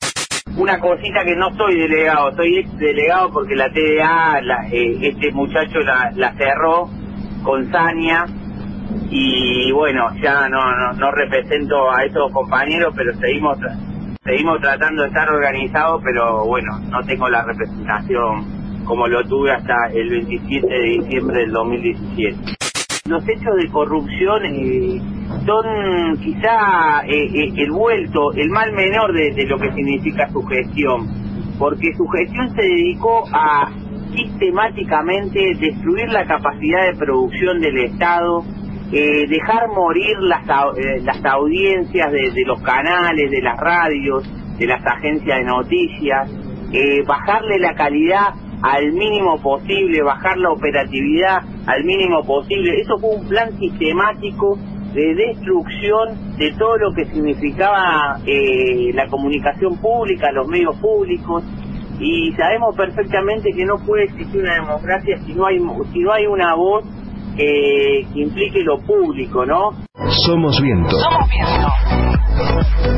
Una 0.58 0.78
cosita 0.82 1.24
que 1.24 1.34
no 1.34 1.56
soy 1.56 1.80
delegado, 1.80 2.36
soy 2.36 2.58
ex 2.58 2.78
delegado 2.78 3.32
porque 3.32 3.56
la 3.56 3.72
TDA, 3.72 4.42
eh, 4.70 4.98
este 5.02 5.32
muchacho 5.32 5.80
la, 5.80 6.12
la 6.14 6.34
cerró 6.34 6.90
con 7.44 7.72
Sania 7.72 8.26
y 9.10 9.72
bueno, 9.72 10.10
ya 10.22 10.50
no, 10.50 10.60
no, 10.60 10.92
no 10.92 11.12
represento 11.12 11.90
a 11.90 12.04
esos 12.04 12.30
compañeros, 12.34 12.94
pero 12.98 13.14
seguimos 13.18 13.58
seguimos 14.26 14.60
tratando 14.60 15.04
de 15.04 15.08
estar 15.08 15.30
organizados, 15.30 16.02
pero 16.04 16.46
bueno, 16.48 16.80
no 16.90 17.02
tengo 17.06 17.30
la 17.30 17.44
representación 17.44 18.84
como 18.84 19.08
lo 19.08 19.24
tuve 19.24 19.54
hasta 19.54 19.88
el 19.94 20.10
27 20.10 20.68
de 20.68 20.82
diciembre 20.82 21.40
del 21.40 21.52
2017. 21.54 22.67
Los 23.08 23.24
hechos 23.24 23.56
de 23.56 23.70
corrupción 23.70 24.44
eh, 24.46 25.00
son 25.46 26.18
quizá 26.18 27.06
eh, 27.06 27.16
eh, 27.16 27.54
el 27.56 27.72
vuelto, 27.72 28.34
el 28.34 28.50
mal 28.50 28.74
menor 28.74 29.14
de, 29.14 29.46
lo 29.46 29.58
que 29.58 29.72
significa 29.72 30.28
su 30.30 30.44
gestión, 30.44 31.08
porque 31.58 31.94
su 31.96 32.06
gestión 32.06 32.50
se 32.50 32.64
dedicó 32.64 33.24
a 33.32 33.72
sistemáticamente 34.14 35.40
destruir 35.58 36.10
la 36.10 36.26
capacidad 36.26 36.86
de 36.88 36.98
producción 36.98 37.62
del 37.62 37.78
Estado, 37.86 38.44
dejar 38.92 39.68
morir 39.70 40.18
las, 40.20 40.48
audiencias 41.26 42.12
de, 42.12 42.44
los 42.46 42.62
canales, 42.62 43.32
de 43.32 43.42
las 43.42 43.58
radios, 43.60 44.24
de 44.58 44.66
las 44.66 44.86
agencias 44.86 45.40
de 45.40 45.44
noticias, 45.46 46.32
bajarle 47.06 47.60
la 47.60 47.74
calidad 47.76 48.34
al 48.64 48.92
mínimo 48.94 49.42
posible, 49.42 50.02
bajar 50.02 50.38
la 50.38 50.52
operatividad 50.52 51.44
al 51.68 51.84
mínimo 51.84 52.24
posible. 52.24 52.80
Eso 52.80 52.98
fue 52.98 53.16
un 53.16 53.28
plan 53.28 53.52
sistemático 53.60 54.58
de 54.94 55.14
destrucción 55.14 56.38
de 56.38 56.52
todo 56.58 56.78
lo 56.78 56.94
que 56.94 57.06
significaba 57.06 58.18
la 58.26 59.08
comunicación 59.08 59.78
pública, 59.78 60.32
los 60.32 60.48
medios 60.48 60.76
públicos, 60.78 61.44
y 62.00 62.32
sabemos 62.34 62.76
perfectamente 62.76 63.52
que 63.52 63.66
no 63.66 63.76
puede 63.86 64.06
existir 64.06 64.42
una 64.42 64.56
democracia 64.56 65.18
si 65.26 65.34
no 65.34 65.46
hay, 65.46 65.60
si 65.92 66.00
no 66.00 66.12
hay 66.12 66.26
una 66.28 66.56
voz 66.56 66.86
que 67.38 68.06
implique 68.16 68.64
lo 68.64 68.80
público, 68.80 69.46
¿no? 69.46 69.72
Somos 70.26 70.60
viento. 70.62 70.90
Somos 70.90 71.30
viento. 71.30 71.68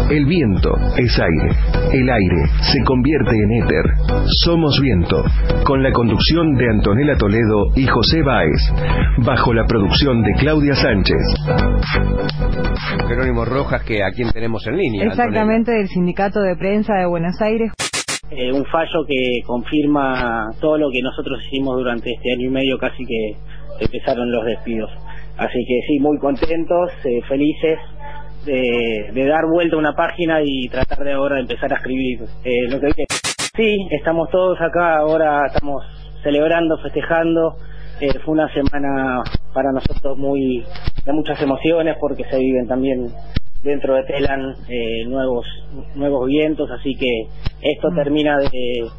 El 0.10 0.26
viento 0.26 0.76
es 0.98 1.20
aire. 1.20 1.56
El 1.94 2.10
aire 2.10 2.48
se 2.62 2.84
convierte 2.84 3.32
en 3.32 3.64
éter. 3.64 3.86
Somos 4.44 4.80
viento. 4.82 5.24
Con 5.64 5.84
la 5.84 5.92
conducción 5.92 6.56
de 6.56 6.70
Antonella 6.70 7.16
Toledo 7.18 7.68
y 7.76 7.86
José 7.86 8.22
Báez. 8.24 8.60
Bajo 9.20 9.54
la 9.54 9.66
producción 9.66 10.22
de 10.24 10.34
Claudia 10.40 10.74
Sánchez. 10.74 11.22
Jerónimo 13.08 13.46
Rojas, 13.46 13.84
que 13.84 14.04
a 14.04 14.12
quien 14.12 14.32
tenemos 14.32 14.66
en 14.68 14.78
línea. 14.78 15.06
Exactamente, 15.06 15.72
del 15.72 15.88
Sindicato 15.88 16.42
de 16.42 16.56
Prensa 16.56 16.96
de 16.96 17.06
Buenos 17.06 17.40
Aires. 17.42 17.72
Eh, 18.32 18.52
un 18.52 18.66
fallo 18.66 19.06
que 19.08 19.42
confirma 19.46 20.52
todo 20.62 20.78
lo 20.78 20.92
que 20.92 21.02
nosotros 21.02 21.40
hicimos 21.48 21.78
durante 21.78 22.12
este 22.12 22.32
año 22.34 22.50
y 22.50 22.52
medio, 22.52 22.78
casi 22.78 23.04
que 23.04 23.34
empezaron 23.80 24.32
los 24.32 24.46
despidos. 24.46 24.90
Así 25.40 25.66
que 25.66 25.80
sí, 25.88 26.00
muy 26.00 26.18
contentos, 26.20 26.92
eh, 27.06 27.22
felices 27.30 27.80
de, 28.46 29.26
dar 29.26 29.46
vuelta 29.50 29.78
a 29.78 29.80
una 29.80 29.94
página 29.94 30.42
y 30.44 30.68
tratar 30.68 31.00
de 31.00 31.14
ahora 31.14 31.40
empezar 31.40 31.72
a 31.72 31.78
escribir 31.78 32.20
eh, 32.44 32.68
lo 32.70 32.80
que 32.80 32.88
viene. 32.88 33.08
Sí, 33.56 33.78
estamos 33.92 34.30
todos 34.32 34.60
acá, 34.60 34.98
ahora 34.98 35.46
estamos 35.48 35.82
celebrando, 36.24 36.78
festejando. 36.80 37.56
Eh, 38.02 38.20
fue 38.26 38.34
una 38.34 38.54
semana 38.54 39.24
para 39.54 39.72
nosotros 39.72 40.18
muy 40.18 40.66
de 41.06 41.14
muchas 41.14 41.42
emociones 41.42 41.96
porque 42.02 42.26
se 42.26 42.38
viven 42.38 42.68
también 42.68 43.08
dentro 43.64 43.96
de 43.96 44.04
Telan 44.04 44.56
nuevos 45.08 45.46
nuevos 45.96 46.28
vientos, 46.28 46.70
así 46.72 46.96
que 46.96 47.28
esto 47.62 47.92
mm. 47.92 47.96
termina 47.96 48.38
de, 48.38 48.90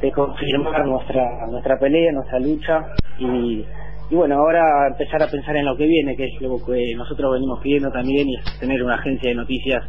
de 0.00 0.12
confirmar 0.12 0.86
nuestra 0.86 1.46
nuestra 1.50 1.78
pelea, 1.78 2.12
nuestra 2.12 2.38
lucha 2.38 2.82
y 3.18 3.64
y 4.08 4.14
bueno, 4.14 4.36
ahora 4.36 4.88
empezar 4.88 5.22
a 5.22 5.28
pensar 5.28 5.56
en 5.56 5.64
lo 5.64 5.76
que 5.76 5.86
viene, 5.86 6.16
que 6.16 6.26
es 6.26 6.40
lo 6.40 6.64
que 6.64 6.94
nosotros 6.96 7.32
venimos 7.32 7.60
pidiendo 7.60 7.90
también, 7.90 8.28
y 8.28 8.36
es 8.36 8.58
tener 8.60 8.82
una 8.82 8.94
agencia 8.94 9.30
de 9.30 9.36
noticias 9.36 9.84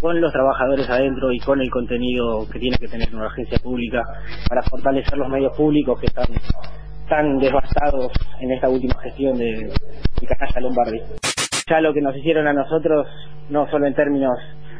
con 0.00 0.20
los 0.20 0.32
trabajadores 0.32 0.88
adentro 0.88 1.30
y 1.32 1.38
con 1.38 1.60
el 1.60 1.70
contenido 1.70 2.46
que 2.50 2.58
tiene 2.58 2.76
que 2.78 2.88
tener 2.88 3.14
una 3.14 3.26
agencia 3.26 3.58
pública 3.62 4.02
para 4.48 4.62
fortalecer 4.62 5.16
los 5.16 5.28
medios 5.28 5.56
públicos 5.56 6.00
que 6.00 6.06
están 6.06 6.26
tan 7.08 7.38
devastados 7.38 8.10
en 8.40 8.50
esta 8.52 8.68
última 8.68 8.94
gestión 9.02 9.36
de, 9.36 9.70
de 10.20 10.26
Canalla 10.26 10.60
Lombardi. 10.60 11.00
Ya 11.68 11.80
lo 11.80 11.92
que 11.92 12.00
nos 12.00 12.16
hicieron 12.16 12.46
a 12.48 12.52
nosotros, 12.52 13.06
no 13.50 13.70
solo 13.70 13.86
en 13.86 13.94
términos 13.94 14.32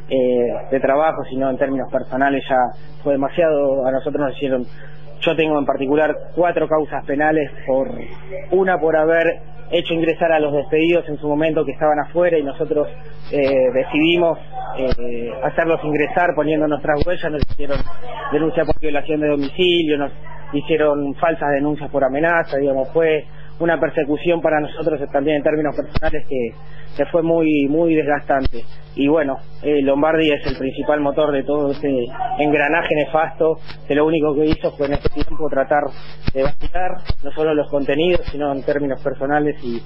eh, 0.09 0.69
de 0.71 0.81
trabajo, 0.81 1.23
sino 1.31 1.51
en 1.51 1.59
términos 1.59 1.91
personales, 1.91 2.45
ya 2.49 2.57
fue 3.03 3.13
demasiado. 3.15 3.87
A 3.87 3.93
nosotros 3.93 4.21
nos 4.21 4.37
hicieron 4.37 4.67
yo 5.23 5.37
tengo 5.37 5.59
en 5.59 5.65
particular 5.65 6.13
cuatro 6.35 6.67
causas 6.69 7.05
penales 7.07 7.49
por 7.67 7.89
una 8.51 8.79
por 8.79 8.97
haber 8.97 9.41
hecho 9.71 9.95
ingresar 9.95 10.33
a 10.33 10.41
los 10.41 10.53
despedidos 10.53 11.09
en 11.09 11.17
su 11.19 11.29
momento 11.29 11.65
que 11.65 11.73
estaban 11.73 11.99
afuera 12.01 12.37
y 12.39 12.43
nosotros 12.43 12.89
eh, 13.31 13.71
decidimos 13.73 14.39
eh, 14.79 15.33
hacerlos 15.45 15.81
ingresar 15.85 16.35
poniendo 16.35 16.67
nuestras 16.67 17.07
huellas, 17.07 17.31
nos 17.31 17.43
hicieron 17.51 17.79
denuncia 18.33 18.65
por 18.65 18.79
violación 18.81 19.21
de 19.21 19.29
domicilio, 19.29 19.97
nos 19.97 20.13
hicieron 20.53 21.15
falsas 21.15 21.51
denuncias 21.55 21.91
por 21.91 22.05
amenaza, 22.05 22.59
digamos, 22.59 22.93
fue 22.93 23.25
una 23.63 23.79
persecución 23.79 24.41
para 24.41 24.61
nosotros 24.61 25.01
también 25.13 25.37
en 25.37 25.43
términos 25.43 25.75
personales 25.77 26.27
que, 26.29 26.55
fue 27.11 27.23
muy 27.23 27.67
muy 27.69 27.95
desgastante. 27.95 28.65
Y 28.95 29.09
bueno 29.09 29.39
eh, 29.63 29.81
Lombardi 29.83 30.31
es 30.31 30.47
el 30.47 30.57
principal 30.57 31.01
motor 31.01 31.33
de 31.33 31.43
todo 31.43 31.73
ese 31.73 31.89
engranaje 32.39 32.95
nefasto 32.95 33.59
que 33.89 33.95
lo 33.95 34.07
único 34.07 34.35
que 34.35 34.47
hizo 34.47 34.71
fue 34.73 34.87
en 34.87 34.95
este 34.95 35.09
tiempo 35.09 35.49
tratar 35.49 35.85
de 36.35 36.43
vaciar 36.43 36.91
no 37.25 37.33
solo 37.33 37.55
los 37.55 37.69
contenidos 37.71 38.21
sino 38.31 38.53
en 38.53 38.63
términos 38.63 39.03
personales 39.03 39.57
y 39.65 39.83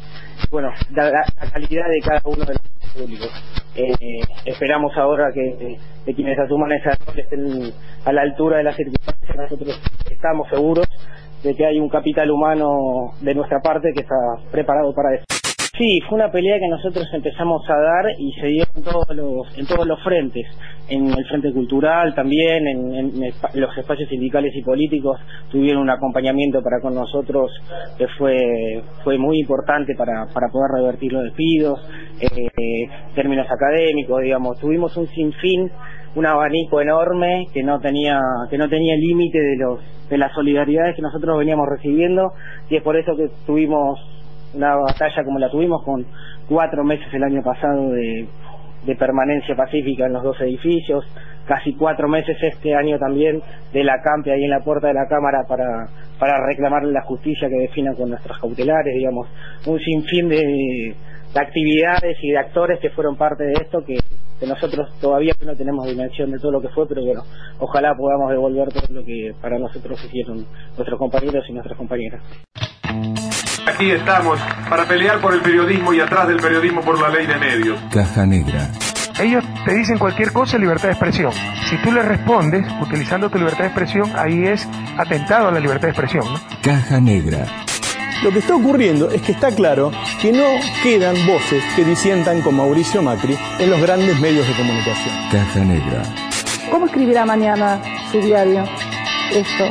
bueno 0.51 0.71
la, 0.91 1.25
calidad 1.53 1.89
de 1.89 2.01
cada 2.01 2.21
uno 2.25 2.45
de 2.45 2.55
los 2.55 2.93
públicos. 2.95 3.31
Eh, 3.77 4.21
esperamos 4.45 4.97
ahora 4.97 5.31
que 5.33 5.79
quienes 6.15 6.39
asuman 6.39 6.73
esa 6.73 6.91
rol 7.07 7.19
estén 7.19 7.73
a 8.05 8.13
la 8.13 8.23
altura 8.23 8.59
de 8.59 8.65
las 8.65 8.77
circunstancias 8.77 9.37
nosotros 9.37 9.81
estamos 10.11 10.49
seguros 10.49 10.87
de 11.47 11.55
que 11.55 11.65
hay 11.65 11.79
un 11.79 11.89
capital 11.89 12.29
humano 12.31 13.13
de 13.21 13.35
nuestra 13.35 13.61
parte 13.61 13.93
que 13.95 14.01
está 14.01 14.17
preparado 14.51 14.93
para 14.93 15.15
eso. 15.15 15.25
Sí, 15.79 16.01
fue 16.09 16.17
una 16.17 16.31
pelea 16.31 16.59
que 16.59 16.69
nosotros 16.69 17.07
empezamos 17.13 17.63
a 17.69 17.75
dar 17.75 18.07
y 18.19 18.33
se 18.41 18.47
dio 18.47 18.65
en 18.75 18.83
todos 18.83 19.07
los, 19.15 19.59
en 19.59 19.67
todos 19.67 19.87
los 19.87 20.03
frentes, 20.03 20.47
en 20.89 21.07
el 21.07 21.25
frente 21.27 21.53
cultural 21.53 22.15
también, 22.15 22.67
en, 22.67 23.13
los 23.55 23.77
espacios 23.77 24.09
sindicales 24.09 24.57
y 24.57 24.63
políticos 24.63 25.21
tuvieron 25.51 25.83
un 25.83 25.91
acompañamiento 25.91 26.63
para 26.63 26.81
con 26.81 26.95
nosotros 26.95 27.53
que 27.99 28.07
fue, 28.17 28.83
fue 29.05 29.19
muy 29.19 29.39
importante 29.39 29.95
para, 29.95 30.27
para 30.33 30.49
poder 30.49 30.71
revertir 30.81 31.13
los 31.13 31.25
despidos, 31.25 31.79
eh, 32.23 32.89
términos 33.15 33.47
académicos, 33.51 34.23
digamos, 34.23 34.59
tuvimos 34.59 34.97
un 34.97 35.07
sinfín 35.09 35.71
un 36.17 36.25
abanico 36.25 36.81
enorme 36.81 37.47
que 37.53 37.63
no 37.63 37.79
tenía 37.79 38.19
que 38.51 38.57
no 38.57 38.69
tenía 38.69 38.97
límite 38.97 39.39
de 39.39 39.57
los 39.57 39.81
de 40.09 40.17
las 40.17 40.33
solidaridades 40.33 40.97
que 40.97 41.03
nosotros 41.03 41.39
veníamos 41.39 41.69
recibiendo 41.69 42.33
y 42.71 42.77
es 42.77 42.83
por 42.83 42.97
eso 42.97 43.15
que 43.17 43.29
tuvimos 43.45 44.01
una 44.55 44.77
batalla 44.77 45.25
como 45.25 45.39
la 45.39 45.51
tuvimos 45.51 45.85
con 45.85 46.07
cuatro 46.49 46.85
meses 46.85 47.07
el 47.13 47.23
año 47.23 47.43
pasado 47.43 47.91
de, 47.91 48.27
permanencia 48.99 49.57
pacífica 49.57 50.07
en 50.07 50.13
los 50.13 50.23
dos 50.23 50.41
edificios 50.41 51.05
casi 51.45 51.75
cuatro 51.75 52.09
meses 52.09 52.37
este 52.41 52.75
año 52.75 52.99
también 52.99 53.43
de 53.73 53.85
la 53.85 54.01
CAMPE 54.01 54.33
ahí 54.33 54.45
en 54.45 54.51
la 54.51 54.61
puerta 54.61 54.87
de 54.87 54.95
la 54.95 55.07
Cámara 55.09 55.43
para, 55.47 55.89
para 56.19 56.47
reclamarle 56.47 56.93
la 56.93 57.03
justicia 57.03 57.49
que 57.49 57.57
defina 57.57 57.95
con 57.95 58.11
nuestras 58.11 58.39
cautelares, 58.39 58.95
digamos, 58.95 59.29
un 59.67 59.79
sinfín 59.79 60.29
de, 60.29 60.95
de 61.35 61.41
actividades 61.41 62.17
y 62.23 62.31
de 62.31 62.39
actores 62.39 62.81
que 62.81 62.91
fueron 62.91 63.17
parte 63.17 63.45
de 63.45 63.53
esto 63.53 63.85
que, 63.85 63.99
que 64.39 64.47
nosotros 64.47 64.89
todavía 65.01 65.33
no 65.45 65.55
tenemos 65.57 65.87
dimensión 65.87 66.31
de 66.31 66.39
todo 66.39 66.53
lo 66.53 66.61
que 66.61 66.69
fue, 66.69 66.87
pero 66.87 67.05
bueno, 67.05 67.23
ojalá 67.59 67.95
podamos 67.97 68.31
devolver 68.31 68.69
todo 68.69 68.87
lo 68.91 69.05
que 69.05 69.35
para 69.41 69.59
nosotros 69.59 70.03
hicieron 70.05 70.47
nuestros 70.77 70.99
compañeros 70.99 71.45
y 71.49 71.53
nuestras 71.53 71.77
compañeras. 71.77 72.23
Aquí 73.67 73.91
estamos 73.91 74.39
para 74.71 74.85
pelear 74.87 75.21
por 75.21 75.35
el 75.35 75.41
periodismo 75.41 75.93
y 75.93 76.01
atrás 76.01 76.29
del 76.29 76.39
periodismo 76.39 76.83
por 76.83 77.01
la 77.01 77.09
ley 77.09 77.27
de 77.27 77.37
medios. 77.37 77.79
Caja 77.93 78.25
Negra. 78.25 78.71
Ellos 79.19 79.43
te 79.65 79.75
dicen 79.75 79.99
cualquier 79.99 80.33
cosa, 80.33 80.59
libertad 80.59 80.89
de 80.89 80.93
expresión. 80.93 81.33
Si 81.71 81.77
tú 81.79 81.91
les 81.91 82.05
respondes 82.05 82.67
utilizando 82.83 83.31
tu 83.31 83.39
libertad 83.39 83.61
de 83.61 83.67
expresión, 83.67 84.13
ahí 84.15 84.45
es 84.45 84.69
atentado 84.99 85.49
a 85.49 85.53
la 85.53 85.61
libertad 85.61 85.89
de 85.89 85.93
expresión. 85.93 86.25
¿no? 86.25 86.39
Caja 86.63 87.01
Negra. 87.01 87.47
Lo 88.23 88.33
que 88.33 88.39
está 88.39 88.57
ocurriendo 88.57 89.11
es 89.11 89.23
que 89.23 89.33
está 89.33 89.55
claro 89.55 89.93
que 90.21 90.33
no 90.33 90.47
quedan 90.83 91.15
voces 91.27 91.63
que 91.75 91.85
disientan 91.85 92.41
con 92.41 92.57
Mauricio 92.57 93.03
Macri 93.03 93.37
en 93.59 93.71
los 93.71 93.81
grandes 93.81 94.19
medios 94.21 94.47
de 94.49 94.55
comunicación. 94.55 95.15
Caja 95.31 95.61
Negra. 95.61 96.03
¿Cómo 96.71 96.87
escribirá 96.87 97.27
mañana 97.27 97.81
su 98.11 98.21
diario? 98.21 98.65
Esto, 99.31 99.65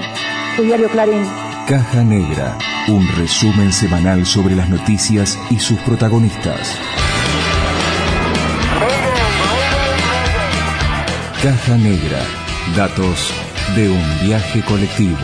su 0.56 0.64
diario 0.64 0.88
Clarín. 0.90 1.26
Caja 1.68 2.04
Negra. 2.04 2.58
Un 2.88 3.08
resumen 3.18 3.74
semanal 3.74 4.26
sobre 4.28 4.56
las 4.56 4.70
noticias 4.70 5.40
y 5.50 5.58
sus 5.58 5.80
protagonistas. 5.80 6.78
Caja 11.42 11.78
Negra. 11.78 12.20
Datos 12.76 13.34
de 13.76 13.90
un 13.90 14.28
viaje 14.28 14.62
colectivo. 14.62 15.18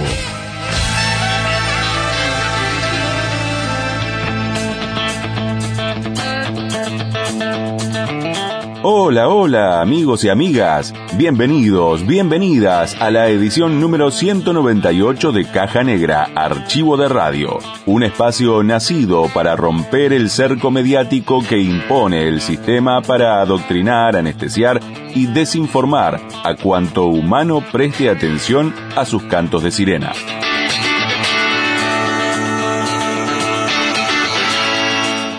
Hola, 8.83 9.29
hola 9.29 9.79
amigos 9.79 10.23
y 10.23 10.29
amigas, 10.29 10.91
bienvenidos, 11.15 12.07
bienvenidas 12.07 12.99
a 12.99 13.11
la 13.11 13.27
edición 13.27 13.79
número 13.79 14.09
198 14.09 15.31
de 15.31 15.45
Caja 15.45 15.83
Negra, 15.83 16.31
Archivo 16.33 16.97
de 16.97 17.07
Radio, 17.07 17.59
un 17.85 18.01
espacio 18.01 18.63
nacido 18.63 19.27
para 19.35 19.55
romper 19.55 20.13
el 20.13 20.31
cerco 20.31 20.71
mediático 20.71 21.43
que 21.47 21.59
impone 21.59 22.27
el 22.27 22.41
sistema 22.41 23.03
para 23.03 23.39
adoctrinar, 23.39 24.15
anestesiar 24.15 24.79
y 25.13 25.27
desinformar 25.27 26.19
a 26.43 26.55
cuanto 26.55 27.05
humano 27.05 27.63
preste 27.71 28.09
atención 28.09 28.73
a 28.95 29.05
sus 29.05 29.21
cantos 29.25 29.61
de 29.61 29.69
sirena. 29.69 30.11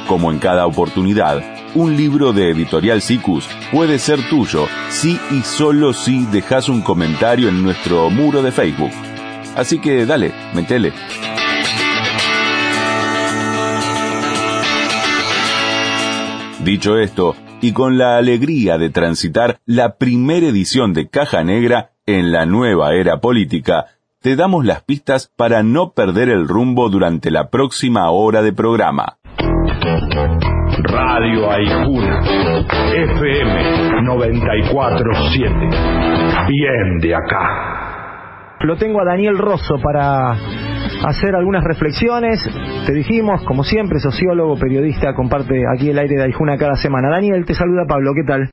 Como 0.07 0.31
en 0.31 0.39
cada 0.39 0.65
oportunidad, 0.67 1.52
un 1.75 1.97
libro 1.97 2.33
de 2.33 2.51
Editorial 2.51 3.01
Sicus 3.01 3.49
puede 3.71 3.99
ser 3.99 4.21
tuyo 4.29 4.67
si 4.91 5.19
y 5.31 5.41
solo 5.43 5.93
si 5.93 6.25
dejas 6.27 6.69
un 6.69 6.83
comentario 6.83 7.49
en 7.49 7.63
nuestro 7.63 8.11
muro 8.11 8.43
de 8.43 8.53
Facebook. 8.53 8.91
Así 9.57 9.81
que 9.81 10.07
dale, 10.07 10.33
metele. 10.55 10.93
Dicho 16.65 16.97
esto, 16.99 17.35
y 17.61 17.73
con 17.73 17.99
la 17.99 18.19
alegría 18.19 18.79
de 18.79 18.91
transitar 18.91 19.61
la 19.67 19.97
primera 19.97 20.47
edición 20.47 20.93
de 20.93 21.09
Caja 21.09 21.43
Negra 21.43 21.91
en 22.07 22.33
la 22.33 22.47
nueva 22.47 22.95
era 22.95 23.21
política, 23.21 23.87
te 24.21 24.37
damos 24.37 24.65
las 24.65 24.83
pistas 24.83 25.33
para 25.37 25.63
no 25.65 25.93
perder 25.93 26.29
el 26.29 26.47
rumbo 26.47 26.89
durante 26.89 27.31
la 27.31 27.51
próxima 27.51 28.11
hora 28.11 28.43
de 28.43 28.53
programa. 28.53 29.19
Radio 30.79 31.51
Aijuna, 31.51 32.21
FM 32.95 34.03
947. 34.03 35.55
Bien 36.49 36.99
de 37.01 37.15
acá. 37.15 38.57
Lo 38.61 38.77
tengo 38.77 39.01
a 39.03 39.05
Daniel 39.05 39.37
Rosso 39.37 39.79
para 39.83 40.33
hacer 41.05 41.35
algunas 41.35 41.63
reflexiones. 41.65 42.41
Te 42.87 42.93
dijimos, 42.93 43.45
como 43.45 43.65
siempre, 43.65 43.99
sociólogo, 43.99 44.57
periodista, 44.57 45.15
comparte 45.15 45.63
aquí 45.75 45.91
el 45.91 45.99
aire 45.99 46.17
de 46.17 46.25
Aijuna 46.25 46.57
cada 46.57 46.77
semana. 46.77 47.11
Daniel, 47.11 47.45
te 47.45 47.55
saluda 47.55 47.85
Pablo, 47.87 48.13
¿qué 48.15 48.25
tal? 48.25 48.51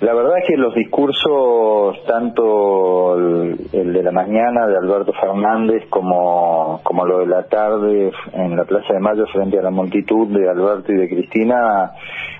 La 0.00 0.14
verdad 0.14 0.38
es 0.38 0.44
que 0.46 0.56
los 0.56 0.76
discursos, 0.76 2.04
tanto 2.06 3.16
el, 3.16 3.92
de 3.92 4.02
la 4.04 4.12
mañana 4.12 4.68
de 4.68 4.76
Alberto 4.76 5.12
Fernández 5.12 5.88
como, 5.90 6.80
como 6.84 7.04
lo 7.04 7.18
de 7.18 7.26
la 7.26 7.42
tarde 7.48 8.12
en 8.32 8.56
la 8.56 8.64
Plaza 8.64 8.94
de 8.94 9.00
Mayo 9.00 9.26
frente 9.26 9.58
a 9.58 9.62
la 9.62 9.72
multitud 9.72 10.28
de 10.28 10.48
Alberto 10.48 10.92
y 10.92 10.98
de 10.98 11.08
Cristina, 11.08 11.90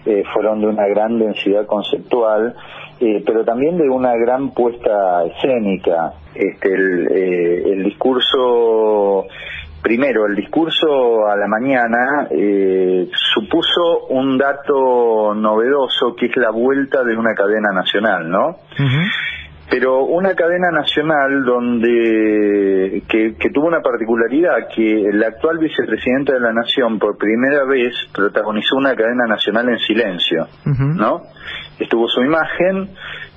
eh, 0.07 0.23
fueron 0.33 0.61
de 0.61 0.69
una 0.69 0.87
gran 0.87 1.19
densidad 1.19 1.67
conceptual, 1.67 2.55
eh, 3.01 3.25
pero 3.27 3.45
también 3.45 3.77
de 3.77 3.91
una 3.91 4.15
gran 4.15 4.51
puesta 4.51 5.25
escénica. 5.25 6.13
Este, 6.37 6.73
el, 6.73 7.09
eh, 7.11 7.73
el 7.73 7.83
discurso 7.83 9.27
Primero, 9.83 10.27
el 10.27 10.35
discurso 10.35 11.29
a 11.29 11.37
la 11.37 11.47
mañana 11.47 12.27
eh, 12.31 13.09
supuso 13.13 14.07
un 14.09 14.37
dato 14.37 15.35
novedoso 15.35 16.17
que 16.17 16.27
es 16.27 16.37
la 16.37 16.51
vuelta 16.51 17.05
de 17.05 17.17
una 17.17 17.35
cadena 17.35 17.73
nacional, 17.73 18.29
¿no? 18.29 18.57
Pero 19.71 20.05
una 20.05 20.35
cadena 20.35 20.71
nacional 20.73 21.45
donde 21.45 23.03
que, 23.07 23.35
que, 23.39 23.51
tuvo 23.51 23.67
una 23.67 23.83
particularidad 23.83 24.69
que 24.75 25.09
el 25.09 25.23
actual 25.23 25.59
vicepresidente 25.59 26.33
de 26.33 26.41
la 26.41 26.53
nación 26.53 26.99
por 26.99 27.19
primera 27.19 27.65
vez 27.65 27.95
protagonizó 28.13 28.77
una 28.77 28.97
cadena 28.97 29.27
nacional 29.27 29.69
en 29.69 29.79
silencio, 29.79 30.49
¿no? 30.65 31.23
Estuvo 31.79 32.09
su 32.09 32.23
imagen, 32.23 32.91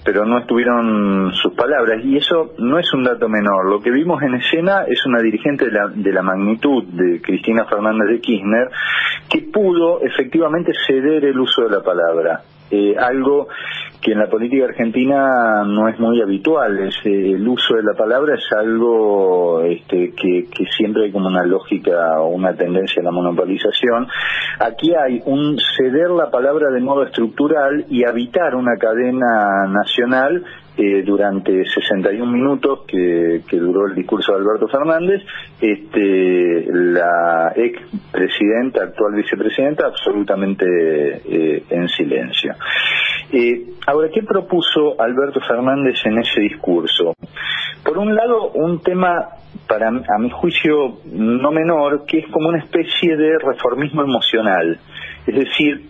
pero 0.04 0.26
no 0.26 0.40
estuvieron 0.40 1.32
sus 1.34 1.54
palabras 1.54 2.04
y 2.04 2.18
eso 2.18 2.54
no 2.58 2.80
es 2.80 2.92
un 2.94 3.04
dato 3.04 3.30
menor. 3.30 3.70
Lo 3.70 3.82
que 3.82 3.92
vimos 3.92 4.22
en 4.24 4.36
escena 4.36 4.84
es 4.88 5.06
una 5.06 5.22
dirigente 5.22 5.66
de 5.66 5.72
la, 5.72 5.88
de 5.88 6.12
la 6.12 6.22
magnitud 6.22 6.84
de 6.86 7.22
Cristina 7.22 7.66
Fernández 7.66 8.10
de 8.10 8.20
Kirchner 8.20 8.70
que 9.30 9.42
pudo 9.54 10.02
efectivamente 10.02 10.72
ceder 10.88 11.26
el 11.26 11.40
uso 11.40 11.64
de 11.64 11.70
la 11.70 11.84
palabra. 11.84 12.42
Eh, 12.72 12.96
algo 12.98 13.48
que 14.02 14.14
en 14.14 14.20
la 14.20 14.28
política 14.28 14.66
argentina 14.66 15.64
no 15.64 15.88
es 15.88 16.00
muy 16.00 16.22
habitual. 16.22 16.80
Es, 16.80 16.96
eh, 17.06 17.34
el 17.34 17.48
uso 17.48 17.76
de 17.76 17.84
la 17.84 17.94
palabra 17.94 18.36
es 18.36 18.46
algo 18.58 19.62
este, 19.62 20.14
que, 20.16 20.48
que, 20.50 20.66
siempre 20.76 21.06
hay 21.06 21.12
como 21.12 21.28
una 21.28 21.44
lógica 21.44 22.20
o 22.20 22.30
una 22.30 22.54
tendencia 22.56 23.02
a 23.02 23.06
la 23.06 23.12
monopolización. 23.12 24.08
Aquí 24.60 24.94
hay 24.96 25.22
un 25.26 25.58
ceder 25.78 26.10
la 26.10 26.32
palabra 26.32 26.72
de 26.72 26.80
modo 26.80 27.04
estructural 27.04 27.86
y 27.90 28.04
habitar 28.04 28.56
una 28.56 28.78
cadena 28.78 29.68
nacional 29.68 30.44
eh, 30.78 31.04
durante 31.04 31.66
61 31.66 32.32
minutos 32.32 32.82
que, 32.88 33.42
duró 33.52 33.88
el 33.88 33.96
discurso 33.96 34.32
de 34.32 34.40
Alberto 34.40 34.68
Fernández, 34.70 35.22
este, 35.60 36.66
la 36.72 37.52
ex 37.56 37.82
presidenta, 38.12 38.84
actual 38.84 39.16
vicepresidenta, 39.16 39.88
absolutamente 39.88 40.66
eh, 40.66 41.64
en 41.70 41.90
silencio. 41.90 42.56
Eh, 43.34 43.66
ahora, 43.88 44.10
¿qué 44.14 44.24
propuso 44.24 45.00
Alberto 45.00 45.42
Fernández 45.42 45.96
en 46.06 46.20
ese 46.20 46.40
discurso? 46.40 47.16
Por 47.84 47.98
un 47.98 48.16
lado, 48.16 48.52
un 48.52 48.82
tema 48.82 49.28
para 49.68 49.90
a 49.90 50.18
mi 50.20 50.30
juicio 50.30 51.00
no 51.06 51.52
menor, 51.52 52.06
que 52.06 52.20
es 52.20 52.28
como 52.28 52.50
una 52.50 52.60
especie 52.60 53.18
de 53.18 53.38
reformismo 53.40 54.04
emocional. 54.04 54.80
Es 55.28 55.36
decir, 55.36 55.90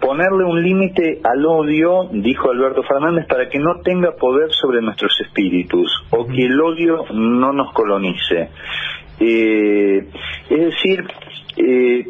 ponerle 0.00 0.44
un 0.44 0.62
límite 0.62 1.20
al 1.22 1.44
odio, 1.44 2.08
dijo 2.12 2.50
Alberto 2.50 2.82
Fernández, 2.82 3.26
para 3.26 3.48
que 3.48 3.58
no 3.58 3.80
tenga 3.82 4.12
poder 4.12 4.50
sobre 4.52 4.80
nuestros 4.80 5.20
espíritus 5.20 5.92
o 6.10 6.26
que 6.26 6.46
el 6.46 6.60
odio 6.60 7.04
no 7.12 7.52
nos 7.52 7.72
colonice. 7.72 8.48
Eh, 9.20 10.08
es 10.48 10.58
decir, 10.58 11.04
eh, 11.56 12.04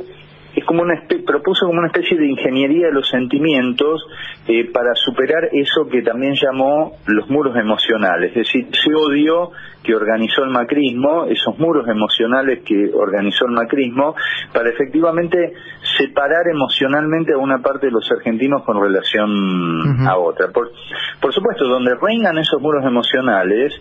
es 0.54 0.64
como 0.64 0.82
una 0.82 1.02
propuso 1.26 1.66
como 1.66 1.78
una 1.78 1.88
especie 1.88 2.18
de 2.18 2.26
ingeniería 2.26 2.86
de 2.88 2.92
los 2.92 3.08
sentimientos 3.08 4.02
eh, 4.48 4.70
para 4.72 4.94
superar 4.94 5.48
eso 5.52 5.88
que 5.90 6.02
también 6.02 6.34
llamó 6.34 6.92
los 7.06 7.28
muros 7.30 7.56
emocionales, 7.56 8.30
es 8.30 8.46
decir, 8.46 8.66
ese 8.72 8.94
odio 8.94 9.50
que 9.82 9.94
organizó 9.94 10.44
el 10.44 10.50
macrismo, 10.50 11.24
esos 11.26 11.58
muros 11.58 11.88
emocionales 11.88 12.62
que 12.64 12.90
organizó 12.92 13.46
el 13.46 13.52
macrismo, 13.52 14.14
para 14.52 14.68
efectivamente 14.70 15.52
separar 15.96 16.48
emocionalmente 16.52 17.32
a 17.32 17.38
una 17.38 17.58
parte 17.58 17.86
de 17.86 17.92
los 17.92 18.10
argentinos 18.10 18.62
con 18.64 18.80
relación 18.80 19.30
uh 19.30 19.84
-huh. 19.84 20.08
a 20.08 20.18
otra. 20.18 20.48
Por, 20.48 20.70
por 21.20 21.32
supuesto, 21.32 21.66
donde 21.66 21.94
reinan 21.94 22.36
esos 22.38 22.60
muros 22.60 22.84
emocionales, 22.84 23.72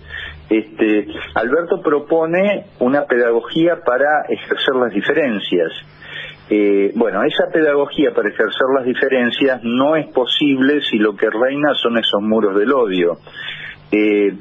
este, 0.50 1.08
Alberto 1.36 1.82
propone 1.82 2.66
una 2.80 3.04
pedagogía 3.04 3.82
para 3.86 4.24
ejercer 4.30 4.76
las 4.76 4.94
diferencias. 4.94 5.72
Eh, 6.52 6.92
bueno, 6.96 7.24
esa 7.24 7.52
pedagogía 7.52 8.12
para 8.14 8.30
ejercer 8.30 8.68
las 8.76 8.86
diferencias 8.86 9.62
no 9.64 9.96
es 9.96 10.08
posible 10.08 10.82
si 10.82 10.98
lo 10.98 11.16
que 11.16 11.30
reina 11.30 11.76
son 11.76 11.98
esos 11.98 12.22
muros 12.22 12.56
del 12.56 12.74
odio. 12.74 13.20
Eh, 13.92 14.34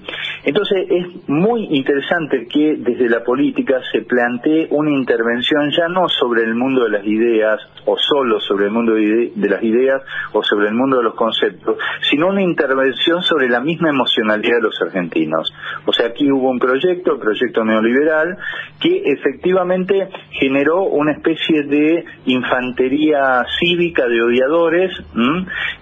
entonces 0.45 0.87
es 0.91 1.29
muy 1.29 1.69
interesante 1.71 2.47
que 2.47 2.77
desde 2.79 3.09
la 3.09 3.25
política 3.25 3.81
se 3.91 4.03
plantee 4.03 4.69
una 4.71 4.91
intervención 4.91 5.71
ya 5.71 5.89
no 5.89 6.09
sobre 6.09 6.43
el 6.43 6.55
mundo 6.55 6.85
de 6.85 6.91
las 6.91 7.07
ideas 7.07 7.61
o 7.87 7.97
solo 7.97 8.41
sobre 8.41 8.67
el 8.67 8.71
mundo 8.71 8.95
de, 8.95 9.33
las 9.49 9.63
ideas 9.63 10.03
o 10.33 10.43
sobre 10.43 10.69
el 10.69 10.75
mundo 10.75 10.99
de 10.99 11.05
los 11.05 11.15
conceptos, 11.15 11.79
sino 12.03 12.29
una 12.29 12.43
intervención 12.43 13.23
sobre 13.23 13.49
la 13.49 13.61
misma 13.61 13.89
emocionalidad 13.89 14.57
de 14.57 14.63
los 14.63 14.81
argentinos. 14.83 15.53
O 15.87 15.93
sea, 15.93 16.09
aquí 16.09 16.31
hubo 16.31 16.51
un 16.51 16.59
proyecto, 16.59 17.15
el 17.15 17.19
proyecto 17.19 17.65
neoliberal, 17.65 18.37
que 18.81 19.03
efectivamente 19.07 20.09
generó 20.33 20.83
una 20.83 21.13
especie 21.13 21.63
de 21.63 22.05
infantería 22.27 23.45
cívica 23.59 24.07
de 24.07 24.23
odiadores, 24.23 24.93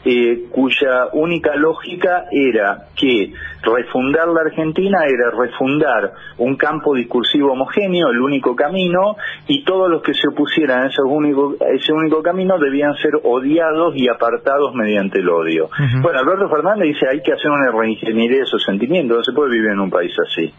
eh, 0.05 0.45
cuya 0.51 1.09
única 1.13 1.57
lógica 1.57 2.27
era 2.31 2.87
que 2.95 3.33
refundar 3.63 4.29
la 4.29 4.43
Argentina 4.43 4.99
era 5.07 5.31
refundar 5.31 6.13
un 6.39 6.57
campo 6.57 6.95
discursivo 6.95 7.53
homogéneo, 7.53 8.11
el 8.11 8.21
único 8.21 8.55
camino, 8.55 9.17
y 9.47 9.65
todos 9.65 9.91
los 9.91 10.03
que 10.03 10.15
se 10.15 10.29
opusieran 10.29 10.85
a 10.85 10.87
ese 10.87 11.03
único, 11.03 11.57
ese 11.73 11.93
único 11.93 12.23
camino 12.23 12.59
debían 12.59 12.95
ser 12.97 13.13
odiados 13.25 13.95
y 13.97 14.09
apartados 14.09 14.75
mediante 14.75 15.21
el 15.21 15.29
odio. 15.29 15.69
Bueno, 16.03 16.19
Alberto 16.19 16.49
Fernández 16.49 16.89
dice 16.89 17.07
hay 17.11 17.23
que 17.23 17.33
hacer 17.33 17.51
una 17.51 17.71
reingeniería 17.73 18.39
de 18.39 18.45
esos 18.45 18.63
sentimientos, 18.63 19.19
no 19.19 19.25
se 19.25 19.33
puede 19.33 19.51
vivir 19.51 19.71
en 19.71 19.81
un 19.81 19.91
país 19.91 20.13
así. 20.19 20.53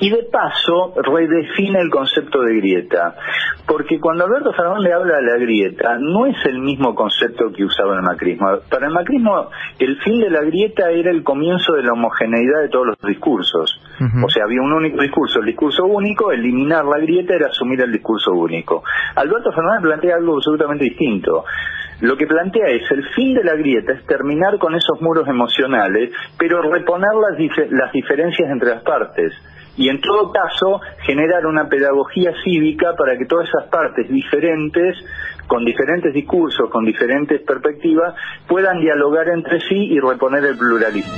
Y 0.00 0.10
de 0.10 0.24
paso 0.32 0.94
redefine 0.96 1.80
el 1.80 1.90
concepto 1.90 2.40
de 2.40 2.56
grieta, 2.56 3.14
porque 3.66 4.00
cuando 4.00 4.24
Alberto 4.24 4.52
Fernández 4.52 4.92
habla 4.92 5.16
de 5.16 5.22
la 5.22 5.36
grieta, 5.38 5.96
no 6.00 6.26
es 6.26 6.36
el 6.46 6.58
mismo 6.58 6.94
concepto 6.94 7.52
que 7.52 7.64
usaba 7.64 7.96
el 7.96 8.02
macrismo. 8.02 8.48
Para 8.68 8.88
el 8.88 8.92
macrismo, 8.92 9.50
el 9.78 9.96
fin 10.02 10.20
de 10.20 10.30
la 10.30 10.40
grieta 10.42 10.90
era 10.90 11.10
el 11.10 11.22
comienzo 11.22 11.74
de 11.74 11.84
la 11.84 11.91
homogeneidad 11.92 12.62
de 12.62 12.68
todos 12.68 12.86
los 12.88 12.98
discursos. 12.98 13.80
O 14.24 14.28
sea, 14.28 14.44
había 14.44 14.60
un 14.60 14.72
único 14.72 15.00
discurso, 15.00 15.38
el 15.40 15.46
discurso 15.46 15.84
único, 15.84 16.32
eliminar 16.32 16.84
la 16.84 16.98
grieta 16.98 17.34
era 17.34 17.48
asumir 17.48 17.80
el 17.80 17.92
discurso 17.92 18.32
único. 18.32 18.82
Alberto 19.14 19.52
Fernández 19.52 19.82
plantea 19.82 20.16
algo 20.16 20.36
absolutamente 20.36 20.84
distinto. 20.84 21.44
Lo 22.00 22.16
que 22.16 22.26
plantea 22.26 22.66
es 22.66 22.90
el 22.90 23.04
fin 23.14 23.34
de 23.34 23.44
la 23.44 23.54
grieta 23.54 23.92
es 23.92 24.04
terminar 24.06 24.58
con 24.58 24.74
esos 24.74 25.00
muros 25.00 25.28
emocionales, 25.28 26.10
pero 26.36 26.60
reponer 26.62 27.10
las, 27.14 27.70
las 27.70 27.92
diferencias 27.92 28.50
entre 28.50 28.70
las 28.70 28.82
partes 28.82 29.32
y 29.76 29.88
en 29.88 30.00
todo 30.00 30.32
caso 30.32 30.80
generar 31.06 31.46
una 31.46 31.68
pedagogía 31.68 32.32
cívica 32.44 32.94
para 32.96 33.16
que 33.16 33.24
todas 33.24 33.48
esas 33.48 33.68
partes 33.68 34.08
diferentes, 34.08 34.96
con 35.46 35.64
diferentes 35.64 36.12
discursos, 36.12 36.70
con 36.70 36.84
diferentes 36.84 37.40
perspectivas, 37.42 38.14
puedan 38.46 38.80
dialogar 38.80 39.28
entre 39.28 39.60
sí 39.60 39.76
y 39.76 40.00
reponer 40.00 40.44
el 40.44 40.58
pluralismo 40.58 41.12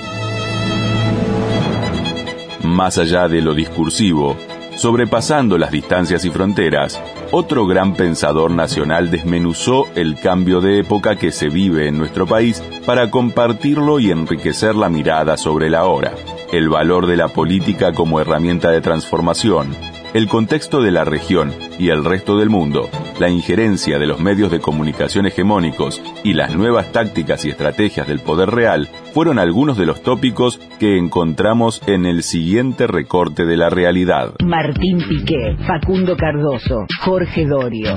más 2.75 2.99
allá 2.99 3.28
de 3.28 3.40
lo 3.40 3.54
discursivo, 3.54 4.37
sobrepasando 4.76 5.57
las 5.57 5.71
distancias 5.71 6.25
y 6.25 6.31
fronteras, 6.31 7.00
otro 7.31 7.66
gran 7.66 7.95
pensador 7.95 8.50
nacional 8.50 9.11
desmenuzó 9.11 9.87
el 9.95 10.19
cambio 10.19 10.61
de 10.61 10.81
época 10.81 11.16
que 11.16 11.31
se 11.31 11.49
vive 11.49 11.88
en 11.88 11.97
nuestro 11.97 12.26
país 12.26 12.62
para 12.85 13.11
compartirlo 13.11 14.00
y 14.00 14.11
enriquecer 14.11 14.75
la 14.75 14.88
mirada 14.88 15.37
sobre 15.37 15.71
la 15.71 15.85
hora, 15.85 16.12
el 16.52 16.69
valor 16.69 17.07
de 17.07 17.16
la 17.16 17.28
política 17.28 17.93
como 17.93 18.21
herramienta 18.21 18.71
de 18.71 18.81
transformación, 18.81 19.75
el 20.12 20.28
contexto 20.28 20.83
de 20.83 20.90
la 20.90 21.04
región 21.04 21.54
y 21.78 21.88
el 21.88 22.04
resto 22.04 22.37
del 22.38 22.50
mundo, 22.50 22.90
la 23.18 23.28
injerencia 23.28 23.99
de 23.99 24.06
los 24.06 24.21
medios 24.21 24.50
de 24.50 24.61
comunicación 24.61 25.26
hegemónicos 25.26 26.00
y 26.25 26.33
las 26.35 26.54
nuevas 26.54 26.92
tácticas 26.92 27.44
y 27.44 27.50
estrategias 27.50 28.06
del 28.09 28.21
poder 28.21 28.50
real 28.50 28.88
fueron 29.12 29.38
algunos 29.38 29.76
de 29.78 29.87
los 29.87 30.02
tópicos 30.02 30.59
que 30.80 30.99
encontramos 30.99 31.80
en 31.87 32.06
el 32.06 32.23
siguiente 32.23 32.87
recorte 32.87 33.44
de 33.44 33.56
la 33.56 33.71
realidad. 33.71 34.35
Martín 34.44 34.99
Piqué, 35.09 35.56
Facundo 35.66 36.16
Cardoso, 36.16 36.87
Jorge 37.00 37.47
Dorio. 37.47 37.97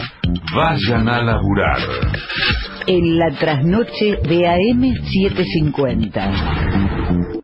Vayan 0.56 1.10
a 1.10 1.22
laburar. 1.24 1.80
En 2.86 3.18
la 3.18 3.32
trasnoche 3.38 4.18
de 4.24 4.48
AM750. 4.48 7.42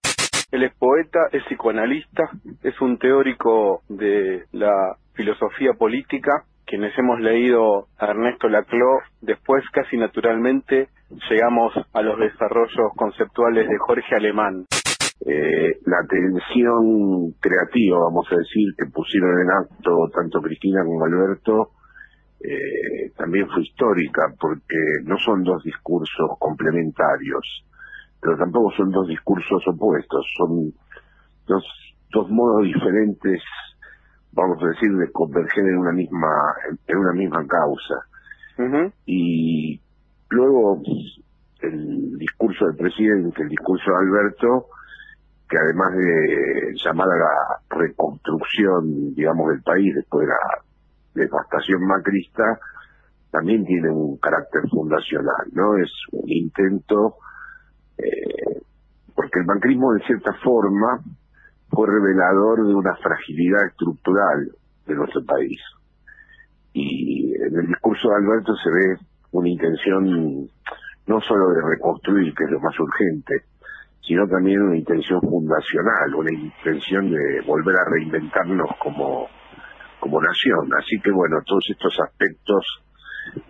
Él 0.51 0.63
es 0.63 0.73
poeta, 0.77 1.19
es 1.31 1.43
psicoanalista, 1.45 2.29
es 2.61 2.79
un 2.79 2.99
teórico 2.99 3.81
de 3.89 4.43
la 4.51 4.95
filosofía 5.15 5.73
política, 5.73 6.45
quienes 6.65 6.97
hemos 6.97 7.19
leído 7.19 7.87
a 7.97 8.05
Ernesto 8.05 8.47
Laclau, 8.49 8.99
después 9.21 9.63
casi 9.71 9.97
naturalmente 9.97 10.89
llegamos 11.29 11.73
a 11.93 12.01
los 12.01 12.19
desarrollos 12.19 12.91
conceptuales 12.95 13.67
de 13.67 13.77
Jorge 13.77 14.15
Alemán. 14.15 14.65
Eh, 15.25 15.77
la 15.85 16.05
tensión 16.09 17.31
creativa, 17.39 17.97
vamos 17.99 18.27
a 18.31 18.35
decir, 18.35 18.73
que 18.77 18.91
pusieron 18.91 19.41
en 19.41 19.51
acto 19.51 20.09
tanto 20.13 20.41
Cristina 20.41 20.83
como 20.83 21.05
Alberto, 21.05 21.69
eh, 22.41 23.11
también 23.15 23.47
fue 23.47 23.61
histórica, 23.61 24.33
porque 24.39 24.77
no 25.05 25.17
son 25.17 25.43
dos 25.43 25.63
discursos 25.63 26.31
complementarios 26.39 27.65
pero 28.23 28.37
tampoco 28.37 28.71
son 28.77 28.89
dos 28.89 29.07
discursos 29.07 29.61
opuestos, 29.67 30.25
son 30.37 30.71
dos, 31.45 31.63
dos 32.09 32.29
modos 32.29 32.63
diferentes, 32.63 33.41
vamos 34.33 34.61
a 34.63 34.67
decir, 34.67 34.91
de 34.97 35.11
converger 35.11 35.65
en 35.65 35.77
una 35.77 35.91
misma, 35.91 36.55
en 36.87 36.97
una 36.97 37.13
misma 37.13 37.45
causa. 37.47 37.95
Y 39.05 39.81
luego 40.29 40.81
el 41.61 42.17
discurso 42.17 42.65
del 42.65 42.75
presidente, 42.75 43.41
el 43.41 43.49
discurso 43.49 43.91
de 43.91 43.97
Alberto, 43.97 44.67
que 45.49 45.57
además 45.57 45.93
de 45.93 46.73
llamar 46.83 47.07
a 47.09 47.17
la 47.17 47.77
reconstrucción, 47.77 49.13
digamos, 49.13 49.49
del 49.49 49.61
país 49.61 49.93
después 49.95 50.27
de 50.27 50.33
la 50.33 51.25
devastación 51.25 51.85
macrista, 51.85 52.59
también 53.31 53.65
tiene 53.65 53.89
un 53.89 54.17
carácter 54.17 54.61
fundacional, 54.69 55.47
¿no? 55.53 55.77
Es 55.77 55.91
un 56.11 56.29
intento 56.29 57.15
eh, 57.97 58.61
porque 59.15 59.39
el 59.39 59.45
macrismo, 59.45 59.93
de 59.93 60.03
cierta 60.05 60.33
forma, 60.43 61.01
fue 61.73 61.87
revelador 61.87 62.67
de 62.67 62.73
una 62.73 62.95
fragilidad 62.97 63.67
estructural 63.67 64.51
de 64.85 64.95
nuestro 64.95 65.23
país. 65.25 65.59
Y 66.73 67.33
en 67.35 67.55
el 67.55 67.67
discurso 67.67 68.09
de 68.09 68.15
Alberto 68.15 68.53
se 68.55 68.69
ve 68.69 68.97
una 69.31 69.49
intención 69.49 70.49
no 71.05 71.19
solo 71.21 71.49
de 71.49 71.61
reconstruir, 71.69 72.33
que 72.33 72.43
es 72.45 72.51
lo 72.51 72.59
más 72.59 72.79
urgente, 72.79 73.33
sino 74.01 74.27
también 74.27 74.61
una 74.61 74.77
intención 74.77 75.21
fundacional, 75.21 76.15
una 76.15 76.31
intención 76.33 77.09
de 77.09 77.41
volver 77.45 77.75
a 77.75 77.89
reinventarnos 77.89 78.69
como, 78.79 79.27
como 79.99 80.21
nación. 80.21 80.69
Así 80.77 80.99
que 81.01 81.11
bueno, 81.11 81.37
todos 81.45 81.63
estos 81.69 81.99
aspectos 81.99 82.83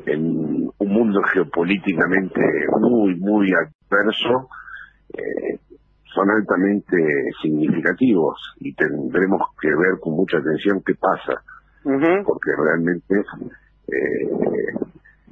en 0.06 0.70
un 0.78 0.90
mundo 0.90 1.22
geopolíticamente 1.34 2.42
muy, 2.80 3.16
muy 3.16 3.52
adverso, 3.52 4.50
eh, 5.14 5.60
son 6.14 6.30
altamente 6.30 6.98
significativos 7.42 8.56
y 8.60 8.74
tendremos 8.74 9.42
que 9.60 9.70
ver 9.70 10.00
con 10.00 10.14
mucha 10.14 10.38
atención 10.38 10.82
qué 10.86 10.96
pasa, 10.96 11.42
porque 11.84 12.52
realmente 12.58 13.16
eh, 13.88 14.30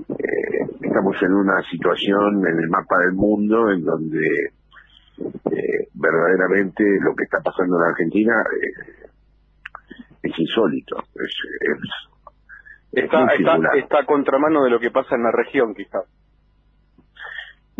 eh, 0.10 0.68
estamos 0.82 1.16
en 1.22 1.34
una 1.34 1.62
situación 1.70 2.46
en 2.48 2.60
el 2.60 2.70
mapa 2.70 3.00
del 3.00 3.14
mundo 3.14 3.72
en 3.72 3.84
donde 3.84 4.54
verdaderamente 5.94 6.84
lo 7.02 7.16
que 7.16 7.26
está 7.26 7.40
pasando 7.42 7.78
en 7.78 7.90
Argentina 7.90 8.44
es 10.24 10.40
insólito, 10.40 10.98
es 11.16 11.32
Está, 12.92 13.26
está, 13.26 13.58
está 13.78 14.00
a 14.00 14.06
contramano 14.06 14.64
de 14.64 14.70
lo 14.70 14.80
que 14.80 14.92
pasa 14.92 15.16
en 15.16 15.24
la 15.24 15.32
región, 15.32 15.74
quizás. 15.74 16.04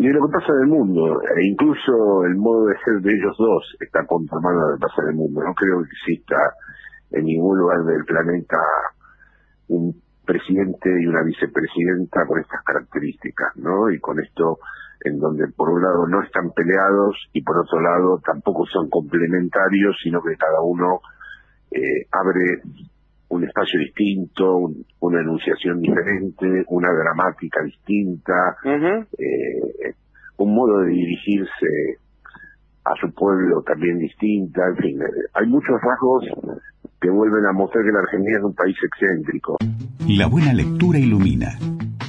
Y 0.02 0.08
lo 0.08 0.26
que 0.26 0.32
pasa 0.32 0.52
en 0.52 0.62
el 0.62 0.66
mundo, 0.66 1.22
e 1.22 1.46
incluso 1.46 2.24
el 2.24 2.34
modo 2.34 2.66
de 2.66 2.74
ser 2.84 3.00
de 3.02 3.14
ellos 3.14 3.36
dos 3.38 3.76
está 3.78 4.00
de 4.00 4.06
lo 4.10 4.74
que 4.74 4.80
pasa 4.80 5.02
en 5.02 5.08
el 5.10 5.14
mundo. 5.14 5.44
No 5.44 5.54
creo 5.54 5.78
que 5.78 5.90
exista 5.94 6.36
en 7.12 7.24
ningún 7.24 7.56
lugar 7.56 7.84
del 7.84 8.04
planeta 8.04 8.58
un 9.68 9.94
presidente 10.26 10.90
y 11.00 11.06
una 11.06 11.22
vicepresidenta 11.22 12.26
con 12.26 12.40
estas 12.40 12.64
características, 12.64 13.54
¿no? 13.58 13.90
Y 13.90 14.00
con 14.00 14.18
esto 14.18 14.58
en 15.04 15.20
donde 15.20 15.46
por 15.54 15.70
un 15.70 15.80
lado 15.80 16.08
no 16.08 16.20
están 16.20 16.50
peleados 16.50 17.14
y 17.32 17.42
por 17.42 17.58
otro 17.58 17.80
lado 17.80 18.18
tampoco 18.26 18.66
son 18.66 18.90
complementarios, 18.90 19.94
sino 20.02 20.20
que 20.20 20.34
cada 20.36 20.62
uno 20.62 20.98
eh, 21.70 22.08
abre 22.10 22.60
un 23.32 23.44
espacio 23.44 23.80
distinto, 23.80 24.70
una 25.00 25.20
enunciación 25.20 25.80
diferente, 25.80 26.64
una 26.68 26.92
gramática 26.92 27.62
distinta, 27.64 28.56
eh, 28.62 29.94
un 30.36 30.54
modo 30.54 30.80
de 30.80 30.90
dirigirse 30.90 31.98
a 32.84 32.92
su 33.00 33.10
pueblo 33.14 33.62
también 33.62 33.98
distinta, 33.98 34.60
en 34.68 34.76
fin, 34.76 35.00
eh, 35.00 35.06
hay 35.32 35.46
muchos 35.46 35.80
rasgos 35.80 36.26
que 37.00 37.08
vuelven 37.08 37.46
a 37.46 37.52
mostrar 37.52 37.84
que 37.84 37.92
la 37.92 38.00
Argentina 38.00 38.36
es 38.36 38.44
un 38.44 38.54
país 38.54 38.76
excéntrico. 38.84 39.56
La 40.08 40.26
buena 40.26 40.52
lectura 40.52 40.98
ilumina. 40.98 41.56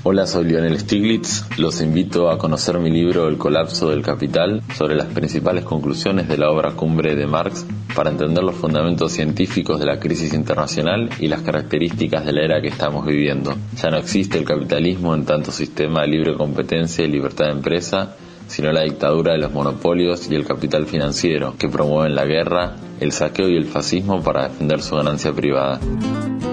Hola, 0.05 0.27
soy 0.27 0.43
Lionel 0.43 0.77
Stiglitz. 0.77 1.57
Los 1.57 1.79
invito 1.79 2.29
a 2.29 2.38
conocer 2.38 2.77
mi 2.77 2.89
libro 2.91 3.29
El 3.29 3.38
colapso 3.38 3.89
del 3.89 4.01
capital 4.01 4.62
sobre 4.75 4.95
las 4.95 5.07
principales 5.07 5.63
conclusiones 5.63 6.27
de 6.27 6.38
la 6.38 6.51
obra 6.51 6.74
cumbre 6.74 7.15
de 7.15 7.25
Marx 7.25 7.65
para 7.95 8.10
entender 8.10 8.43
los 8.43 8.55
fundamentos 8.55 9.13
científicos 9.13 9.79
de 9.79 9.86
la 9.86 10.01
crisis 10.01 10.33
internacional 10.33 11.10
y 11.22 11.29
las 11.29 11.41
características 11.41 12.25
de 12.25 12.33
la 12.33 12.43
era 12.43 12.62
que 12.62 12.67
estamos 12.67 13.05
viviendo. 13.05 13.55
Ya 13.81 13.91
no 13.91 13.98
existe 13.98 14.38
el 14.38 14.43
capitalismo 14.43 15.15
en 15.15 15.24
tanto 15.24 15.53
sistema 15.53 16.01
de 16.01 16.10
libre 16.10 16.36
competencia 16.36 17.05
y 17.05 17.07
libertad 17.07 17.45
de 17.45 17.51
empresa, 17.51 18.17
sino 18.47 18.71
la 18.71 18.81
dictadura 18.81 19.33
de 19.33 19.39
los 19.39 19.51
monopolios 19.51 20.29
y 20.29 20.35
el 20.35 20.45
capital 20.45 20.85
financiero 20.85 21.55
que 21.57 21.69
promueven 21.69 22.15
la 22.15 22.25
guerra, 22.25 22.75
el 23.00 23.12
saqueo 23.12 23.50
y 23.50 23.57
el 23.57 23.65
fascismo 23.65 24.21
para 24.21 24.47
defender 24.47 24.81
su 24.81 24.95
ganancia 24.95 25.33
privada. 25.33 25.79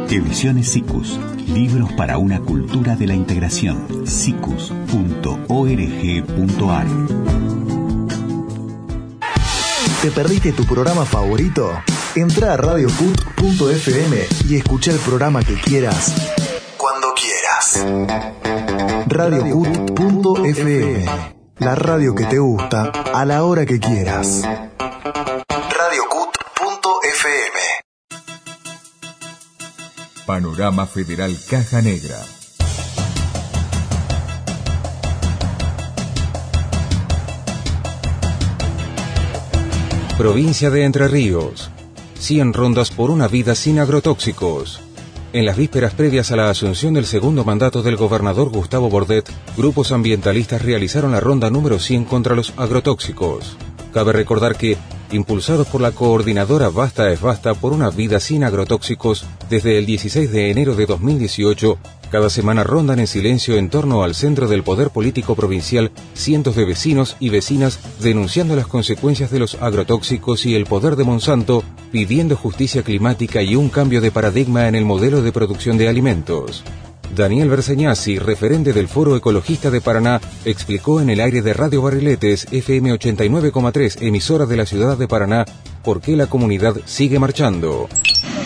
Ediciones 0.08 0.70
SICUS. 0.70 1.18
Libros 1.54 1.92
para 1.92 2.18
una 2.18 2.40
cultura 2.40 2.96
de 2.96 3.06
la 3.06 3.14
integración. 3.14 4.06
sicus.org.ar 4.06 6.86
¿Te 10.02 10.10
perdiste 10.10 10.52
tu 10.52 10.64
programa 10.64 11.04
favorito? 11.04 11.70
Entra 12.16 12.54
a 12.54 12.56
radiocut.fm 12.56 14.16
y 14.48 14.56
escucha 14.56 14.92
el 14.92 14.98
programa 14.98 15.42
que 15.42 15.54
quieras 15.54 16.14
cuando 16.80 17.14
quieras. 17.14 17.84
Radiocut.fm 19.06 21.39
La 21.60 21.74
radio 21.74 22.14
que 22.14 22.24
te 22.24 22.38
gusta 22.38 22.90
a 23.12 23.26
la 23.26 23.44
hora 23.44 23.66
que 23.66 23.78
quieras. 23.78 24.40
Radiocut.fm 24.78 26.40
Panorama 30.24 30.86
Federal 30.86 31.36
Caja 31.50 31.82
Negra. 31.82 32.16
Provincia 40.16 40.70
de 40.70 40.84
Entre 40.84 41.08
Ríos. 41.08 41.70
100 42.18 42.54
rondas 42.54 42.90
por 42.90 43.10
una 43.10 43.28
vida 43.28 43.54
sin 43.54 43.80
agrotóxicos. 43.80 44.80
En 45.32 45.46
las 45.46 45.56
vísperas 45.56 45.94
previas 45.94 46.32
a 46.32 46.36
la 46.36 46.50
asunción 46.50 46.92
del 46.92 47.06
segundo 47.06 47.44
mandato 47.44 47.84
del 47.84 47.94
gobernador 47.94 48.48
Gustavo 48.50 48.90
Bordet, 48.90 49.30
grupos 49.56 49.92
ambientalistas 49.92 50.60
realizaron 50.60 51.12
la 51.12 51.20
ronda 51.20 51.50
número 51.50 51.78
100 51.78 52.04
contra 52.04 52.34
los 52.34 52.52
agrotóxicos. 52.56 53.56
Cabe 53.92 54.12
recordar 54.12 54.56
que, 54.56 54.76
impulsados 55.10 55.66
por 55.66 55.80
la 55.80 55.90
coordinadora 55.90 56.68
Basta 56.68 57.10
es 57.10 57.20
Basta 57.20 57.54
por 57.54 57.72
una 57.72 57.90
vida 57.90 58.20
sin 58.20 58.44
agrotóxicos, 58.44 59.24
desde 59.48 59.78
el 59.78 59.86
16 59.86 60.30
de 60.30 60.50
enero 60.50 60.76
de 60.76 60.86
2018, 60.86 61.76
cada 62.10 62.30
semana 62.30 62.64
rondan 62.64 63.00
en 63.00 63.06
silencio 63.06 63.56
en 63.56 63.68
torno 63.68 64.02
al 64.02 64.14
centro 64.14 64.48
del 64.48 64.62
poder 64.62 64.90
político 64.90 65.34
provincial 65.34 65.90
cientos 66.14 66.56
de 66.56 66.64
vecinos 66.64 67.16
y 67.20 67.28
vecinas 67.30 67.78
denunciando 68.00 68.56
las 68.56 68.66
consecuencias 68.66 69.30
de 69.30 69.38
los 69.38 69.54
agrotóxicos 69.56 70.46
y 70.46 70.54
el 70.54 70.66
poder 70.66 70.96
de 70.96 71.04
Monsanto, 71.04 71.64
pidiendo 71.92 72.36
justicia 72.36 72.82
climática 72.82 73.42
y 73.42 73.56
un 73.56 73.70
cambio 73.70 74.00
de 74.00 74.10
paradigma 74.10 74.68
en 74.68 74.74
el 74.74 74.84
modelo 74.84 75.22
de 75.22 75.32
producción 75.32 75.78
de 75.78 75.88
alimentos. 75.88 76.64
Daniel 77.14 77.48
Berseñazzi, 77.48 78.18
referente 78.18 78.72
del 78.72 78.88
Foro 78.88 79.16
Ecologista 79.16 79.70
de 79.70 79.80
Paraná, 79.80 80.20
explicó 80.44 81.00
en 81.00 81.10
el 81.10 81.20
aire 81.20 81.42
de 81.42 81.52
Radio 81.52 81.82
Barriletes 81.82 82.46
FM 82.50 82.92
89,3, 82.92 84.02
emisora 84.02 84.46
de 84.46 84.56
la 84.56 84.66
ciudad 84.66 84.96
de 84.96 85.08
Paraná, 85.08 85.44
por 85.82 86.00
qué 86.00 86.16
la 86.16 86.26
comunidad 86.26 86.76
sigue 86.84 87.18
marchando. 87.18 87.88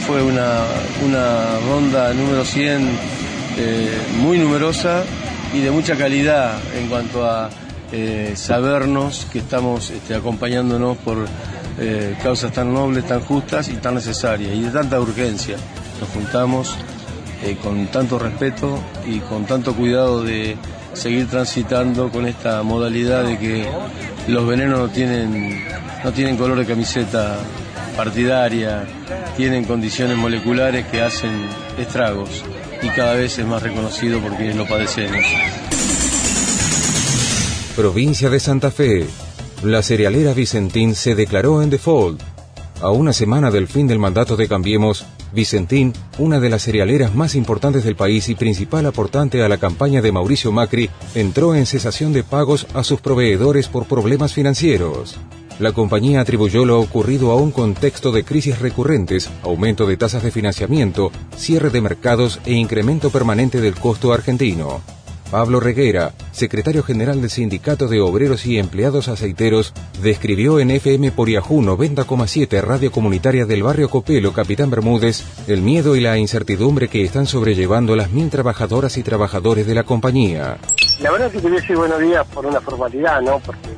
Fue 0.07 0.23
una, 0.23 0.65
una 1.05 1.61
ronda 1.69 2.13
número 2.15 2.45
100 2.45 2.89
eh, 3.57 3.99
muy 4.19 4.39
numerosa 4.39 5.05
y 5.53 5.61
de 5.61 5.71
mucha 5.71 5.97
calidad 5.97 6.59
en 6.77 6.89
cuanto 6.89 7.25
a 7.25 7.51
eh, 7.93 8.33
sabernos 8.35 9.27
que 9.33 9.39
estamos 9.39 9.91
este, 9.91 10.15
acompañándonos 10.15 10.97
por 10.99 11.27
eh, 11.79 12.17
causas 12.23 12.53
tan 12.53 12.73
nobles, 12.73 13.07
tan 13.07 13.21
justas 13.21 13.69
y 13.69 13.75
tan 13.75 13.95
necesarias 13.95 14.53
y 14.55 14.63
de 14.63 14.71
tanta 14.71 15.01
urgencia. 15.01 15.57
Nos 16.01 16.09
juntamos 16.09 16.77
eh, 17.45 17.57
con 17.63 17.87
tanto 17.89 18.19
respeto 18.19 18.79
y 19.07 19.19
con 19.21 19.45
tanto 19.45 19.75
cuidado 19.75 20.23
de 20.23 20.57
seguir 20.95 21.29
transitando 21.29 22.11
con 22.11 22.27
esta 22.27 22.63
modalidad 22.63 23.25
de 23.25 23.39
que 23.39 23.67
los 24.29 24.47
venenos 24.47 24.79
no 24.79 24.89
tienen, 24.89 25.63
no 26.03 26.13
tienen 26.13 26.37
color 26.37 26.59
de 26.59 26.67
camiseta 26.67 27.39
partidaria, 27.97 28.85
tienen 29.37 29.65
condiciones 29.65 30.17
moleculares 30.17 30.87
que 30.87 31.03
hacen 31.03 31.33
estragos 31.79 32.43
y 32.83 32.89
cada 32.89 33.15
vez 33.15 33.39
es 33.39 33.47
más 33.47 33.63
reconocido 33.63 34.21
porque 34.21 34.55
lo 34.55 34.67
padecemos. 34.67 35.25
Provincia 37.77 38.31
de 38.31 38.41
Santa 38.41 38.71
Fe. 38.71 39.07
La 39.63 39.83
cerealera 39.83 40.33
Vicentín 40.33 40.95
se 40.95 41.15
declaró 41.15 41.63
en 41.63 41.71
default. 41.71 42.23
A 42.81 42.91
una 42.91 43.13
semana 43.13 43.51
del 43.51 43.67
fin 43.67 43.87
del 43.87 43.99
mandato 43.99 44.37
de 44.37 44.47
Cambiemos, 44.47 45.07
Vicentín, 45.35 45.93
una 46.19 46.41
de 46.41 46.49
las 46.49 46.63
cerealeras 46.63 47.15
más 47.15 47.35
importantes 47.35 47.85
del 47.85 47.97
país 47.97 48.29
y 48.29 48.35
principal 48.35 48.87
aportante 48.87 49.43
a 49.43 49.49
la 49.49 49.59
campaña 49.59 50.01
de 50.01 50.13
Mauricio 50.13 50.53
Macri, 50.53 50.89
entró 51.15 51.55
en 51.55 51.67
cesación 51.67 52.13
de 52.13 52.23
pagos 52.23 52.67
a 52.73 52.85
sus 52.85 53.01
proveedores 53.01 53.69
por 53.69 53.87
problemas 53.87 54.33
financieros. 54.33 55.17
La 55.59 55.73
compañía 55.73 56.21
atribuyó 56.21 56.65
lo 56.65 56.81
ocurrido 56.81 57.31
a 57.31 57.37
un 57.37 57.53
contexto 57.53 58.11
de 58.11 58.25
crisis 58.25 58.59
recurrentes, 58.59 59.31
aumento 59.43 59.87
de 59.87 59.97
tasas 59.97 60.23
de 60.23 60.33
financiamiento, 60.33 61.13
cierre 61.37 61.71
de 61.71 61.81
mercados 61.81 62.41
e 62.45 62.55
incremento 62.55 63.11
permanente 63.11 63.61
del 63.61 63.75
costo 63.75 64.13
argentino. 64.13 64.81
Pablo 65.35 65.59
Reguera, 65.59 66.13
secretario 66.31 66.85
general 66.85 67.21
del 67.21 67.29
Sindicato 67.29 67.89
de 67.89 68.01
Obreros 68.01 68.47
y 68.47 68.57
Empleados 68.57 69.09
Aceiteros, 69.09 69.75
describió 70.01 70.61
en 70.61 70.71
FM 70.71 71.11
por 71.11 71.29
Yahoo 71.29 71.61
90,7 71.61 72.61
Radio 72.63 72.93
Comunitaria 72.93 73.45
del 73.45 73.65
Barrio 73.65 73.91
Copelo, 73.91 74.33
Capitán 74.33 74.71
Bermúdez, 74.71 75.25
el 75.49 75.61
miedo 75.61 75.97
y 75.97 76.01
la 76.01 76.19
incertidumbre 76.19 76.87
que 76.87 77.03
están 77.03 77.27
sobrellevando 77.27 77.97
las 77.97 78.13
mil 78.13 78.31
trabajadoras 78.31 78.97
y 78.97 79.03
trabajadores 79.03 79.67
de 79.67 79.75
la 79.75 79.83
compañía. 79.83 80.57
La 81.01 81.11
verdad 81.11 81.33
que 81.33 81.41
quería 81.41 81.59
decir 81.59 81.79
buenos 81.79 81.99
días 81.99 82.25
por 82.33 82.47
una 82.47 82.61
formalidad, 82.61 83.21
¿no? 83.21 83.41
Porque 83.41 83.71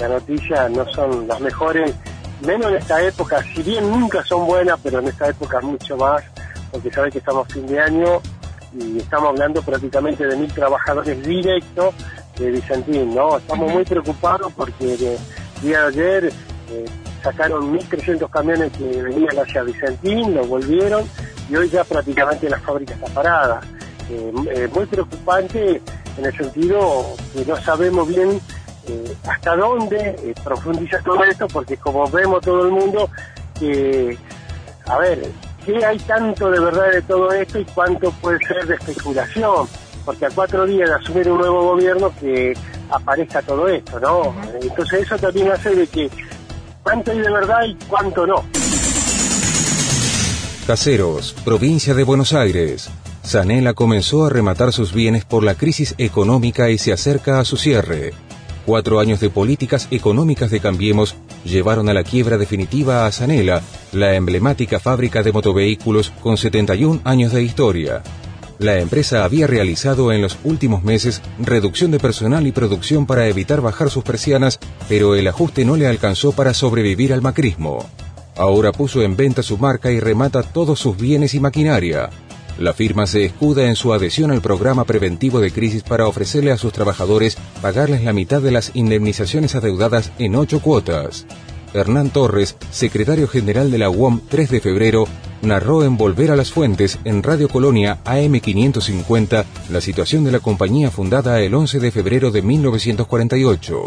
las 0.00 0.10
noticias 0.10 0.68
no 0.72 0.84
son 0.90 1.28
las 1.28 1.40
mejores, 1.40 1.94
menos 2.44 2.72
en 2.72 2.78
esta 2.78 3.00
época, 3.00 3.40
si 3.54 3.62
bien 3.62 3.88
nunca 3.88 4.24
son 4.24 4.48
buenas, 4.48 4.80
pero 4.82 4.98
en 4.98 5.06
esta 5.06 5.28
época 5.28 5.60
mucho 5.60 5.96
más, 5.96 6.24
porque 6.72 6.90
sabes 6.90 7.12
que 7.12 7.18
estamos 7.20 7.46
fin 7.52 7.68
de 7.68 7.78
año 7.78 8.20
y 8.74 8.98
estamos 8.98 9.30
hablando 9.30 9.62
prácticamente 9.62 10.26
de 10.26 10.36
mil 10.36 10.52
trabajadores 10.52 11.24
directos 11.24 11.94
de 12.38 12.50
Vicentín, 12.50 13.14
¿no? 13.14 13.38
Estamos 13.38 13.72
muy 13.72 13.84
preocupados 13.84 14.52
porque 14.54 14.94
el 14.94 15.18
día 15.62 15.82
de 15.82 15.86
ayer 15.86 16.32
eh, 16.70 16.84
sacaron 17.22 17.72
1.300 17.72 18.28
camiones 18.30 18.72
que 18.72 19.02
venían 19.02 19.38
hacia 19.38 19.62
Vicentín, 19.62 20.34
lo 20.34 20.44
volvieron 20.46 21.04
y 21.48 21.56
hoy 21.56 21.68
ya 21.68 21.84
prácticamente 21.84 22.48
la 22.48 22.58
fábrica 22.60 22.94
está 22.94 23.06
parada. 23.08 23.60
Eh, 24.10 24.32
eh, 24.50 24.68
muy 24.74 24.86
preocupante 24.86 25.80
en 26.18 26.24
el 26.24 26.36
sentido 26.36 27.14
que 27.32 27.44
no 27.44 27.56
sabemos 27.56 28.06
bien 28.08 28.40
eh, 28.86 29.16
hasta 29.26 29.56
dónde 29.56 29.96
eh, 29.96 30.34
profundiza 30.42 31.00
todo 31.02 31.24
esto, 31.24 31.46
porque 31.48 31.76
como 31.76 32.08
vemos 32.10 32.42
todo 32.42 32.66
el 32.66 32.72
mundo, 32.72 33.08
que, 33.58 34.18
a 34.86 34.98
ver, 34.98 35.22
¿qué 35.64 35.84
hay 35.84 35.98
tanto 35.98 36.50
de 36.50 36.60
verdad 36.60 36.90
de 36.92 37.02
todo 37.02 37.32
esto 37.32 37.58
y 37.58 37.64
cuánto 37.64 38.10
puede 38.12 38.38
ser 38.46 38.66
de 38.66 38.74
especulación? 38.74 39.66
Porque 40.04 40.26
a 40.26 40.30
cuatro 40.30 40.66
días 40.66 40.88
de 40.88 40.96
asumir 40.96 41.30
un 41.30 41.38
nuevo 41.38 41.62
gobierno 41.72 42.12
que 42.20 42.52
aparezca 42.90 43.42
todo 43.42 43.68
esto, 43.68 43.98
¿no? 44.00 44.34
Entonces 44.60 45.02
eso 45.02 45.16
también 45.16 45.50
hace 45.50 45.74
de 45.74 45.86
que 45.86 46.10
cuánto 46.82 47.10
hay 47.10 47.18
de 47.18 47.30
verdad 47.30 47.64
y 47.64 47.74
cuánto 47.86 48.26
no. 48.26 48.44
Caseros, 50.66 51.34
provincia 51.44 51.94
de 51.94 52.04
Buenos 52.04 52.32
Aires. 52.32 52.90
Sanela 53.22 53.72
comenzó 53.72 54.26
a 54.26 54.30
rematar 54.30 54.72
sus 54.72 54.92
bienes 54.92 55.24
por 55.24 55.42
la 55.42 55.54
crisis 55.54 55.94
económica 55.96 56.70
y 56.70 56.78
se 56.78 56.92
acerca 56.92 57.40
a 57.40 57.44
su 57.44 57.56
cierre. 57.56 58.12
Cuatro 58.66 58.98
años 58.98 59.20
de 59.20 59.28
políticas 59.28 59.88
económicas 59.90 60.50
de 60.50 60.60
Cambiemos 60.60 61.16
llevaron 61.44 61.90
a 61.90 61.94
la 61.94 62.02
quiebra 62.02 62.38
definitiva 62.38 63.06
a 63.06 63.12
Sanela, 63.12 63.62
la 63.92 64.14
emblemática 64.14 64.80
fábrica 64.80 65.22
de 65.22 65.32
motovehículos 65.32 66.12
con 66.22 66.38
71 66.38 67.02
años 67.04 67.32
de 67.32 67.42
historia. 67.42 68.02
La 68.58 68.78
empresa 68.78 69.24
había 69.24 69.46
realizado 69.46 70.12
en 70.12 70.22
los 70.22 70.38
últimos 70.44 70.82
meses 70.82 71.20
reducción 71.38 71.90
de 71.90 71.98
personal 71.98 72.46
y 72.46 72.52
producción 72.52 73.04
para 73.04 73.26
evitar 73.28 73.60
bajar 73.60 73.90
sus 73.90 74.04
persianas, 74.04 74.58
pero 74.88 75.14
el 75.14 75.26
ajuste 75.26 75.66
no 75.66 75.76
le 75.76 75.86
alcanzó 75.86 76.32
para 76.32 76.54
sobrevivir 76.54 77.12
al 77.12 77.20
macrismo. 77.20 77.84
Ahora 78.36 78.72
puso 78.72 79.02
en 79.02 79.16
venta 79.16 79.42
su 79.42 79.58
marca 79.58 79.92
y 79.92 80.00
remata 80.00 80.42
todos 80.42 80.80
sus 80.80 80.96
bienes 80.96 81.34
y 81.34 81.40
maquinaria. 81.40 82.10
La 82.58 82.72
firma 82.72 83.06
se 83.06 83.24
escuda 83.24 83.66
en 83.66 83.74
su 83.74 83.92
adhesión 83.92 84.30
al 84.30 84.40
programa 84.40 84.84
preventivo 84.84 85.40
de 85.40 85.50
crisis 85.50 85.82
para 85.82 86.06
ofrecerle 86.06 86.52
a 86.52 86.56
sus 86.56 86.72
trabajadores 86.72 87.36
pagarles 87.60 88.04
la 88.04 88.12
mitad 88.12 88.40
de 88.40 88.52
las 88.52 88.70
indemnizaciones 88.74 89.56
adeudadas 89.56 90.12
en 90.18 90.36
ocho 90.36 90.60
cuotas. 90.60 91.26
Hernán 91.74 92.10
Torres, 92.10 92.56
secretario 92.70 93.26
general 93.26 93.72
de 93.72 93.78
la 93.78 93.90
UOM 93.90 94.20
3 94.28 94.48
de 94.48 94.60
febrero, 94.60 95.06
narró 95.42 95.82
en 95.82 95.96
Volver 95.96 96.30
a 96.30 96.36
las 96.36 96.52
Fuentes 96.52 97.00
en 97.04 97.24
Radio 97.24 97.48
Colonia 97.48 97.98
AM550 98.04 99.44
la 99.70 99.80
situación 99.80 100.22
de 100.22 100.30
la 100.30 100.38
compañía 100.38 100.92
fundada 100.92 101.40
el 101.40 101.52
11 101.52 101.80
de 101.80 101.90
febrero 101.90 102.30
de 102.30 102.42
1948. 102.42 103.82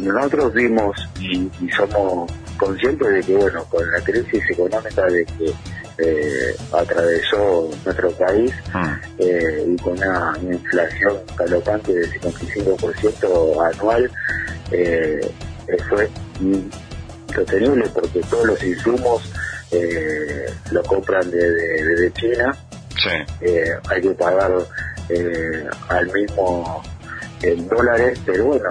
Nosotros 0.00 0.52
vimos 0.52 0.96
y, 1.18 1.48
somos 1.74 2.30
conscientes 2.58 3.08
de 3.08 3.20
que, 3.22 3.36
bueno, 3.36 3.64
con 3.64 3.90
la 3.90 4.00
crisis 4.02 4.42
económica 4.50 5.06
de 5.06 5.24
que 5.24 5.54
eh, 5.98 6.56
atravesó 6.72 7.70
nuestro 7.84 8.10
país 8.12 8.52
ah. 8.74 9.00
eh, 9.18 9.64
y 9.66 9.76
con 9.76 9.94
una 9.94 10.36
inflación 10.42 11.18
galopante 11.36 11.92
del 11.92 12.20
55% 12.20 13.74
anual, 13.74 14.10
eh, 14.72 15.30
fue 15.88 16.08
insostenible 16.40 17.88
porque 17.94 18.20
todos 18.28 18.46
los 18.46 18.62
insumos 18.62 19.22
eh, 19.70 20.46
lo 20.70 20.82
compran 20.82 21.30
desde 21.30 22.12
China. 22.12 22.56
Eh, 23.40 23.70
hay 23.88 24.02
que 24.02 24.10
pagar 24.10 24.52
eh, 25.08 25.64
al 25.88 26.12
mismo 26.12 26.82
en 27.42 27.68
dólares, 27.68 28.18
pero 28.24 28.44
bueno, 28.46 28.68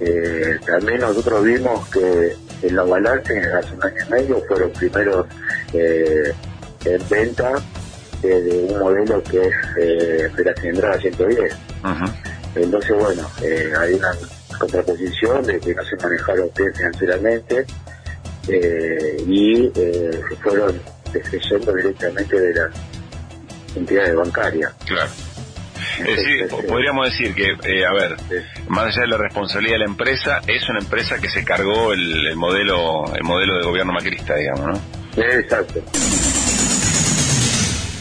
eh, 0.00 0.58
también 0.66 1.00
nosotros 1.00 1.44
vimos 1.44 1.88
que 1.90 2.34
en 2.62 2.76
los 2.76 2.88
balances 2.88 3.46
hace 3.52 3.74
un 3.74 3.84
año 3.84 3.96
y 4.06 4.10
medio 4.10 4.42
fueron 4.48 4.70
primeros 4.70 5.26
en 6.84 7.08
venta 7.08 7.52
de 8.22 8.66
un 8.70 8.78
modelo 8.78 9.22
que 9.22 9.40
es 9.40 10.34
de 10.34 10.44
la 10.44 10.54
cilindrada 10.54 10.98
110. 10.98 11.54
Entonces, 12.56 12.96
bueno, 12.96 13.28
hay 13.78 13.94
una 13.94 14.12
contraposición 14.58 15.44
de 15.44 15.60
que 15.60 15.74
no 15.74 15.84
se 15.84 15.96
manejaron 15.96 16.50
bien 16.56 16.74
financieramente 16.74 17.66
eh, 18.48 19.16
y 19.26 19.66
eh, 19.74 20.20
se 20.28 20.36
fueron 20.36 20.80
descreyendo 21.12 21.72
directamente 21.72 22.40
de 22.40 22.54
las 22.54 22.70
entidades 23.76 24.14
bancarias. 24.14 24.72
Claro. 24.86 25.10
Es 25.98 26.16
decir, 26.16 26.48
podríamos 26.66 27.08
decir 27.08 27.34
que, 27.34 27.50
eh, 27.50 27.86
a 27.86 27.92
ver, 27.92 28.16
más 28.68 28.86
allá 28.86 29.02
de 29.02 29.08
la 29.08 29.16
responsabilidad 29.16 29.74
de 29.74 29.78
la 29.80 29.90
empresa, 29.90 30.40
es 30.46 30.68
una 30.68 30.80
empresa 30.80 31.20
que 31.20 31.30
se 31.30 31.44
cargó 31.44 31.92
el, 31.92 32.34
modelo 32.34 33.04
el 33.14 33.22
modelo 33.22 33.58
de 33.58 33.64
gobierno 33.64 33.92
macrista, 33.92 34.34
digamos, 34.34 34.80
¿no? 35.16 35.22
Exacto. 35.22 35.80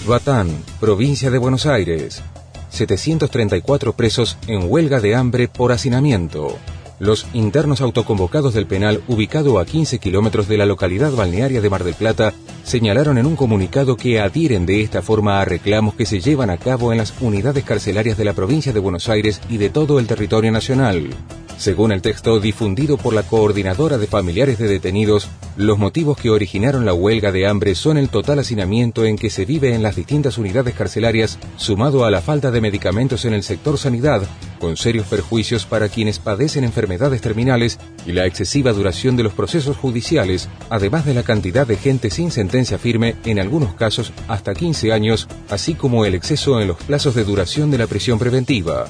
Batán, 0.05 0.49
provincia 0.81 1.31
de 1.31 1.37
Buenos 1.37 1.65
Aires. 1.65 2.21
734 2.69 3.93
presos 3.93 4.37
en 4.47 4.69
huelga 4.69 4.99
de 4.99 5.15
hambre 5.15 5.47
por 5.47 5.71
hacinamiento. 5.71 6.57
Los 7.03 7.27
internos 7.33 7.81
autoconvocados 7.81 8.53
del 8.53 8.65
penal, 8.65 9.03
ubicado 9.09 9.59
a 9.59 9.65
15 9.65 9.99
kilómetros 9.99 10.47
de 10.47 10.57
la 10.57 10.65
localidad 10.65 11.11
balnearia 11.11 11.59
de 11.59 11.69
Mar 11.69 11.83
del 11.83 11.95
Plata, 11.95 12.33
señalaron 12.63 13.17
en 13.17 13.25
un 13.25 13.35
comunicado 13.35 13.97
que 13.97 14.21
adhieren 14.21 14.65
de 14.65 14.79
esta 14.79 15.01
forma 15.01 15.41
a 15.41 15.43
reclamos 15.43 15.95
que 15.95 16.05
se 16.05 16.21
llevan 16.21 16.49
a 16.49 16.55
cabo 16.55 16.93
en 16.93 16.99
las 16.99 17.13
unidades 17.19 17.65
carcelarias 17.65 18.17
de 18.17 18.23
la 18.23 18.31
provincia 18.31 18.71
de 18.71 18.79
Buenos 18.79 19.09
Aires 19.09 19.41
y 19.49 19.57
de 19.57 19.69
todo 19.69 19.99
el 19.99 20.07
territorio 20.07 20.53
nacional. 20.53 21.09
Según 21.57 21.91
el 21.91 22.01
texto 22.01 22.39
difundido 22.39 22.95
por 22.95 23.13
la 23.13 23.23
Coordinadora 23.23 23.97
de 23.97 24.07
Familiares 24.07 24.57
de 24.57 24.69
Detenidos, 24.69 25.27
los 25.57 25.77
motivos 25.77 26.17
que 26.17 26.29
originaron 26.29 26.85
la 26.85 26.93
huelga 26.93 27.33
de 27.33 27.47
hambre 27.47 27.75
son 27.75 27.97
el 27.97 28.07
total 28.07 28.39
hacinamiento 28.39 29.03
en 29.03 29.17
que 29.17 29.29
se 29.29 29.43
vive 29.43 29.75
en 29.75 29.83
las 29.83 29.97
distintas 29.97 30.37
unidades 30.37 30.73
carcelarias, 30.73 31.37
sumado 31.57 32.05
a 32.05 32.11
la 32.11 32.21
falta 32.21 32.49
de 32.49 32.61
medicamentos 32.61 33.25
en 33.25 33.33
el 33.33 33.43
sector 33.43 33.77
sanidad, 33.77 34.23
con 34.63 34.77
serios 34.77 35.07
perjuicios 35.07 35.65
para 35.65 35.89
quienes 35.89 36.19
padecen 36.19 36.63
enfermedades 36.63 37.19
terminales 37.19 37.79
y 38.05 38.13
la 38.13 38.25
excesiva 38.25 38.71
duración 38.71 39.17
de 39.17 39.23
los 39.23 39.33
procesos 39.33 39.75
judiciales, 39.75 40.47
además 40.69 41.05
de 41.05 41.13
la 41.13 41.23
cantidad 41.23 41.67
de 41.67 41.75
gente 41.75 42.09
sin 42.09 42.31
sentencia 42.31 42.77
firme, 42.77 43.15
en 43.25 43.39
algunos 43.39 43.73
casos 43.73 44.13
hasta 44.29 44.53
15 44.53 44.93
años, 44.93 45.27
así 45.49 45.73
como 45.73 46.05
el 46.05 46.15
exceso 46.15 46.61
en 46.61 46.69
los 46.69 46.77
plazos 46.77 47.13
de 47.13 47.25
duración 47.25 47.71
de 47.71 47.77
la 47.77 47.87
prisión 47.87 48.17
preventiva. 48.17 48.85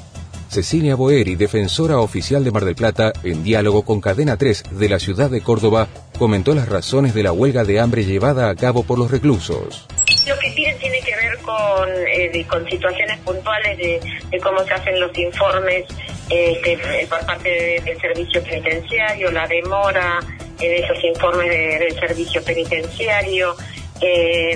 Cecilia 0.47 0.93
Boeri, 0.93 1.33
defensora 1.33 1.97
oficial 1.97 2.43
de 2.43 2.51
Mar 2.51 2.65
del 2.65 2.75
Plata, 2.75 3.11
en 3.23 3.43
diálogo 3.43 3.81
con 3.81 3.99
Cadena 3.99 4.37
3 4.37 4.65
de 4.77 4.89
la 4.89 4.99
ciudad 4.99 5.31
de 5.31 5.41
Córdoba, 5.41 5.87
comentó 6.19 6.53
las 6.53 6.69
razones 6.69 7.15
de 7.15 7.23
la 7.23 7.31
huelga 7.31 7.63
de 7.63 7.79
hambre 7.79 8.05
llevada 8.05 8.51
a 8.51 8.55
cabo 8.55 8.83
por 8.83 8.99
los 8.99 9.09
reclusos. 9.09 9.87
Lo 10.25 10.39
que 10.39 10.51
piden 10.51 10.77
tiene 10.79 11.01
que 11.01 11.15
ver 11.15 11.37
con, 11.39 11.89
eh, 12.07 12.45
con 12.49 12.69
situaciones 12.69 13.19
puntuales 13.19 13.77
de, 13.77 14.39
cómo 14.41 14.63
se 14.63 14.73
hacen 14.73 14.99
los 14.99 15.17
informes 15.17 15.85
este, 16.29 16.73
eh, 16.73 17.07
por 17.09 17.25
parte 17.25 17.81
del 17.83 17.99
servicio 17.99 18.43
penitenciario, 18.43 19.31
la 19.31 19.47
demora 19.47 20.19
en 20.59 20.83
esos 20.83 21.03
informes 21.03 21.49
del 21.49 21.99
servicio 21.99 22.43
penitenciario, 22.43 23.55
eh, 24.01 24.55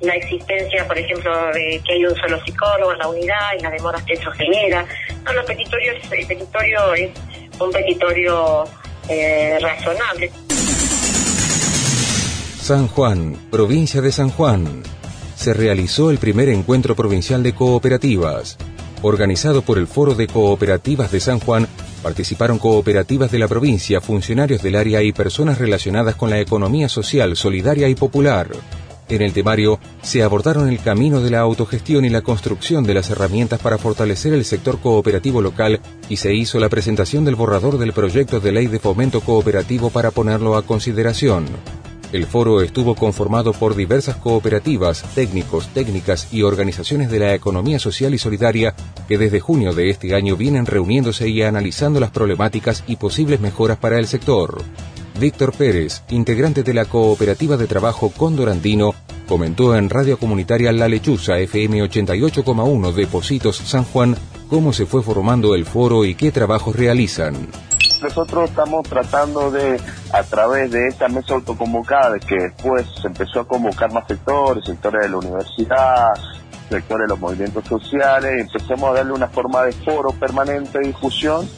la 0.00 0.14
existencia, 0.14 0.86
por 0.86 0.98
ejemplo, 0.98 1.32
de 1.52 1.80
que 1.86 1.94
hay 1.94 2.04
un 2.04 2.14
solo 2.16 2.42
psicólogo 2.44 2.92
en 2.92 2.98
la 2.98 3.08
unidad 3.08 3.52
y 3.58 3.62
la 3.62 3.70
demora 3.70 4.02
que 4.04 4.14
eso 4.14 4.30
genera. 4.32 4.84
No, 5.24 5.32
los 5.32 5.44
petitorios, 5.44 5.96
el 6.10 6.26
petitorio 6.26 6.94
es 6.94 7.10
un 7.60 7.70
petitorio 7.70 8.64
eh, 9.08 9.58
razonable. 9.60 10.30
San 12.60 12.88
Juan, 12.88 13.36
provincia 13.50 14.00
de 14.00 14.12
San 14.12 14.30
Juan. 14.30 14.82
Se 15.38 15.54
realizó 15.54 16.10
el 16.10 16.18
primer 16.18 16.48
encuentro 16.48 16.96
provincial 16.96 17.44
de 17.44 17.54
cooperativas. 17.54 18.56
Organizado 19.02 19.62
por 19.62 19.78
el 19.78 19.86
Foro 19.86 20.16
de 20.16 20.26
Cooperativas 20.26 21.12
de 21.12 21.20
San 21.20 21.38
Juan, 21.38 21.68
participaron 22.02 22.58
cooperativas 22.58 23.30
de 23.30 23.38
la 23.38 23.46
provincia, 23.46 24.00
funcionarios 24.00 24.64
del 24.64 24.74
área 24.74 25.00
y 25.00 25.12
personas 25.12 25.58
relacionadas 25.58 26.16
con 26.16 26.28
la 26.28 26.40
economía 26.40 26.88
social, 26.88 27.36
solidaria 27.36 27.88
y 27.88 27.94
popular. 27.94 28.48
En 29.08 29.22
el 29.22 29.32
temario 29.32 29.78
se 30.02 30.24
abordaron 30.24 30.68
el 30.68 30.80
camino 30.80 31.20
de 31.20 31.30
la 31.30 31.38
autogestión 31.38 32.04
y 32.04 32.10
la 32.10 32.22
construcción 32.22 32.82
de 32.82 32.94
las 32.94 33.08
herramientas 33.08 33.60
para 33.60 33.78
fortalecer 33.78 34.32
el 34.32 34.44
sector 34.44 34.80
cooperativo 34.80 35.40
local 35.40 35.80
y 36.08 36.16
se 36.16 36.34
hizo 36.34 36.58
la 36.58 36.68
presentación 36.68 37.24
del 37.24 37.36
borrador 37.36 37.78
del 37.78 37.92
proyecto 37.92 38.40
de 38.40 38.50
ley 38.50 38.66
de 38.66 38.80
fomento 38.80 39.20
cooperativo 39.20 39.90
para 39.90 40.10
ponerlo 40.10 40.56
a 40.56 40.66
consideración. 40.66 41.46
El 42.12 42.26
foro 42.26 42.62
estuvo 42.62 42.94
conformado 42.94 43.52
por 43.52 43.76
diversas 43.76 44.16
cooperativas, 44.16 45.04
técnicos, 45.14 45.68
técnicas 45.68 46.28
y 46.32 46.42
organizaciones 46.42 47.10
de 47.10 47.18
la 47.18 47.34
economía 47.34 47.78
social 47.78 48.14
y 48.14 48.18
solidaria 48.18 48.74
que 49.06 49.18
desde 49.18 49.40
junio 49.40 49.74
de 49.74 49.90
este 49.90 50.14
año 50.14 50.34
vienen 50.34 50.64
reuniéndose 50.64 51.28
y 51.28 51.42
analizando 51.42 52.00
las 52.00 52.10
problemáticas 52.10 52.82
y 52.86 52.96
posibles 52.96 53.40
mejoras 53.40 53.76
para 53.76 53.98
el 53.98 54.06
sector. 54.06 54.62
Víctor 55.20 55.52
Pérez, 55.52 56.02
integrante 56.08 56.62
de 56.62 56.72
la 56.72 56.86
cooperativa 56.86 57.56
de 57.56 57.66
trabajo 57.66 58.10
Cóndor 58.16 58.48
Andino, 58.48 58.94
comentó 59.26 59.76
en 59.76 59.90
radio 59.90 60.18
comunitaria 60.18 60.72
La 60.72 60.88
Lechuza 60.88 61.38
FM 61.38 61.82
88,1 61.82 62.92
de 62.94 63.06
Positos 63.06 63.56
San 63.56 63.84
Juan 63.84 64.16
cómo 64.48 64.72
se 64.72 64.86
fue 64.86 65.02
formando 65.02 65.54
el 65.54 65.66
foro 65.66 66.04
y 66.04 66.14
qué 66.14 66.32
trabajos 66.32 66.74
realizan. 66.74 67.48
Nosotros 68.02 68.50
estamos 68.50 68.88
tratando 68.88 69.50
de, 69.50 69.80
a 70.12 70.22
través 70.22 70.70
de 70.70 70.88
esta 70.88 71.08
mesa 71.08 71.34
autoconvocada, 71.34 72.18
que 72.18 72.36
después 72.36 72.86
se 73.00 73.08
empezó 73.08 73.40
a 73.40 73.48
convocar 73.48 73.92
más 73.92 74.06
sectores, 74.06 74.64
sectores 74.64 75.02
de 75.02 75.08
la 75.08 75.16
universidad, 75.16 76.14
sectores 76.68 77.06
de 77.06 77.08
los 77.08 77.18
movimientos 77.18 77.66
sociales, 77.66 78.40
empecemos 78.40 78.90
a 78.90 78.94
darle 78.94 79.12
una 79.12 79.28
forma 79.28 79.64
de 79.64 79.72
foro 79.72 80.10
permanente 80.10 80.78
de 80.78 80.88
discusión, 80.88 81.48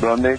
donde 0.00 0.38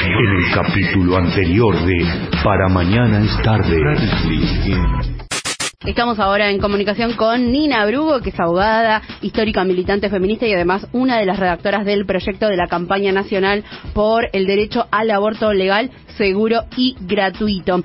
En 0.00 0.28
el 0.36 0.44
capítulo 0.54 1.16
anterior 1.18 1.84
de 1.84 1.98
Para 2.42 2.68
mañana 2.68 3.20
es 3.20 3.36
tarde. 3.42 3.76
Estamos 5.86 6.20
ahora 6.20 6.50
en 6.50 6.60
comunicación 6.60 7.16
con 7.16 7.52
Nina 7.52 7.86
Brugo, 7.86 8.20
que 8.20 8.28
es 8.28 8.38
abogada, 8.38 9.00
histórica 9.22 9.64
militante 9.64 10.10
feminista 10.10 10.46
y 10.46 10.52
además 10.52 10.86
una 10.92 11.18
de 11.18 11.24
las 11.24 11.40
redactoras 11.40 11.86
del 11.86 12.04
proyecto 12.04 12.48
de 12.48 12.56
la 12.58 12.66
campaña 12.66 13.12
nacional 13.12 13.64
por 13.94 14.28
el 14.34 14.46
derecho 14.46 14.84
al 14.92 15.10
aborto 15.10 15.54
legal, 15.54 15.90
seguro 16.18 16.64
y 16.76 16.96
gratuito. 17.00 17.76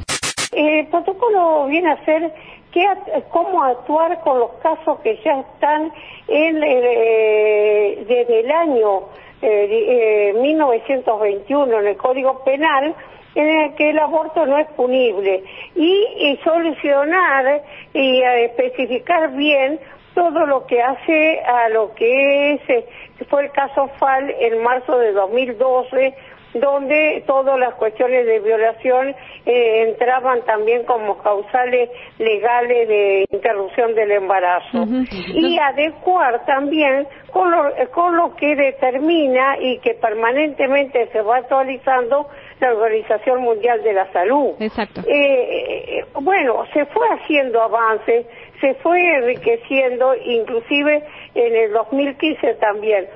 El 0.52 0.88
protocolo 0.88 1.68
viene 1.68 1.90
a 1.90 2.04
ser 2.04 2.34
qué, 2.74 2.86
cómo 3.32 3.64
actuar 3.64 4.20
con 4.26 4.40
los 4.40 4.52
casos 4.62 5.00
que 5.00 5.18
ya 5.24 5.40
están 5.40 5.90
en, 6.28 6.64
eh, 6.64 8.04
desde 8.10 8.42
el 8.42 8.52
año 8.52 9.04
eh, 9.42 10.34
1921 10.42 11.74
eh, 11.74 11.80
en 11.80 11.88
el 11.88 11.96
Código 11.96 12.44
Penal 12.44 12.94
en 13.36 13.50
el 13.50 13.76
que 13.76 13.90
el 13.90 14.00
aborto 14.00 14.46
no 14.46 14.58
es 14.58 14.68
punible 14.72 15.44
y, 15.76 16.40
solucionar 16.44 17.62
y 17.94 18.22
especificar 18.22 19.32
bien 19.36 19.80
todo 20.14 20.46
lo 20.46 20.66
que 20.66 20.82
hace 20.82 21.42
a 21.42 21.70
lo 21.70 21.94
que 21.94 22.54
es, 22.54 22.70
eh, 22.70 22.86
fue 23.30 23.44
el 23.44 23.52
caso 23.52 23.90
FAL 24.00 24.34
en 24.40 24.64
marzo 24.64 24.98
de 24.98 25.12
2012 25.12 26.16
donde 26.56 27.22
todas 27.28 27.60
las 27.60 27.74
cuestiones 27.76 28.26
de 28.26 28.40
violación 28.40 29.10
eh, 29.46 29.90
entraban 29.90 30.42
también 30.46 30.86
como 30.86 31.18
causales 31.18 31.90
legales 32.18 32.88
de 32.88 33.26
interrupción 33.30 33.94
del 33.94 34.12
embarazo. 34.12 34.86
Y 35.34 35.60
adecuar 35.60 36.46
también 36.46 37.08
con 37.32 37.52
lo, 37.52 37.74
con 37.92 38.16
lo 38.16 38.36
que 38.38 38.56
determina 38.56 39.58
y 39.60 39.80
que 39.80 39.96
permanentemente 39.96 41.10
se 41.12 41.22
va 41.22 41.38
actualizando 41.38 42.30
la 42.60 42.74
Organización 42.74 43.42
Mundial 43.42 43.84
de 43.84 43.94
la 43.94 44.12
Salud. 44.12 44.54
Exacto. 44.60 45.02
Eh, 45.02 46.00
eh, 46.00 46.06
bueno, 46.22 46.66
se 46.74 46.86
fue 46.86 47.08
haciendo 47.10 47.62
avances, 47.62 48.26
se 48.62 48.76
fue 48.76 49.00
enriqueciendo, 49.18 50.16
inclusive 50.16 51.04
en 51.34 51.56
el 51.56 51.72
2015 51.74 52.56
también. 52.56 53.08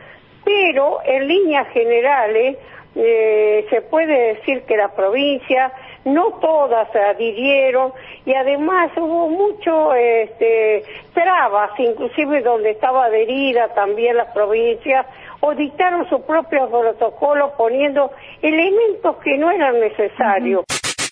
Pero 0.43 0.99
en 1.05 1.27
líneas 1.27 1.67
generales 1.69 2.57
eh, 2.95 3.65
se 3.69 3.81
puede 3.81 4.35
decir 4.35 4.63
que 4.63 4.75
las 4.75 4.91
provincias, 4.91 5.71
no 6.05 6.39
todas 6.39 6.93
adhirieron 6.95 7.93
y 8.25 8.33
además 8.33 8.91
hubo 8.97 9.29
mucho 9.29 9.93
este, 9.93 10.83
trabas, 11.13 11.71
inclusive 11.77 12.41
donde 12.41 12.71
estaba 12.71 13.05
adherida 13.05 13.67
también 13.75 14.17
las 14.17 14.31
provincias, 14.33 15.05
o 15.41 15.55
dictaron 15.55 16.07
su 16.09 16.21
propio 16.25 16.69
protocolo 16.69 17.53
poniendo 17.57 18.11
elementos 18.41 19.17
que 19.17 19.37
no 19.37 19.51
eran 19.51 19.79
necesarios. 19.79 20.65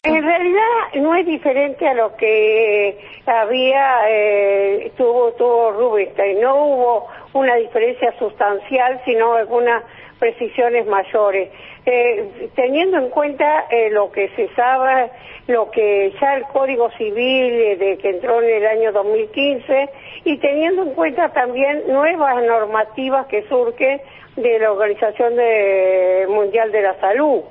En 0.04 0.24
realidad 0.24 0.62
no 0.96 1.16
es 1.16 1.26
diferente 1.26 1.88
a 1.88 1.94
lo 1.94 2.16
que 2.16 2.98
había, 3.26 4.10
eh, 4.10 4.92
tuvo, 4.96 5.34
tuvo 5.34 5.72
Rubinstein. 5.72 6.40
No 6.40 6.56
hubo 6.56 7.08
una 7.34 7.56
diferencia 7.56 8.14
sustancial, 8.18 9.02
sino 9.04 9.34
algunas 9.34 9.84
precisiones 10.18 10.86
mayores. 10.88 11.50
Eh, 11.86 12.50
teniendo 12.56 12.98
en 12.98 13.10
cuenta 13.10 13.66
eh, 13.70 13.90
lo 13.92 14.12
que 14.12 14.30
se 14.30 14.48
sabe, 14.56 15.10
lo 15.48 15.72
que 15.72 16.14
ya 16.20 16.36
el 16.36 16.44
Código 16.46 16.90
Civil 16.92 17.54
eh, 17.54 17.76
de 17.78 17.98
que 17.98 18.10
entró 18.10 18.42
en 18.42 18.50
el 18.50 18.68
año 18.68 18.92
2015 18.92 19.90
y 20.26 20.38
teniendo 20.38 20.84
en 20.84 20.94
cuenta 20.94 21.30
también 21.30 21.84
nuevas 21.88 22.44
normativas 22.44 23.28
que 23.28 23.44
surgen 23.48 24.02
de 24.36 24.60
la 24.60 24.72
Organización 24.72 25.34
Mundial 26.30 26.72
de 26.72 26.82
la 26.82 27.00
Salud. 27.00 27.42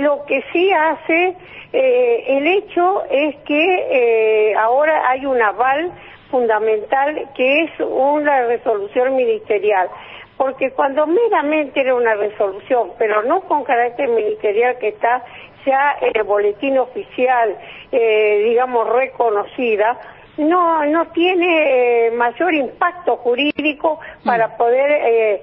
lo 0.00 0.24
que 0.26 0.44
sí 0.52 0.70
hace 0.70 1.34
el 1.72 2.46
hecho 2.46 3.04
es 3.10 3.36
que 3.46 4.54
ahora 4.58 5.08
hay 5.08 5.24
un 5.24 5.40
aval 5.40 5.92
fundamental 6.30 7.30
que 7.34 7.62
es 7.62 7.70
una 7.80 8.44
resolución 8.46 9.16
ministerial 9.16 9.88
porque 10.36 10.72
cuando 10.72 11.06
meramente 11.06 11.80
era 11.80 11.94
una 11.94 12.14
resolución, 12.14 12.92
pero 12.98 13.22
no 13.22 13.42
con 13.42 13.64
carácter 13.64 14.08
ministerial 14.08 14.78
que 14.78 14.88
está 14.88 15.24
ya 15.64 15.96
en 16.00 16.12
el 16.14 16.22
boletín 16.24 16.78
oficial, 16.78 17.56
eh, 17.92 18.42
digamos, 18.44 18.88
reconocida, 18.88 19.98
no 20.36 20.84
no 20.86 21.06
tiene 21.12 22.06
eh, 22.06 22.10
mayor 22.10 22.54
impacto 22.54 23.16
jurídico 23.18 24.00
para 24.24 24.48
mm. 24.48 24.56
poder 24.56 24.90
eh, 24.90 25.42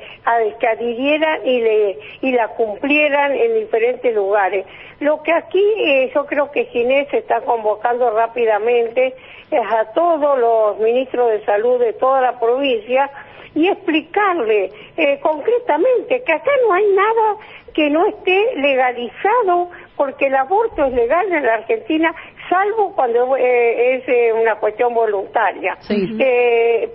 que 0.59 0.67
adhirieran 0.67 1.47
y 1.47 1.61
le 1.61 1.99
y 2.21 2.31
la 2.33 2.49
cumplieran 2.49 3.31
en 3.31 3.55
diferentes 3.55 4.13
lugares 4.13 4.65
lo 4.99 5.23
que 5.23 5.33
aquí 5.33 5.63
eh, 5.77 6.11
yo 6.13 6.25
creo 6.25 6.51
que 6.51 6.65
Ginés 6.65 7.11
está 7.13 7.41
convocando 7.41 8.11
rápidamente 8.11 9.15
es 9.49 9.71
a 9.71 9.85
todos 9.93 10.37
los 10.37 10.77
ministros 10.79 11.31
de 11.31 11.45
salud 11.45 11.79
de 11.79 11.93
toda 11.93 12.21
la 12.21 12.39
provincia 12.39 13.09
y 13.55 13.67
explicarle 13.67 14.71
eh, 14.97 15.19
concretamente 15.21 16.23
que 16.23 16.33
acá 16.33 16.51
no 16.67 16.73
hay 16.73 16.85
nada 16.93 17.37
que 17.73 17.89
no 17.89 18.05
esté 18.07 18.55
legalizado 18.57 19.69
porque 20.01 20.25
el 20.25 20.35
aborto 20.35 20.83
es 20.85 20.93
legal 20.93 21.31
en 21.31 21.45
la 21.45 21.53
Argentina 21.53 22.11
salvo 22.49 22.91
cuando 22.95 23.37
eh, 23.37 23.97
es 23.97 24.03
eh, 24.07 24.33
una 24.33 24.55
cuestión 24.55 24.95
voluntaria. 24.95 25.77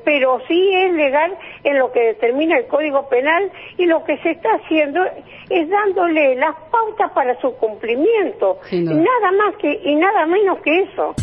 pero 0.05 0.41
sí 0.49 0.75
es 0.75 0.93
legal 0.93 1.39
en 1.63 1.79
lo 1.79 1.93
que 1.93 2.01
determina 2.01 2.59
el 2.59 2.67
Código 2.67 3.09
Penal 3.09 3.49
y 3.79 3.87
lo 3.87 4.03
que 4.03 4.19
se 4.19 4.31
está 4.33 4.49
haciendo 4.57 5.05
es 5.49 5.71
dándole 5.71 6.35
las 6.35 6.57
pautas 6.73 7.13
para 7.13 7.41
su 7.41 7.55
cumplimiento. 7.59 8.59
Nada 8.73 9.31
más 9.39 9.55
que 9.61 9.73
y 9.85 9.95
nada 9.95 10.27
menos 10.27 10.59
que 10.63 10.81
eso. 10.81 11.15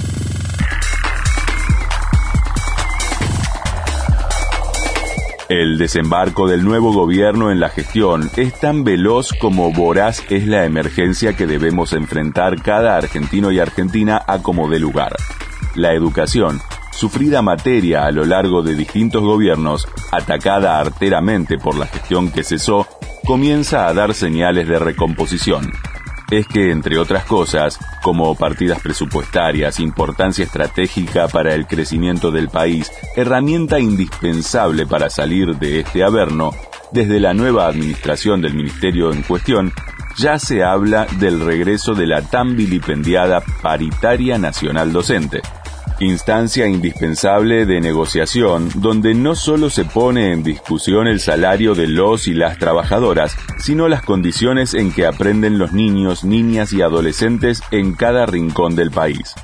El 5.56 5.78
desembarco 5.78 6.48
del 6.48 6.66
nuevo 6.66 6.92
gobierno 6.92 7.52
en 7.52 7.60
la 7.60 7.70
gestión 7.70 8.32
es 8.38 8.60
tan 8.60 8.84
veloz 8.84 9.34
como 9.40 9.72
voraz 9.72 10.24
es 10.32 10.48
la 10.48 10.66
emergencia 10.66 11.34
que 11.34 11.46
debemos 11.46 11.94
enfrentar 11.94 12.60
cada 12.60 12.98
argentino 12.98 13.52
y 13.52 13.60
argentina 13.60 14.20
a 14.26 14.42
como 14.42 14.68
de 14.68 14.80
lugar. 14.80 15.16
La 15.76 15.94
educación, 15.94 16.60
sufrida 16.92 17.44
materia 17.44 18.08
a 18.08 18.12
lo 18.12 18.26
largo 18.26 18.64
de 18.64 18.76
distintos 18.76 19.22
gobiernos, 19.22 19.88
atacada 20.12 20.80
arteramente 20.80 21.60
por 21.60 21.78
la 21.78 21.86
gestión 21.86 22.32
que 22.32 22.44
cesó, 22.44 22.88
comienza 23.24 23.88
a 23.88 23.94
dar 23.94 24.16
señales 24.16 24.68
de 24.68 24.80
recomposición 24.80 25.72
es 26.38 26.48
que, 26.48 26.72
entre 26.72 26.98
otras 26.98 27.26
cosas, 27.26 27.80
como 28.02 28.36
partidas 28.36 28.80
presupuestarias, 28.82 29.80
importancia 29.80 30.46
estratégica 30.46 31.28
para 31.28 31.54
el 31.54 31.68
crecimiento 31.68 32.32
del 32.32 32.50
país, 32.50 32.92
herramienta 33.16 33.80
indispensable 33.80 34.86
para 34.86 35.10
salir 35.10 35.56
de 35.58 35.82
este 35.82 36.04
averno, 36.04 36.52
desde 36.92 37.20
la 37.20 37.34
nueva 37.34 37.68
administración 37.68 38.42
del 38.42 38.54
ministerio 38.54 39.12
en 39.12 39.24
cuestión, 39.24 39.74
ya 40.18 40.38
se 40.40 40.64
habla 40.64 41.08
del 41.20 41.40
regreso 41.40 41.94
de 41.96 42.08
la 42.08 42.22
tan 42.22 42.56
vilipendiada 42.56 43.42
paritaria 43.62 44.38
nacional 44.38 44.92
docente 44.92 45.42
instancia 46.00 46.68
indispensable 46.68 47.66
de 47.66 47.82
negociación 47.82 48.70
donde 48.76 49.14
no 49.14 49.36
solo 49.36 49.70
se 49.70 49.86
pone 49.86 50.32
en 50.32 50.44
discusión 50.44 51.08
el 51.08 51.20
salario 51.20 51.76
de 51.76 51.88
los 51.88 52.28
y 52.28 52.34
las 52.34 52.58
trabajadoras, 52.58 53.36
sino 53.60 53.88
las 53.88 54.02
condiciones 54.04 54.74
en 54.74 54.92
que 54.92 55.06
aprenden 55.06 55.58
los 55.58 55.74
niños, 55.74 56.24
niñas 56.24 56.74
y 56.74 56.82
adolescentes 56.82 57.62
en 57.72 57.96
cada 57.96 58.26
rincón 58.26 58.76
del 58.76 58.92
país. 58.92 59.36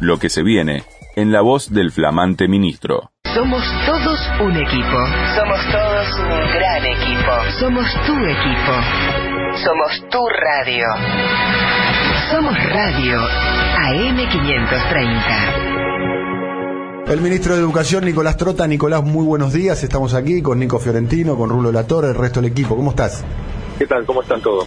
Lo 0.00 0.18
que 0.18 0.28
se 0.28 0.42
viene 0.42 0.84
en 1.16 1.32
la 1.32 1.40
voz 1.40 1.72
del 1.72 1.90
flamante 1.90 2.46
ministro. 2.46 3.10
Somos 3.34 3.64
todos 3.86 4.20
un 4.40 4.56
equipo. 4.56 5.06
Somos 5.34 5.60
todos 5.72 6.06
un 6.18 6.46
gran 6.52 6.84
equipo. 6.86 7.32
Somos 7.58 7.86
tu 8.06 8.12
equipo. 8.12 8.72
Somos 9.64 10.08
tu 10.10 10.26
radio. 10.28 10.86
Somos 12.30 12.54
Radio 12.72 13.18
AM530. 13.78 15.75
El 17.08 17.20
ministro 17.20 17.54
de 17.54 17.60
Educación, 17.60 18.04
Nicolás 18.04 18.36
Trota. 18.36 18.66
Nicolás, 18.66 19.04
muy 19.04 19.24
buenos 19.24 19.52
días. 19.52 19.80
Estamos 19.84 20.12
aquí 20.12 20.42
con 20.42 20.58
Nico 20.58 20.80
Fiorentino, 20.80 21.36
con 21.36 21.50
Rulo 21.50 21.70
Latorre, 21.70 22.08
el 22.08 22.16
resto 22.16 22.40
del 22.40 22.50
equipo. 22.50 22.74
¿Cómo 22.74 22.90
estás? 22.90 23.24
¿Qué 23.78 23.86
tal? 23.86 24.04
¿Cómo 24.04 24.22
están 24.22 24.42
todos? 24.42 24.66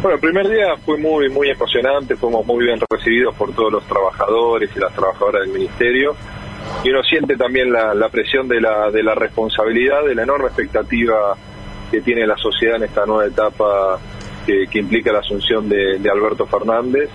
Bueno, 0.00 0.14
el 0.14 0.20
primer 0.20 0.48
día 0.48 0.76
fue 0.82 0.96
muy 0.96 1.28
muy 1.28 1.50
emocionante, 1.50 2.16
fuimos 2.16 2.46
muy 2.46 2.64
bien 2.64 2.80
recibidos 2.88 3.34
por 3.34 3.52
todos 3.54 3.70
los 3.70 3.84
trabajadores 3.84 4.70
y 4.74 4.78
las 4.78 4.94
trabajadoras 4.94 5.42
del 5.42 5.52
ministerio 5.52 6.16
y 6.82 6.90
uno 6.90 7.02
siente 7.02 7.36
también 7.36 7.70
la, 7.70 8.08
presión 8.10 8.48
de 8.48 8.62
la, 8.62 8.90
de 8.90 9.02
la 9.02 9.14
responsabilidad, 9.14 10.04
de 10.06 10.14
la 10.14 10.22
enorme 10.22 10.46
expectativa 10.46 11.36
que 11.90 12.00
tiene 12.00 12.26
la 12.26 12.36
sociedad 12.38 12.76
en 12.76 12.84
esta 12.84 13.04
nueva 13.04 13.26
etapa 13.26 13.98
que, 14.46 14.66
implica 14.78 15.12
la 15.12 15.20
asunción 15.20 15.68
de 15.68 16.10
Alberto 16.10 16.46
Fernández 16.46 17.10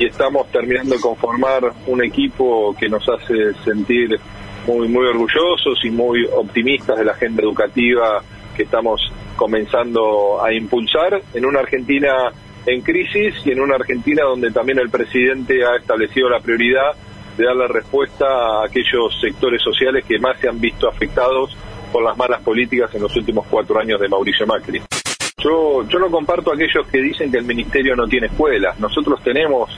y 0.00 0.06
estamos 0.06 0.50
terminando 0.50 0.94
de 0.94 1.00
conformar 1.00 1.72
un 1.86 2.02
equipo 2.02 2.74
que 2.74 2.88
nos 2.88 3.06
hace 3.06 3.52
sentir 3.62 4.18
muy 4.66 4.88
muy 4.88 5.06
orgullosos 5.06 5.78
y 5.84 5.90
muy 5.90 6.24
optimistas 6.24 6.98
de 6.98 7.04
la 7.04 7.12
agenda 7.12 7.42
educativa 7.42 8.22
que 8.56 8.62
estamos 8.62 9.00
comenzando 9.36 10.42
a 10.42 10.52
impulsar 10.54 11.20
en 11.34 11.44
una 11.44 11.60
Argentina 11.60 12.32
en 12.66 12.80
crisis 12.80 13.34
y 13.44 13.52
en 13.52 13.60
una 13.60 13.76
Argentina 13.76 14.24
donde 14.24 14.50
también 14.50 14.78
el 14.78 14.88
presidente 14.88 15.64
ha 15.66 15.76
establecido 15.76 16.30
la 16.30 16.40
prioridad 16.40 16.92
de 17.36 17.44
darle 17.44 17.68
respuesta 17.68 18.24
a 18.24 18.64
aquellos 18.64 19.20
sectores 19.20 19.62
sociales 19.62 20.06
que 20.08 20.18
más 20.18 20.40
se 20.40 20.48
han 20.48 20.58
visto 20.58 20.88
afectados 20.88 21.54
por 21.92 22.02
las 22.02 22.16
malas 22.16 22.40
políticas 22.40 22.94
en 22.94 23.02
los 23.02 23.14
últimos 23.16 23.46
cuatro 23.50 23.78
años 23.78 24.00
de 24.00 24.08
Mauricio 24.08 24.46
Macri. 24.46 24.80
Yo, 25.42 25.86
yo 25.88 25.98
no 25.98 26.10
comparto 26.10 26.52
aquellos 26.52 26.86
que 26.86 27.00
dicen 27.00 27.30
que 27.30 27.38
el 27.38 27.44
ministerio 27.44 27.96
no 27.96 28.06
tiene 28.06 28.26
escuelas. 28.26 28.78
Nosotros 28.78 29.22
tenemos 29.22 29.70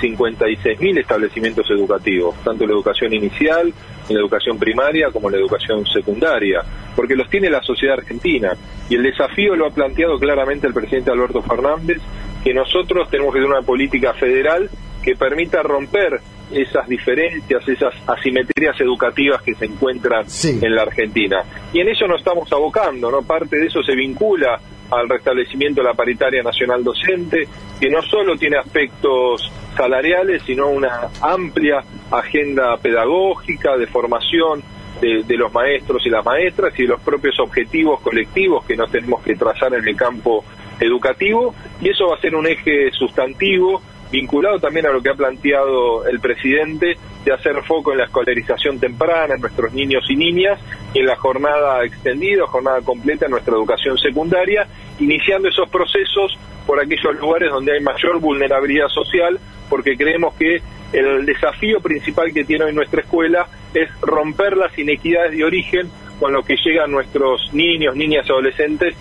56.000 0.00 0.98
establecimientos 0.98 1.70
educativos, 1.70 2.34
tanto 2.44 2.64
en 2.64 2.70
la 2.70 2.74
educación 2.74 3.12
inicial, 3.12 3.72
en 4.08 4.14
la 4.14 4.20
educación 4.20 4.58
primaria 4.58 5.10
como 5.10 5.28
en 5.28 5.36
la 5.36 5.40
educación 5.40 5.86
secundaria, 5.86 6.62
porque 6.94 7.14
los 7.16 7.30
tiene 7.30 7.48
la 7.48 7.62
sociedad 7.62 7.98
argentina. 7.98 8.52
Y 8.88 8.96
el 8.96 9.02
desafío 9.02 9.56
lo 9.56 9.66
ha 9.66 9.70
planteado 9.70 10.18
claramente 10.18 10.66
el 10.66 10.74
presidente 10.74 11.10
Alberto 11.10 11.42
Fernández, 11.42 11.98
que 12.42 12.52
nosotros 12.52 13.08
tenemos 13.08 13.32
que 13.32 13.40
tener 13.40 13.56
una 13.56 13.66
política 13.66 14.12
federal 14.14 14.68
que 15.02 15.16
permita 15.16 15.62
romper 15.62 16.20
esas 16.50 16.86
diferencias, 16.88 17.66
esas 17.68 17.94
asimetrías 18.06 18.78
educativas 18.80 19.42
que 19.42 19.54
se 19.54 19.66
encuentran 19.66 20.26
en 20.44 20.74
la 20.74 20.82
Argentina. 20.82 21.42
Y 21.72 21.80
en 21.80 21.88
eso 21.88 22.06
nos 22.06 22.18
estamos 22.18 22.52
abocando, 22.52 23.10
¿no? 23.10 23.22
Parte 23.22 23.56
de 23.56 23.66
eso 23.66 23.82
se 23.82 23.94
vincula 23.94 24.60
al 24.90 25.08
restablecimiento 25.08 25.80
de 25.80 25.88
la 25.88 25.94
paritaria 25.94 26.42
nacional 26.42 26.84
docente, 26.84 27.48
que 27.80 27.88
no 27.88 28.02
solo 28.02 28.36
tiene 28.36 28.58
aspectos 28.58 29.50
salariales, 29.76 30.42
sino 30.46 30.68
una 30.68 31.08
amplia 31.20 31.82
agenda 32.10 32.76
pedagógica, 32.76 33.76
de 33.76 33.86
formación 33.86 34.62
de, 35.00 35.24
de, 35.24 35.36
los 35.36 35.52
maestros 35.52 36.06
y 36.06 36.10
las 36.10 36.24
maestras 36.24 36.78
y 36.78 36.82
de 36.82 36.88
los 36.88 37.00
propios 37.00 37.38
objetivos 37.40 38.00
colectivos 38.00 38.64
que 38.64 38.76
nos 38.76 38.90
tenemos 38.90 39.22
que 39.22 39.34
trazar 39.34 39.74
en 39.74 39.88
el 39.88 39.96
campo 39.96 40.44
educativo, 40.78 41.54
y 41.80 41.88
eso 41.88 42.08
va 42.08 42.16
a 42.16 42.20
ser 42.20 42.34
un 42.34 42.46
eje 42.46 42.90
sustantivo 42.92 43.82
vinculado 44.10 44.58
también 44.58 44.86
a 44.86 44.90
lo 44.90 45.02
que 45.02 45.10
ha 45.10 45.14
planteado 45.14 46.06
el 46.06 46.20
presidente 46.20 46.96
de 47.24 47.32
hacer 47.32 47.62
foco 47.64 47.92
en 47.92 47.98
la 47.98 48.04
escolarización 48.04 48.78
temprana 48.78 49.34
en 49.34 49.40
nuestros 49.40 49.72
niños 49.72 50.04
y 50.08 50.16
niñas 50.16 50.60
y 50.92 51.00
en 51.00 51.06
la 51.06 51.16
jornada 51.16 51.84
extendida, 51.84 52.46
jornada 52.46 52.80
completa 52.82 53.24
en 53.24 53.32
nuestra 53.32 53.54
educación 53.54 53.98
secundaria, 53.98 54.66
iniciando 55.00 55.48
esos 55.48 55.68
procesos 55.68 56.38
por 56.66 56.80
aquellos 56.80 57.16
lugares 57.20 57.50
donde 57.50 57.72
hay 57.72 57.80
mayor 57.80 58.20
vulnerabilidad 58.20 58.88
social, 58.88 59.38
porque 59.68 59.96
creemos 59.96 60.34
que 60.34 60.62
el 60.92 61.26
desafío 61.26 61.80
principal 61.80 62.32
que 62.32 62.44
tiene 62.44 62.66
hoy 62.66 62.72
nuestra 62.72 63.00
escuela 63.00 63.48
es 63.74 63.90
romper 64.00 64.56
las 64.56 64.78
inequidades 64.78 65.32
de 65.32 65.44
origen 65.44 65.90
con 66.20 66.32
lo 66.32 66.42
que 66.42 66.56
llegan 66.64 66.92
nuestros 66.92 67.52
niños, 67.52 67.96
niñas 67.96 68.26
y 68.28 68.32
adolescentes 68.32 68.94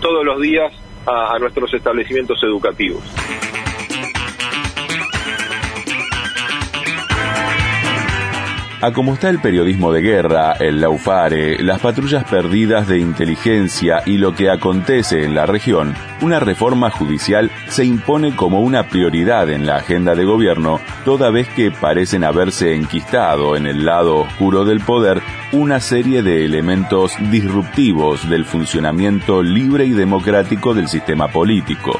todos 0.00 0.24
los 0.24 0.40
días 0.40 0.72
a 1.06 1.38
nuestros 1.38 1.72
establecimientos 1.72 2.42
educativos. 2.42 3.02
A 8.80 8.92
como 8.92 9.14
está 9.14 9.28
el 9.28 9.40
periodismo 9.40 9.90
de 9.90 10.02
guerra, 10.02 10.52
el 10.52 10.80
laufare, 10.80 11.60
las 11.64 11.80
patrullas 11.80 12.22
perdidas 12.22 12.86
de 12.86 13.00
inteligencia 13.00 14.02
y 14.06 14.18
lo 14.18 14.36
que 14.36 14.50
acontece 14.50 15.24
en 15.24 15.34
la 15.34 15.46
región, 15.46 15.96
una 16.22 16.38
reforma 16.38 16.88
judicial 16.88 17.50
se 17.66 17.84
impone 17.84 18.36
como 18.36 18.60
una 18.60 18.84
prioridad 18.84 19.50
en 19.50 19.66
la 19.66 19.78
agenda 19.78 20.14
de 20.14 20.24
gobierno, 20.24 20.78
toda 21.04 21.30
vez 21.30 21.48
que 21.48 21.72
parecen 21.72 22.22
haberse 22.22 22.76
enquistado 22.76 23.56
en 23.56 23.66
el 23.66 23.84
lado 23.84 24.18
oscuro 24.18 24.64
del 24.64 24.78
poder 24.78 25.22
una 25.50 25.80
serie 25.80 26.22
de 26.22 26.44
elementos 26.44 27.14
disruptivos 27.32 28.30
del 28.30 28.44
funcionamiento 28.44 29.42
libre 29.42 29.86
y 29.86 29.90
democrático 29.90 30.72
del 30.72 30.86
sistema 30.86 31.26
político. 31.26 31.98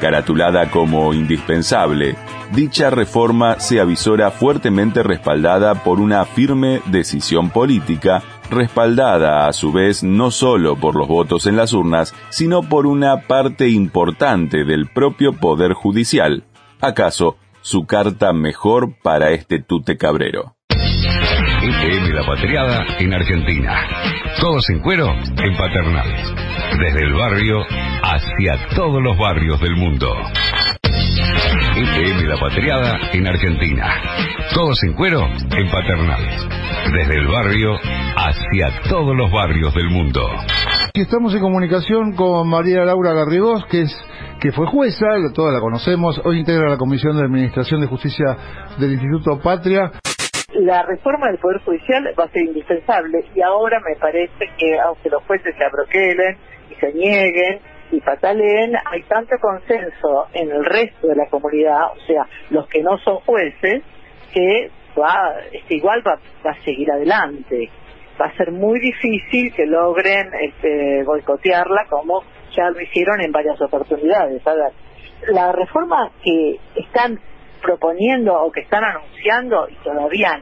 Caratulada 0.00 0.70
como 0.70 1.14
indispensable, 1.14 2.16
dicha 2.52 2.90
reforma 2.90 3.58
se 3.60 3.80
avisora 3.80 4.30
fuertemente 4.30 5.02
respaldada 5.02 5.82
por 5.82 6.00
una 6.00 6.24
firme 6.24 6.80
decisión 6.86 7.50
política, 7.50 8.22
respaldada 8.50 9.46
a 9.46 9.52
su 9.52 9.72
vez 9.72 10.02
no 10.02 10.30
solo 10.30 10.76
por 10.76 10.96
los 10.96 11.08
votos 11.08 11.46
en 11.46 11.56
las 11.56 11.72
urnas, 11.72 12.14
sino 12.28 12.62
por 12.62 12.86
una 12.86 13.22
parte 13.22 13.68
importante 13.68 14.64
del 14.64 14.86
propio 14.86 15.32
Poder 15.32 15.72
Judicial. 15.72 16.44
¿Acaso 16.80 17.36
su 17.62 17.86
carta 17.86 18.32
mejor 18.32 18.94
para 19.02 19.30
este 19.30 19.60
tute 19.60 19.96
cabrero? 19.96 20.56
FM 20.70 22.12
La 22.12 22.24
Patriada 22.24 22.84
en 22.98 23.12
Argentina. 23.12 23.74
Todos 24.40 24.68
en 24.70 24.80
cuero 24.80 25.08
en 25.08 25.56
Paternal. 25.56 26.08
Desde 26.78 27.00
el 27.00 27.12
barrio 27.14 27.64
hacia 28.02 28.68
todos 28.76 29.02
los 29.02 29.18
barrios 29.18 29.60
del 29.60 29.74
mundo. 29.74 30.14
FM 31.76 32.22
La 32.26 32.38
Patriada 32.40 32.98
en 33.12 33.26
Argentina. 33.26 33.84
Todos 34.54 34.82
en 34.82 34.94
cuero 34.94 35.20
en 35.26 35.70
Paternal. 35.70 36.22
Desde 36.90 37.16
el 37.16 37.26
barrio 37.26 37.74
hacia 38.16 38.80
todos 38.88 39.14
los 39.14 39.30
barrios 39.30 39.74
del 39.74 39.90
mundo. 39.90 40.26
Estamos 40.94 41.34
en 41.34 41.42
comunicación 41.42 42.14
con 42.14 42.48
María 42.48 42.82
Laura 42.86 43.12
Garrigós, 43.12 43.66
que 43.66 43.82
es 43.82 43.94
que 44.40 44.52
fue 44.52 44.66
jueza, 44.66 45.06
toda 45.34 45.52
la 45.52 45.60
conocemos, 45.60 46.18
hoy 46.24 46.38
integra 46.38 46.70
la 46.70 46.78
Comisión 46.78 47.18
de 47.18 47.24
Administración 47.24 47.82
de 47.82 47.88
Justicia 47.88 48.24
del 48.78 48.92
Instituto 48.92 49.38
Patria. 49.42 49.92
La 50.54 50.82
reforma 50.82 51.26
del 51.26 51.38
Poder 51.38 51.60
Judicial 51.60 52.08
va 52.18 52.24
a 52.24 52.28
ser 52.28 52.44
indispensable 52.44 53.22
y 53.34 53.42
ahora 53.42 53.80
me 53.86 53.96
parece 53.96 54.46
que 54.56 54.78
aunque 54.80 55.10
los 55.10 55.22
jueces 55.24 55.54
se 55.54 55.62
abroquelen 55.62 56.38
y 56.70 56.74
se 56.80 56.92
nieguen, 56.94 57.60
y 57.90 58.00
Pataleen 58.00 58.74
hay 58.84 59.02
tanto 59.04 59.36
consenso 59.40 60.26
en 60.32 60.50
el 60.50 60.64
resto 60.64 61.08
de 61.08 61.16
la 61.16 61.26
comunidad, 61.26 61.92
o 61.92 62.00
sea, 62.06 62.26
los 62.50 62.66
que 62.68 62.82
no 62.82 62.98
son 62.98 63.16
jueces, 63.20 63.82
que 64.32 64.70
va, 64.98 65.34
este, 65.52 65.76
igual 65.76 66.02
va, 66.06 66.18
a 66.50 66.64
seguir 66.64 66.90
adelante. 66.90 67.70
Va 68.20 68.26
a 68.26 68.36
ser 68.36 68.50
muy 68.50 68.80
difícil 68.80 69.52
que 69.54 69.66
logren 69.66 70.30
este, 70.40 71.04
boicotearla 71.04 71.84
como 71.88 72.22
ya 72.56 72.70
lo 72.70 72.80
hicieron 72.80 73.20
en 73.20 73.30
varias 73.30 73.60
oportunidades. 73.60 74.42
la 75.28 75.52
reforma 75.52 76.10
que 76.22 76.58
están 76.74 77.20
proponiendo 77.62 78.34
o 78.34 78.50
que 78.50 78.60
están 78.60 78.84
anunciando 78.84 79.68
y 79.68 79.74
todavía 79.84 80.40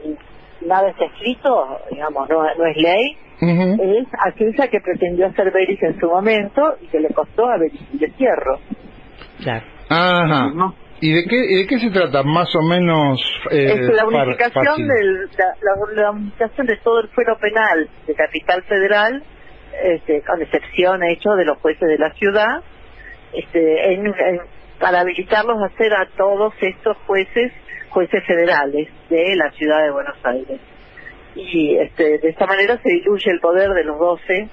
nada 0.61 0.91
está 0.91 1.07
escrito, 1.07 1.81
digamos, 1.91 2.29
no, 2.29 2.43
no 2.55 2.67
es 2.67 2.77
ley, 2.77 3.17
es 3.41 4.07
aquella 4.27 4.69
que 4.69 4.81
pretendió 4.81 5.27
hacer 5.27 5.51
Beris 5.51 5.83
en 5.83 5.99
su 5.99 6.07
momento 6.07 6.77
y 6.81 6.87
que 6.87 7.01
le 7.01 7.09
costó 7.09 7.47
a 7.47 7.59
Beris 7.59 7.81
de 7.93 8.11
Cierro. 8.13 8.59
Claro. 9.43 9.67
Ajá. 9.89 10.75
¿Y 11.01 11.13
de 11.13 11.25
qué, 11.25 11.37
de 11.37 11.67
qué 11.67 11.79
se 11.81 11.91
trata 11.91 12.23
más 12.23 12.49
o 12.55 12.63
menos? 12.63 13.21
Eh, 13.51 13.67
es 13.67 13.95
la 13.95 14.07
unificación, 14.07 14.89
del, 14.89 15.29
la, 15.97 16.11
unificación 16.13 16.67
de 16.67 16.77
todo 16.79 17.01
el 17.01 17.09
fuero 17.09 17.37
penal 17.39 17.89
de 18.07 18.15
Capital 18.15 18.63
Federal, 18.63 19.23
este, 19.83 20.23
con 20.23 20.41
excepción 20.41 21.03
hecho 21.03 21.31
de 21.33 21.45
los 21.45 21.59
jueces 21.59 21.89
de 21.89 21.99
la 21.99 22.11
ciudad, 22.15 22.63
este, 23.35 24.01
para 24.81 25.01
habilitarlos 25.01 25.61
a 25.63 25.67
hacer 25.67 25.93
a 25.93 26.09
todos 26.17 26.55
estos 26.63 26.97
jueces, 27.07 27.53
jueces 27.91 28.25
federales 28.25 28.89
de 29.11 29.37
la 29.37 29.51
ciudad 29.51 29.85
de 29.85 29.91
Buenos 29.91 30.17
Aires 30.25 30.61
y 31.35 31.77
este, 31.77 32.19
de 32.19 32.29
esta 32.29 32.47
manera 32.47 32.79
se 32.83 32.89
diluye 32.89 33.31
el 33.31 33.41
poder 33.41 33.71
de 33.71 33.85
los 33.85 33.99
12 33.99 34.49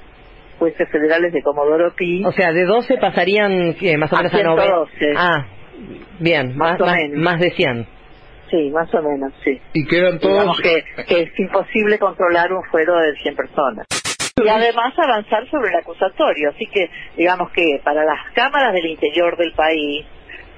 jueces 0.59 0.89
federales 0.89 1.33
de 1.33 1.41
Comodoro 1.41 1.93
Pi. 1.95 2.23
O 2.25 2.31
sea, 2.31 2.51
de 2.51 2.65
12 2.65 2.97
pasarían 2.97 3.75
más 3.97 4.13
o 4.13 4.15
menos 4.17 4.33
a, 4.33 4.37
112. 4.37 5.13
Ah, 5.17 5.45
bien, 6.19 6.55
más, 6.55 6.79
más, 6.79 6.97
más, 7.15 7.39
de 7.39 7.51
100. 7.51 7.87
Sí, 8.51 8.69
más 8.69 8.93
o 8.93 9.01
menos, 9.01 9.33
sí. 9.43 9.59
Y 9.73 9.87
quedan 9.87 10.19
todos... 10.19 10.59
que, 10.61 10.83
que 11.07 11.21
es 11.23 11.39
imposible 11.39 11.97
controlar 11.97 12.51
un 12.53 12.63
fuero 12.65 12.95
de 12.99 13.15
100 13.23 13.35
personas. 13.35 13.87
Y 14.43 14.47
además 14.47 14.93
avanzar 14.97 15.47
sobre 15.49 15.69
el 15.69 15.75
acusatorio. 15.77 16.49
Así 16.49 16.65
que, 16.67 16.89
digamos 17.17 17.51
que 17.51 17.79
para 17.83 18.03
las 18.03 18.31
cámaras 18.33 18.73
del 18.73 18.85
interior 18.87 19.37
del 19.37 19.53
país, 19.53 20.05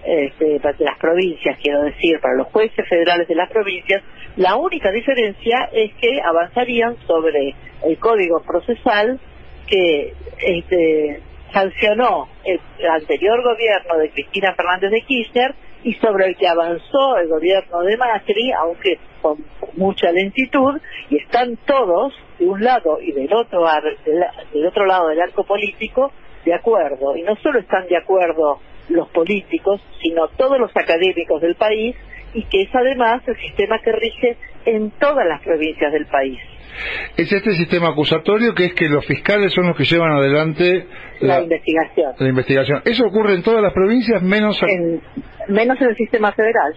este, 0.05 0.59
de 0.59 0.85
las 0.85 0.97
provincias, 0.99 1.57
quiero 1.61 1.83
decir, 1.83 2.19
para 2.19 2.35
los 2.35 2.47
jueces 2.47 2.87
federales 2.87 3.27
de 3.27 3.35
las 3.35 3.49
provincias, 3.49 4.01
la 4.35 4.55
única 4.55 4.91
diferencia 4.91 5.69
es 5.71 5.93
que 5.95 6.21
avanzarían 6.21 6.97
sobre 7.07 7.55
el 7.85 7.97
código 7.99 8.41
procesal 8.41 9.19
que 9.67 10.13
este, 10.39 11.21
sancionó 11.53 12.27
el 12.43 12.59
anterior 12.89 13.41
gobierno 13.43 13.97
de 13.99 14.09
Cristina 14.09 14.53
Fernández 14.55 14.91
de 14.91 15.01
Kirchner 15.01 15.55
y 15.83 15.93
sobre 15.95 16.27
el 16.27 16.35
que 16.35 16.47
avanzó 16.47 17.17
el 17.17 17.27
gobierno 17.27 17.81
de 17.81 17.97
Macri, 17.97 18.51
aunque 18.51 18.99
con 19.21 19.37
mucha 19.75 20.11
lentitud, 20.11 20.79
y 21.09 21.17
están 21.17 21.57
todos 21.65 22.13
de 22.39 22.45
un 22.45 22.63
lado 22.63 22.99
y 23.01 23.11
del 23.11 23.33
otro, 23.33 23.65
del 24.53 24.65
otro 24.65 24.85
lado 24.85 25.09
del 25.09 25.21
arco 25.21 25.43
político 25.43 26.11
de 26.45 26.53
acuerdo. 26.53 27.15
Y 27.15 27.23
no 27.23 27.35
solo 27.37 27.59
están 27.59 27.87
de 27.87 27.97
acuerdo 27.97 28.59
los 28.89 29.09
políticos, 29.09 29.81
sino 30.01 30.27
todos 30.29 30.59
los 30.59 30.71
académicos 30.75 31.41
del 31.41 31.55
país, 31.55 31.95
y 32.33 32.43
que 32.45 32.61
es 32.61 32.69
además 32.73 33.21
el 33.27 33.37
sistema 33.37 33.79
que 33.83 33.91
rige 33.91 34.37
en 34.65 34.91
todas 34.91 35.25
las 35.27 35.41
provincias 35.41 35.91
del 35.91 36.05
país. 36.07 36.39
Es 37.15 37.31
este 37.31 37.51
sistema 37.51 37.89
acusatorio 37.89 38.55
que 38.55 38.65
es 38.65 38.73
que 38.73 38.89
los 38.89 39.05
fiscales 39.05 39.53
son 39.53 39.67
los 39.67 39.77
que 39.77 39.83
llevan 39.83 40.11
adelante 40.11 40.87
la, 41.19 41.41
investigación. 41.41 42.13
La 42.17 42.29
investigación. 42.29 42.81
¿Eso 42.85 43.05
ocurre 43.05 43.35
en 43.35 43.43
todas 43.43 43.61
las 43.61 43.73
provincias 43.73 44.21
menos 44.23 44.59
en, 44.63 45.01
menos 45.49 45.79
en 45.79 45.89
el 45.89 45.95
sistema 45.95 46.31
federal? 46.31 46.73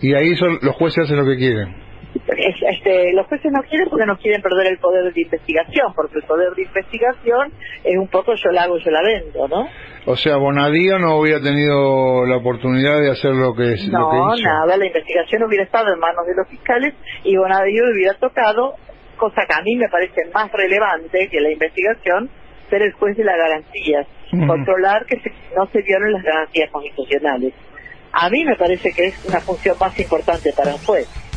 Y 0.00 0.14
ahí 0.14 0.36
son 0.36 0.58
los 0.60 0.76
jueces 0.76 1.04
hacen 1.04 1.16
lo 1.16 1.24
que 1.24 1.36
quieren. 1.36 1.87
Este, 2.14 3.12
los 3.12 3.26
jueces 3.26 3.50
no 3.52 3.62
quieren 3.62 3.88
porque 3.88 4.06
no 4.06 4.16
quieren 4.16 4.40
perder 4.42 4.68
el 4.68 4.78
poder 4.78 5.12
de 5.12 5.20
investigación, 5.20 5.92
porque 5.94 6.18
el 6.18 6.24
poder 6.24 6.54
de 6.54 6.62
investigación 6.62 7.52
es 7.84 7.96
un 7.96 8.08
poco 8.08 8.34
yo 8.34 8.50
la 8.50 8.62
hago, 8.64 8.78
yo 8.78 8.90
la 8.90 9.02
vendo, 9.02 9.48
¿no? 9.48 9.68
O 10.06 10.16
sea, 10.16 10.36
Bonadío 10.36 10.98
no 10.98 11.18
hubiera 11.18 11.40
tenido 11.40 12.24
la 12.26 12.36
oportunidad 12.36 13.00
de 13.00 13.10
hacer 13.10 13.32
lo 13.32 13.54
que, 13.54 13.74
es, 13.74 13.88
no, 13.88 14.00
lo 14.00 14.36
que 14.36 14.42
nada, 14.42 14.76
la 14.76 14.86
investigación 14.86 15.42
hubiera 15.42 15.64
estado 15.64 15.92
en 15.92 15.98
manos 15.98 16.26
de 16.26 16.34
los 16.34 16.48
fiscales 16.48 16.94
y 17.24 17.36
Bonadío 17.36 17.84
hubiera 17.92 18.14
tocado, 18.14 18.74
cosa 19.16 19.42
que 19.46 19.54
a 19.54 19.62
mí 19.62 19.76
me 19.76 19.88
parece 19.88 20.24
más 20.32 20.50
relevante 20.52 21.28
que 21.28 21.40
la 21.40 21.50
investigación, 21.50 22.30
ser 22.70 22.82
el 22.82 22.92
juez 22.92 23.16
de 23.16 23.24
las 23.24 23.36
garantías, 23.36 24.06
controlar 24.46 25.04
que 25.06 25.16
no 25.56 25.66
se 25.66 25.82
violen 25.82 26.12
las 26.12 26.22
garantías 26.22 26.70
constitucionales. 26.70 27.54
A 28.12 28.30
mí 28.30 28.44
me 28.44 28.56
parece 28.56 28.90
que 28.92 29.08
es 29.08 29.24
una 29.26 29.40
función 29.40 29.76
más 29.78 29.98
importante 29.98 30.50
para 30.56 30.74
un 30.74 30.78
juez 30.78 31.27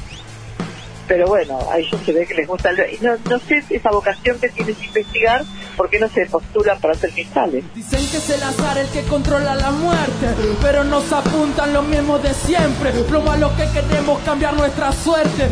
pero 1.11 1.27
bueno, 1.27 1.59
a 1.69 1.77
ellos 1.77 1.99
se 2.05 2.13
ve 2.13 2.25
que 2.25 2.35
les 2.35 2.47
gusta. 2.47 2.71
No, 3.01 3.11
no 3.29 3.39
sé 3.39 3.61
esa 3.69 3.91
vocación 3.91 4.39
que 4.39 4.47
tienes 4.47 4.77
que 4.77 4.85
investigar, 4.85 5.43
¿por 5.75 5.89
qué 5.89 5.99
no 5.99 6.07
se 6.07 6.25
postulan 6.25 6.79
para 6.79 6.93
ser 6.93 7.11
fiscales? 7.11 7.65
Dicen 7.75 7.99
que 8.09 8.15
es 8.15 8.29
el 8.29 8.41
azar 8.41 8.77
el 8.77 8.87
que 8.87 9.01
controla 9.01 9.55
la 9.55 9.71
muerte, 9.71 10.27
pero 10.61 10.85
nos 10.85 11.11
apuntan 11.11 11.73
lo 11.73 11.81
mismo 11.81 12.17
de 12.19 12.33
siempre. 12.33 12.93
Lo 13.41 13.55
que 13.57 13.67
queremos 13.73 14.21
cambiar 14.23 14.53
nuestra 14.53 14.93
suerte, 14.93 15.49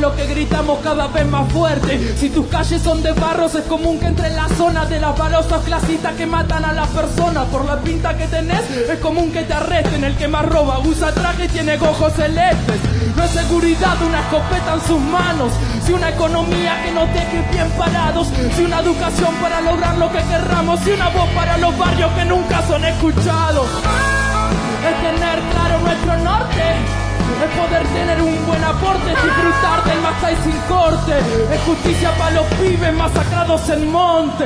lo 0.00 0.16
que 0.16 0.26
gritamos 0.26 0.78
cada 0.82 1.08
vez 1.08 1.26
más 1.26 1.52
fuerte. 1.52 2.16
Si 2.16 2.30
tus 2.30 2.46
calles 2.46 2.80
son 2.80 3.02
de 3.02 3.12
barros, 3.12 3.54
es 3.56 3.64
común 3.64 3.98
que 3.98 4.06
entre 4.06 4.30
la 4.30 4.48
zona 4.56 4.86
de 4.86 5.00
las 5.00 5.18
balosas 5.18 5.64
clasitas 5.64 6.14
que 6.14 6.24
matan 6.24 6.64
a 6.64 6.72
las 6.72 6.88
personas 6.88 7.46
por 7.48 7.66
la 7.66 7.78
pinta 7.80 8.16
que 8.16 8.26
tenés, 8.26 8.70
es 8.70 8.98
común 9.00 9.30
que 9.30 9.42
te 9.42 9.52
arresten. 9.52 10.02
El 10.02 10.16
que 10.16 10.28
más 10.28 10.46
roba 10.46 10.78
usa 10.78 11.12
traje 11.12 11.44
y 11.44 11.48
tiene 11.48 11.76
ojos 11.76 12.14
celestes. 12.14 12.76
No 13.16 13.22
es 13.22 13.30
seguridad 13.30 14.00
una 14.02 14.20
escopeta 14.20 14.74
en 14.74 14.80
su 14.80 14.93
si 15.84 15.92
una 15.92 16.10
economía 16.10 16.82
que 16.84 16.92
nos 16.92 17.12
deje 17.12 17.42
bien 17.50 17.68
parados, 17.76 18.28
si 18.54 18.62
una 18.62 18.78
educación 18.80 19.34
para 19.42 19.60
lograr 19.60 19.96
lo 19.98 20.10
que 20.12 20.18
querramos, 20.18 20.80
si 20.80 20.90
una 20.90 21.08
voz 21.08 21.28
para 21.30 21.58
los 21.58 21.76
barrios 21.76 22.12
que 22.12 22.24
nunca 22.24 22.62
son 22.68 22.84
escuchados. 22.84 23.66
Es 24.88 25.02
tener 25.02 25.40
claro 25.50 25.80
nuestro 25.80 26.16
norte, 26.18 26.62
es 27.42 27.58
poder 27.58 27.86
tener 27.88 28.22
un 28.22 28.46
buen 28.46 28.62
aporte, 28.62 29.10
disfrutar 29.10 29.84
del 29.84 30.00
Masai 30.00 30.36
sin 30.44 30.58
corte, 30.68 31.18
es 31.52 31.60
justicia 31.62 32.10
para 32.16 32.30
los 32.30 32.46
pibes 32.54 32.94
masacrados 32.94 33.68
en 33.70 33.90
monte. 33.90 34.44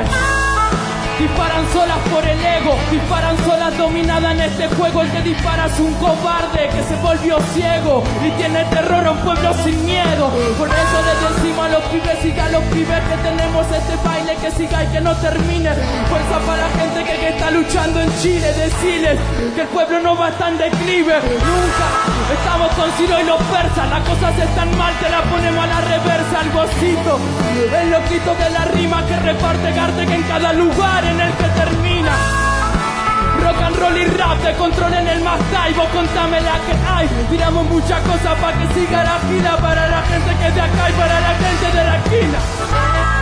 Disparan 1.19 1.67
solas 1.73 1.99
por 2.13 2.25
el 2.25 2.39
ego, 2.39 2.77
disparan 2.93 3.37
solas 3.45 3.77
dominada 3.77 4.31
en 4.31 4.41
este 4.41 4.69
juego. 4.69 5.03
El 5.03 5.11
que 5.11 5.23
dispara 5.23 5.67
es 5.67 5.81
un 5.81 5.93
cobarde 5.95 6.69
que 6.69 6.83
se 6.85 6.95
volvió 7.03 7.39
ciego 7.55 8.05
y 8.25 8.31
tiene 8.39 8.65
terror 8.67 9.05
a 9.05 9.11
un 9.11 9.19
pueblo 9.19 9.53
sin 9.65 9.85
miedo. 9.85 10.31
Por 10.57 10.69
eso 10.69 10.99
les 11.09 11.37
decimos 11.37 11.67
a 11.67 11.69
los 11.71 11.83
pibes, 11.91 12.19
siga 12.23 12.45
a 12.45 12.51
los 12.51 12.63
pibes 12.65 13.03
que 13.11 13.17
tenemos 13.29 13.67
este 13.67 13.97
baile 14.07 14.37
que 14.37 14.51
siga 14.53 14.85
y 14.85 14.87
que 14.87 15.01
no 15.01 15.17
termine. 15.17 15.71
Fuerza 16.09 16.39
para 16.47 16.63
la 16.63 16.71
gente 16.79 17.05
que, 17.05 17.29
está 17.29 17.51
luchando 17.51 18.01
en 18.01 18.11
Chile, 18.23 18.53
decirles 18.53 19.19
que 19.57 19.63
el 19.63 19.69
pueblo 19.69 20.01
no 20.01 20.17
va 20.17 20.29
en 20.29 20.57
declive. 20.57 21.15
Nunca 21.15 22.18
estamos 22.33 22.73
con 22.73 22.91
Ciro 22.93 23.21
y 23.21 23.25
los 23.25 23.41
persas, 23.43 23.89
las 23.89 24.03
cosas 24.09 24.39
están 24.39 24.77
mal, 24.77 24.93
te 25.01 25.09
la 25.09 25.23
ponemos 25.23 25.65
a 25.65 25.67
la 25.67 25.81
reversa, 25.81 26.41
al 26.41 26.51
gocito. 26.51 27.19
El 27.81 27.91
loquito 27.91 28.35
de 28.35 28.51
la 28.51 28.65
rima 28.67 29.07
que 29.07 29.17
reparte 29.17 29.73
garte 29.73 30.07
que 30.07 30.15
en 30.15 30.23
cada 30.25 30.53
lugar 30.53 31.05
en 31.05 31.21
el 31.21 31.33
que 31.33 31.49
termina. 31.61 32.13
Rock 33.43 33.63
and 33.63 33.77
roll 33.77 33.97
y 33.97 34.05
rap 34.05 34.39
de 34.43 34.53
control 34.55 34.95
en 34.95 35.09
el 35.09 35.21
más 35.23 35.39
vos 35.77 35.89
contame 35.89 36.41
la 36.41 36.59
que 36.67 36.75
hay. 36.87 37.09
Tiramos 37.31 37.65
muchas 37.67 38.01
cosas 38.03 38.35
para 38.41 38.59
que 38.59 38.67
siga 38.75 39.05
la 39.05 39.19
gira 39.29 39.57
para 39.57 39.89
la 39.89 40.03
gente 40.03 40.37
que 40.39 40.49
es 40.49 40.55
de 40.55 40.61
acá 40.61 40.91
y 40.91 40.93
para 40.93 41.21
la 41.21 41.35
gente 41.35 41.77
de 41.77 41.85
la 41.85 41.97
esquina. 41.97 43.18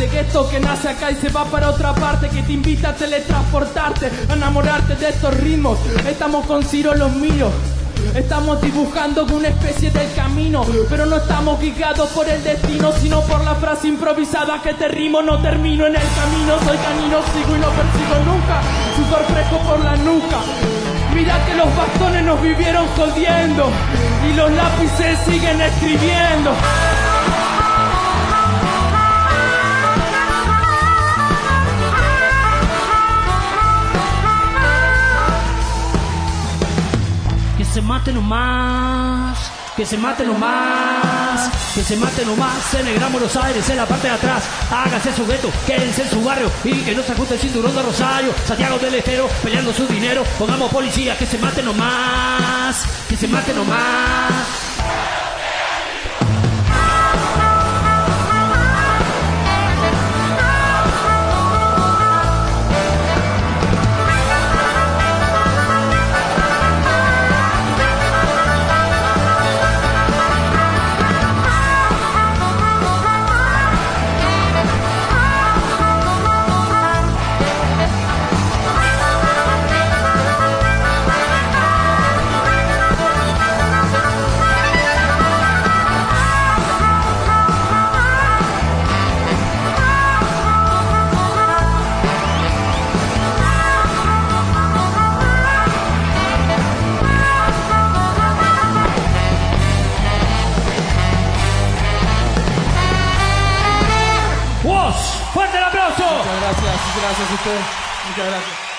Garte, 0.00 0.08
que 0.08 0.20
esto 0.20 0.48
que 0.48 0.60
nace 0.60 0.88
acá 0.88 1.10
y 1.10 1.16
se 1.16 1.28
va 1.28 1.44
para 1.44 1.70
otra 1.70 1.94
parte, 1.94 2.28
que 2.28 2.42
te 2.42 2.52
invita 2.52 2.90
a 2.90 2.94
teletransportarte, 2.94 4.10
a 4.28 4.32
enamorarte 4.34 4.94
de 4.96 5.10
estos 5.10 5.34
ritmos. 5.38 5.78
Estamos 6.06 6.46
con 6.46 6.62
Ciro 6.64 6.94
los 6.94 7.12
míos. 7.12 7.52
Estamos 8.14 8.60
dibujando 8.62 9.24
una 9.26 9.48
especie 9.48 9.90
del 9.90 10.12
camino, 10.14 10.64
pero 10.88 11.04
no 11.06 11.16
estamos 11.16 11.60
guiados 11.60 12.08
por 12.10 12.28
el 12.28 12.42
destino, 12.42 12.92
sino 12.92 13.20
por 13.22 13.44
la 13.44 13.54
frase 13.56 13.88
improvisada 13.88 14.60
que 14.62 14.72
te 14.74 14.88
rimo, 14.88 15.22
no 15.22 15.40
termino 15.42 15.86
en 15.86 15.94
el 15.94 16.02
camino, 16.16 16.58
soy 16.64 16.78
canino, 16.78 17.18
sigo 17.34 17.56
y 17.56 17.60
no 17.60 17.68
persigo 17.68 18.16
nunca, 18.24 18.62
súper 18.96 19.24
fresco 19.26 19.58
por 19.68 19.84
la 19.84 19.96
nuca. 19.96 20.38
Mira 21.14 21.44
que 21.44 21.54
los 21.54 21.76
bastones 21.76 22.24
nos 22.24 22.40
vivieron 22.42 22.86
jodiendo 22.96 23.70
y 24.28 24.34
los 24.34 24.50
lápices 24.50 25.18
siguen 25.26 25.60
escribiendo. 25.60 26.52
Se 37.70 37.80
mate 37.80 38.12
nomás 38.12 39.50
que 39.76 39.86
se 39.86 39.96
mate 39.96 40.26
nomás, 40.26 41.48
que 41.74 41.82
se 41.82 41.96
mate 41.96 42.24
nomás 42.24 42.74
en 42.74 42.86
el 42.88 42.94
Gran 42.96 43.12
Buenos 43.12 43.34
Aires, 43.36 43.66
en 43.70 43.76
la 43.76 43.86
parte 43.86 44.08
de 44.08 44.14
atrás, 44.14 44.44
hágase 44.70 45.14
su 45.14 45.26
gueto, 45.26 45.50
quédense 45.66 46.02
en 46.02 46.10
su 46.10 46.22
barrio 46.22 46.50
y 46.64 46.82
que 46.82 46.94
no 46.94 47.02
se 47.02 47.12
ajuste 47.12 47.34
el 47.34 47.40
cinturón 47.40 47.74
de 47.74 47.82
Rosario, 47.82 48.34
Santiago 48.44 48.78
del 48.78 48.96
Estero, 48.96 49.28
peleando 49.42 49.72
su 49.72 49.86
dinero, 49.86 50.22
pongamos 50.38 50.70
policía, 50.70 51.16
que 51.16 51.24
se 51.24 51.38
mate 51.38 51.62
nomás, 51.62 52.84
que 53.08 53.16
se 53.16 53.28
mate 53.28 53.54
nomás. 53.54 54.69
Muchas 108.08 108.26
gracias. 108.26 108.70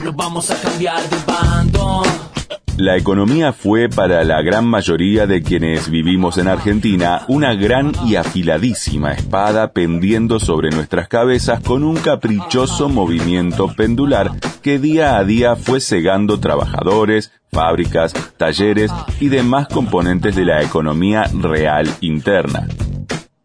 Nos 0.04 0.16
vamos 0.16 0.50
a 0.50 0.60
cambiar 0.60 1.08
de 1.08 1.16
bando. 1.26 2.02
La 2.78 2.96
economía 2.96 3.52
fue 3.52 3.90
para 3.90 4.24
la 4.24 4.40
gran 4.40 4.66
mayoría 4.66 5.26
de 5.26 5.42
quienes 5.42 5.90
vivimos 5.90 6.38
en 6.38 6.48
Argentina 6.48 7.22
una 7.28 7.54
gran 7.54 7.92
y 8.06 8.16
afiladísima 8.16 9.12
espada 9.12 9.72
pendiendo 9.72 10.40
sobre 10.40 10.70
nuestras 10.70 11.06
cabezas 11.08 11.60
con 11.60 11.84
un 11.84 11.96
caprichoso 11.96 12.88
movimiento 12.88 13.68
pendular 13.76 14.32
que 14.62 14.78
día 14.78 15.18
a 15.18 15.24
día 15.24 15.54
fue 15.54 15.80
cegando 15.80 16.40
trabajadores, 16.40 17.32
fábricas, 17.50 18.14
talleres 18.38 18.90
y 19.20 19.28
demás 19.28 19.68
componentes 19.68 20.34
de 20.34 20.46
la 20.46 20.62
economía 20.62 21.24
real 21.34 21.86
interna. 22.00 22.68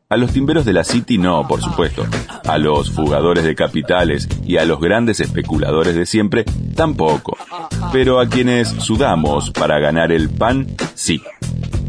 A 0.10 0.16
los 0.16 0.32
timberos 0.32 0.64
de 0.64 0.72
la 0.72 0.86
City 0.86 1.18
no, 1.18 1.45
por 1.49 1.62
supuesto. 1.62 2.05
A 2.45 2.58
los 2.58 2.91
fugadores 2.91 3.43
de 3.43 3.55
capitales 3.55 4.30
y 4.45 4.55
a 4.55 4.64
los 4.64 4.80
grandes 4.80 5.20
especuladores 5.20 5.95
de 5.95 6.05
siempre 6.05 6.45
tampoco. 6.78 7.38
Pero 7.91 8.22
a 8.22 8.30
quienes 8.30 8.70
sudamos 8.70 9.51
para 9.51 9.80
ganar 9.80 10.14
el 10.14 10.30
pan, 10.30 10.66
sí. 10.95 11.22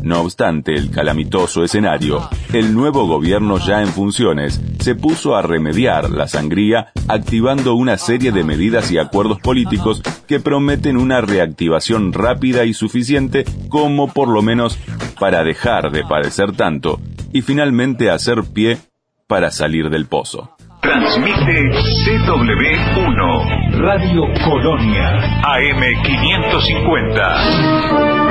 No 0.09 0.22
obstante 0.22 0.72
el 0.72 0.90
calamitoso 0.90 1.62
escenario, 1.62 2.30
el 2.54 2.72
nuevo 2.72 3.06
gobierno 3.06 3.59
ya 3.59 3.82
en 3.82 3.88
funciones 3.88 4.59
se 4.80 4.94
puso 4.94 5.36
a 5.36 5.42
remediar 5.42 6.09
la 6.09 6.26
sangría 6.26 6.92
activando 7.09 7.74
una 7.74 7.98
serie 7.98 8.32
de 8.32 8.42
medidas 8.42 8.90
y 8.90 8.96
acuerdos 8.96 9.38
políticos 9.38 10.00
que 10.26 10.40
prometen 10.40 10.96
una 10.96 11.20
reactivación 11.20 12.14
rápida 12.14 12.64
y 12.64 12.72
suficiente 12.72 13.44
como 13.68 14.11
por 14.11 14.28
lo 14.28 14.40
menos 14.40 14.78
para 15.20 15.44
dejar 15.44 15.92
de 15.92 16.04
padecer 16.04 16.52
tanto 16.52 17.00
y 17.34 17.42
finalmente 17.42 18.09
hacer 18.09 18.44
pie 18.44 18.78
para 19.26 19.50
salir 19.50 19.90
del 19.90 20.06
pozo. 20.06 20.56
Transmite 20.80 21.68
CW1 22.06 23.78
Radio 23.78 24.22
Colonia 24.42 25.42
AM550. 25.42 28.27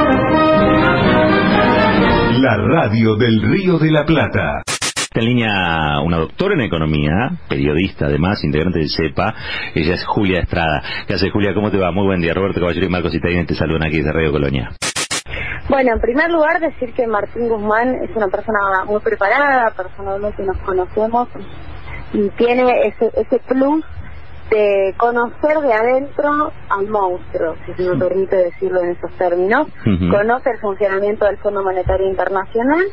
La 2.38 2.56
radio 2.56 3.16
del 3.16 3.42
Río 3.42 3.80
de 3.80 3.90
la 3.90 4.06
Plata. 4.06 4.62
Está 4.68 5.22
en 5.22 5.26
línea 5.26 6.00
una 6.04 6.18
doctora 6.18 6.54
en 6.54 6.62
economía, 6.62 7.32
periodista 7.50 8.06
además, 8.06 8.44
integrante 8.44 8.78
del 8.78 8.90
CEPA. 8.90 9.34
Ella 9.74 9.96
es 9.96 10.06
Julia 10.06 10.42
Estrada. 10.42 10.84
¿Qué 11.08 11.16
hace 11.16 11.32
Julia? 11.32 11.56
¿Cómo 11.56 11.72
te 11.72 11.78
va? 11.78 11.92
Muy 11.92 12.06
buen 12.06 12.22
día. 12.22 12.36
Roberto 12.36 12.60
Caballero 12.60 12.86
y 12.86 12.90
Marcos 12.90 13.16
Italiano 13.16 13.48
te 13.48 13.56
saludan 13.56 13.88
aquí 13.88 13.98
desde 13.98 14.12
Radio 14.12 14.32
Colonia. 14.32 14.70
Bueno, 15.68 15.94
en 15.96 16.00
primer 16.00 16.30
lugar 16.30 16.60
decir 16.60 16.94
que 16.94 17.08
Martín 17.08 17.50
Guzmán 17.50 17.96
es 18.08 18.16
una 18.16 18.28
persona 18.28 18.86
muy 18.86 19.02
preparada, 19.02 19.74
personalmente 19.76 20.44
nos 20.44 20.58
conocemos 20.60 21.30
y 22.14 22.30
tiene 22.38 22.72
ese, 22.86 23.12
ese 23.20 23.40
plus 23.48 23.84
de 24.50 24.94
conocer 24.98 25.60
de 25.62 25.74
adentro 25.74 26.52
al 26.70 26.88
monstruo, 26.88 27.56
si 27.66 27.74
se 27.74 27.90
me 27.90 27.98
permite 27.98 28.36
decirlo 28.36 28.82
en 28.82 28.92
esos 28.92 29.12
términos, 29.14 29.68
conoce 29.84 30.52
el 30.52 30.60
funcionamiento 30.60 31.26
del 31.26 31.38
Fondo 31.38 31.64
Monetario 31.64 32.08
Internacional 32.08 32.86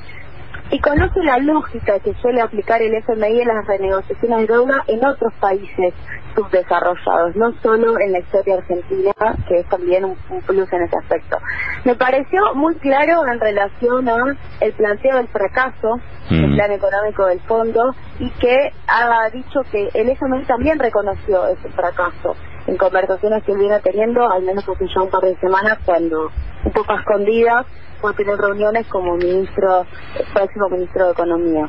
y 0.71 0.81
conoce 0.81 1.23
la 1.23 1.39
lógica 1.39 1.99
que 2.01 2.15
suele 2.15 2.41
aplicar 2.41 2.81
el 2.83 2.95
FMI 2.95 3.41
en 3.41 3.49
las 3.49 3.67
renegociaciones 3.67 4.41
de 4.41 4.47
deuda 4.47 4.83
en 4.87 5.05
otros 5.05 5.33
países 5.35 5.95
subdesarrollados, 6.35 7.37
no 7.37 7.53
solo 7.62 7.99
en 8.01 8.12
la 8.12 8.19
historia 8.19 8.57
argentina, 8.57 9.12
que 9.47 9.61
es 9.61 9.69
también 9.69 10.05
un, 10.05 10.17
plus 10.47 10.73
en 10.73 10.83
ese 10.83 10.97
aspecto. 10.97 11.39
Me 11.85 11.95
pareció 11.95 12.55
muy 12.55 12.75
claro 12.77 13.25
en 13.27 13.39
relación 13.39 14.09
a 14.09 14.37
el 14.61 14.73
planteo 14.73 15.17
del 15.17 15.29
fracaso 15.29 16.01
del 16.31 16.55
plan 16.55 16.73
económico 16.73 17.27
del 17.27 17.41
fondo 17.41 17.95
y 18.19 18.31
que 18.31 18.73
ha 18.89 19.29
dicho 19.31 19.61
que 19.71 19.91
el 19.93 20.09
FMI 20.09 20.45
también 20.47 20.79
reconoció 20.79 21.47
ese 21.49 21.69
fracaso 21.69 22.35
en 22.67 22.77
conversaciones 22.79 23.45
que 23.45 23.53
él 23.53 23.59
viene 23.59 23.79
teniendo, 23.81 24.29
al 24.29 24.43
menos 24.43 24.67
hace 24.67 24.87
ya 24.87 25.03
un 25.03 25.11
par 25.11 25.21
de 25.21 25.37
semanas, 25.37 25.79
cuando 25.85 26.31
un 26.65 26.73
poco 26.73 26.95
escondidas 26.95 27.67
a 28.09 28.12
tener 28.14 28.36
reuniones 28.36 28.86
como 28.88 29.16
ministro, 29.16 29.86
próximo 30.32 30.68
ministro 30.70 31.07
de 31.07 31.12
Economía. 31.12 31.68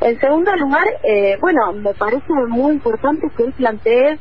En 0.00 0.20
segundo 0.20 0.54
lugar, 0.56 0.86
eh, 1.02 1.36
bueno, 1.40 1.72
me 1.72 1.94
parece 1.94 2.32
muy 2.48 2.72
importante 2.72 3.28
que 3.36 3.44
él 3.44 3.52
plantee 3.52 4.18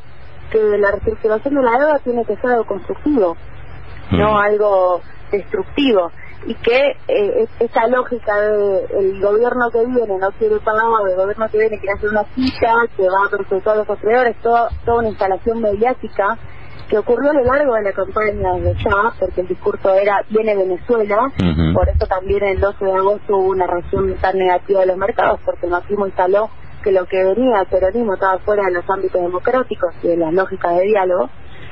que 0.52 0.60
la 0.78 0.92
reestructuración 0.92 1.56
de 1.56 1.64
la 1.64 1.80
deuda 1.80 2.00
tiene 2.00 2.26
que 2.26 2.36
ser 2.38 2.52
algo 2.52 2.66
constructivo, 2.66 3.36
no 4.12 4.38
algo 4.38 5.02
destructivo 5.32 6.12
y 6.46 6.54
que 6.56 6.98
eh, 7.08 7.48
esa 7.60 7.88
lógica 7.88 8.40
de 8.40 8.86
el 9.00 9.20
gobierno 9.20 9.70
que 9.72 9.86
viene 9.86 10.18
no 10.20 10.32
quiere 10.34 10.60
pagar, 10.60 10.84
el 11.10 11.16
gobierno 11.16 11.50
que 11.50 11.58
viene 11.58 11.80
quiere 11.80 11.98
hacer 11.98 12.10
una 12.10 12.24
cita, 12.36 12.74
que 12.96 13.04
va 13.04 13.26
a 13.26 13.30
perjudicar 13.30 13.74
a 13.74 13.78
los 13.78 13.90
acreedores, 13.90 14.36
toda 14.42 14.70
una 14.86 15.10
instalación 15.10 15.62
mediática 15.62 16.38
que 16.90 16.98
ocurrió 16.98 17.32
a 17.32 17.34
lo 17.34 17.44
largo 17.44 17.74
de 17.76 17.84
la 17.84 17.92
campaña 17.94 18.54
de 18.54 18.74
ya, 18.76 19.14
porque 19.20 19.42
el 19.42 19.48
discurso 19.48 19.94
era 19.94 20.24
viene 20.30 20.56
Venezuela, 20.56 21.32
por 21.74 21.90
eso 21.90 22.06
también 22.08 22.44
el 22.44 22.60
12 22.60 22.86
de 22.86 22.94
agosto 22.94 23.38
hubo 23.38 23.50
una 23.50 23.68
reacción 23.68 24.14
tan 24.22 24.38
negativa 24.38 24.82
de 24.82 24.86
los 24.88 24.98
mercados, 24.98 25.40
porque 25.44 25.66
el 25.66 25.72
macrismo 25.72 26.06
instaló 26.06 26.50
que 26.84 26.92
lo 26.92 27.06
que 27.06 27.24
venía 27.24 27.62
el 27.62 27.68
peronismo 27.68 28.14
estaba 28.14 28.38
fuera 28.40 28.66
de 28.66 28.74
los 28.74 28.90
ámbitos 28.90 29.22
democráticos 29.22 29.94
y 30.04 30.10
de 30.10 30.18
las 30.18 30.34
lógicas 30.34 30.76
de 30.78 30.84
diálogo. 30.84 31.30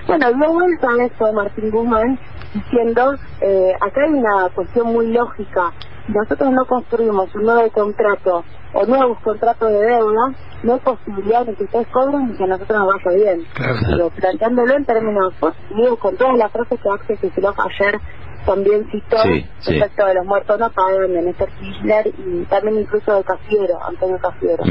Bueno, 0.07 0.33
dio 0.33 0.51
vuelta 0.51 0.87
a 0.89 1.05
eso 1.05 1.33
Martín 1.33 1.69
Guzmán 1.69 2.19
diciendo, 2.53 3.15
eh, 3.41 3.73
acá 3.79 4.01
hay 4.03 4.13
una 4.13 4.49
cuestión 4.49 4.87
muy 4.87 5.07
lógica, 5.07 5.71
nosotros 6.07 6.51
no 6.51 6.65
construimos 6.65 7.33
un 7.35 7.43
nuevo 7.43 7.69
contrato 7.71 8.43
o 8.73 8.85
nuevos 8.85 9.19
contratos 9.19 9.69
de 9.69 9.79
deuda, 9.79 10.33
no 10.63 10.73
hay 10.73 10.79
posibilidad 10.79 11.45
de 11.45 11.55
que 11.55 11.63
ustedes 11.65 11.87
cobren 11.87 12.31
y 12.31 12.37
que 12.37 12.43
a 12.43 12.47
nosotros 12.47 12.79
nos 12.79 12.87
vaya 12.87 13.17
bien. 13.17 13.45
Pero 13.89 14.09
planteándolo 14.09 14.73
en 14.73 14.85
términos 14.85 15.33
positivos, 15.39 15.99
con 15.99 16.15
todas 16.17 16.37
las 16.37 16.51
frases 16.51 16.79
que 16.79 16.89
Axel 16.89 17.17
Kicillof 17.19 17.57
ayer 17.59 17.99
también 18.45 18.85
citó 18.91 19.17
respecto 19.65 20.05
de 20.05 20.13
los 20.15 20.25
muertos 20.25 20.59
no 20.59 20.69
pagan 20.71 21.13
de 21.13 21.21
Néstor 21.21 21.49
Kirchner 21.59 22.07
y 22.07 22.43
también 22.45 22.79
incluso 22.81 23.15
de 23.15 23.23
Cafiero, 23.23 23.83
Antonio 23.85 24.17
Cafiero. 24.19 24.63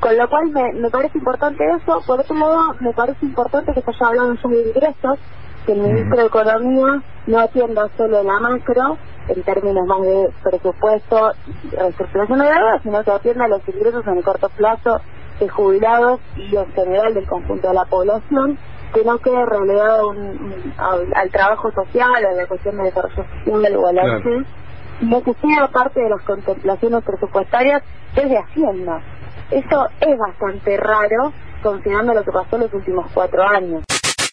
Con 0.00 0.16
lo 0.16 0.28
cual 0.28 0.50
me, 0.50 0.72
me 0.74 0.90
parece 0.90 1.18
importante 1.18 1.64
eso. 1.64 2.00
Por 2.06 2.20
otro 2.20 2.36
lado, 2.36 2.76
me 2.80 2.92
parece 2.92 3.24
importante 3.24 3.72
que 3.72 3.80
se 3.80 3.90
haya 3.90 4.06
hablado 4.06 4.34
de 4.34 4.62
ingresos, 4.68 5.18
que 5.64 5.72
el 5.72 5.80
ministro 5.80 6.18
de 6.18 6.26
Economía 6.26 7.02
no 7.26 7.38
atienda 7.40 7.88
solo 7.96 8.22
la 8.22 8.38
macro, 8.40 8.98
en 9.28 9.42
términos 9.42 9.86
más 9.86 10.02
de 10.02 10.28
presupuesto 10.42 11.32
y 11.46 11.76
reestructuración 11.76 12.38
de 12.38 12.44
deuda, 12.44 12.80
sino 12.82 13.02
que 13.02 13.10
atienda 13.10 13.48
los 13.48 13.66
ingresos 13.68 14.06
en 14.06 14.18
el 14.18 14.24
corto 14.24 14.48
plazo 14.50 15.00
de 15.40 15.48
jubilados 15.48 16.20
y 16.36 16.54
en 16.56 16.72
general 16.72 17.14
del 17.14 17.26
conjunto 17.26 17.68
de 17.68 17.74
la 17.74 17.84
población, 17.86 18.58
que 18.92 19.04
no 19.04 19.18
quede 19.18 19.44
relegado 19.46 20.14
al, 21.14 21.30
trabajo 21.30 21.72
social, 21.72 22.24
a 22.24 22.32
la 22.32 22.46
cuestión 22.46 22.76
de 22.76 22.84
desarrollo 22.84 23.14
social 23.16 23.76
o 23.76 23.86
al 23.86 23.94
claro. 23.94 24.44
sino 25.00 25.22
que 25.22 25.34
sea 25.34 25.66
parte 25.68 26.00
de 26.00 26.10
las 26.10 26.22
contemplaciones 26.22 27.02
presupuestarias 27.02 27.82
desde 28.14 28.38
Hacienda. 28.38 29.00
Eso 29.50 29.88
es 30.00 30.18
bastante 30.18 30.76
raro 30.76 31.32
considerando 31.62 32.14
lo 32.14 32.22
que 32.22 32.30
pasó 32.30 32.56
en 32.56 32.62
los 32.62 32.74
últimos 32.74 33.06
cuatro 33.12 33.42
años. 33.42 33.82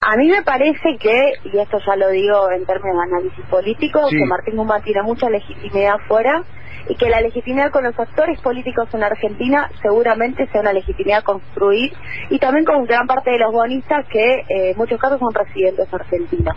A 0.04 0.18
mí 0.18 0.30
me 0.30 0.42
parece 0.42 0.98
que, 1.00 1.34
y 1.44 1.60
esto 1.60 1.78
ya 1.86 1.96
lo 1.96 2.10
digo 2.10 2.50
en 2.50 2.66
términos 2.66 2.98
de 2.98 3.04
análisis 3.04 3.46
político, 3.46 4.00
que 4.10 4.26
Martín 4.26 4.56
Guzmán 4.56 4.82
tiene 4.82 5.04
mucha 5.04 5.30
legitimidad 5.30 5.98
afuera 6.04 6.42
y 6.90 6.96
que 6.96 7.08
la 7.08 7.22
legitimidad 7.22 7.70
con 7.70 7.84
los 7.84 8.00
actores 8.00 8.42
políticos 8.42 8.90
en 8.94 9.04
Argentina 9.04 9.70
seguramente 9.80 10.48
sea 10.48 10.62
una 10.62 10.74
legitimidad 10.74 11.20
a 11.20 11.22
construir 11.22 11.94
y 12.32 12.40
también 12.40 12.66
con 12.66 12.84
gran 12.86 13.06
parte 13.06 13.30
de 13.30 13.38
los 13.38 13.52
bonistas 13.52 14.08
que 14.08 14.38
eh, 14.50 14.72
en 14.72 14.78
muchos 14.78 15.00
casos 15.00 15.20
son 15.20 15.36
residentes 15.36 15.94
argentinos. 15.94 16.56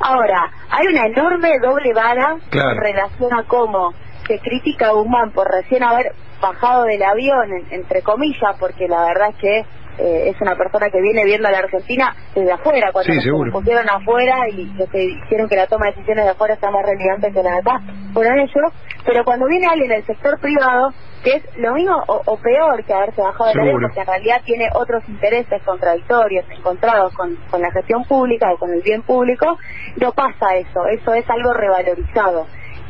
Ahora, 0.00 0.50
hay 0.70 0.86
una 0.86 1.04
enorme 1.04 1.58
doble 1.58 1.92
vara 1.92 2.38
en 2.50 2.80
relación 2.80 3.30
a 3.34 3.42
cómo 3.46 3.92
se 4.26 4.38
critica 4.38 4.86
a 4.86 4.92
Guzmán 4.92 5.32
por 5.32 5.46
recién 5.52 5.82
haber 5.82 6.14
bajado 6.40 6.84
del 6.84 7.02
avión, 7.02 7.50
entre 7.72 8.00
comillas, 8.00 8.56
porque 8.58 8.88
la 8.88 9.04
verdad 9.04 9.28
es 9.28 9.36
que 9.36 9.66
eh, 9.98 10.30
es 10.30 10.40
una 10.40 10.56
persona 10.56 10.90
que 10.90 11.00
viene 11.00 11.24
viendo 11.24 11.48
a 11.48 11.50
la 11.50 11.58
Argentina 11.58 12.14
desde 12.34 12.52
afuera, 12.52 12.92
cuando 12.92 13.12
nos 13.14 13.52
pusieron 13.52 13.88
afuera 13.88 14.48
y 14.48 14.70
que 14.90 15.04
hicieron 15.04 15.48
que 15.48 15.56
la 15.56 15.66
toma 15.66 15.86
de 15.86 15.92
decisiones 15.92 16.24
de 16.24 16.30
afuera 16.30 16.56
sea 16.56 16.70
más 16.70 16.84
relevante 16.84 17.32
que 17.32 17.42
la 17.42 17.52
de 17.52 17.58
acá, 17.58 17.80
fueron 18.12 18.38
ellos, 18.38 18.72
pero 19.04 19.24
cuando 19.24 19.46
viene 19.46 19.66
alguien 19.66 19.88
del 19.90 20.04
sector 20.04 20.38
privado, 20.40 20.92
que 21.24 21.36
es 21.36 21.56
lo 21.56 21.74
mismo 21.74 21.96
o, 22.06 22.36
peor 22.36 22.84
que 22.84 22.92
haberse 22.92 23.20
bajado 23.20 23.50
de 23.50 23.54
la 23.56 23.64
ley, 23.64 23.74
porque 23.80 24.00
en 24.00 24.06
realidad 24.06 24.42
tiene 24.44 24.68
otros 24.74 25.02
intereses 25.08 25.62
contradictorios, 25.64 26.44
encontrados 26.50 27.14
con, 27.14 27.36
con 27.50 27.60
la 27.60 27.70
gestión 27.72 28.04
pública 28.04 28.52
o 28.52 28.58
con 28.58 28.72
el 28.72 28.82
bien 28.82 29.02
público, 29.02 29.58
no 30.00 30.12
pasa 30.12 30.56
eso, 30.56 30.86
eso 30.86 31.14
es 31.14 31.28
algo 31.30 31.52
revalorizado 31.52 32.46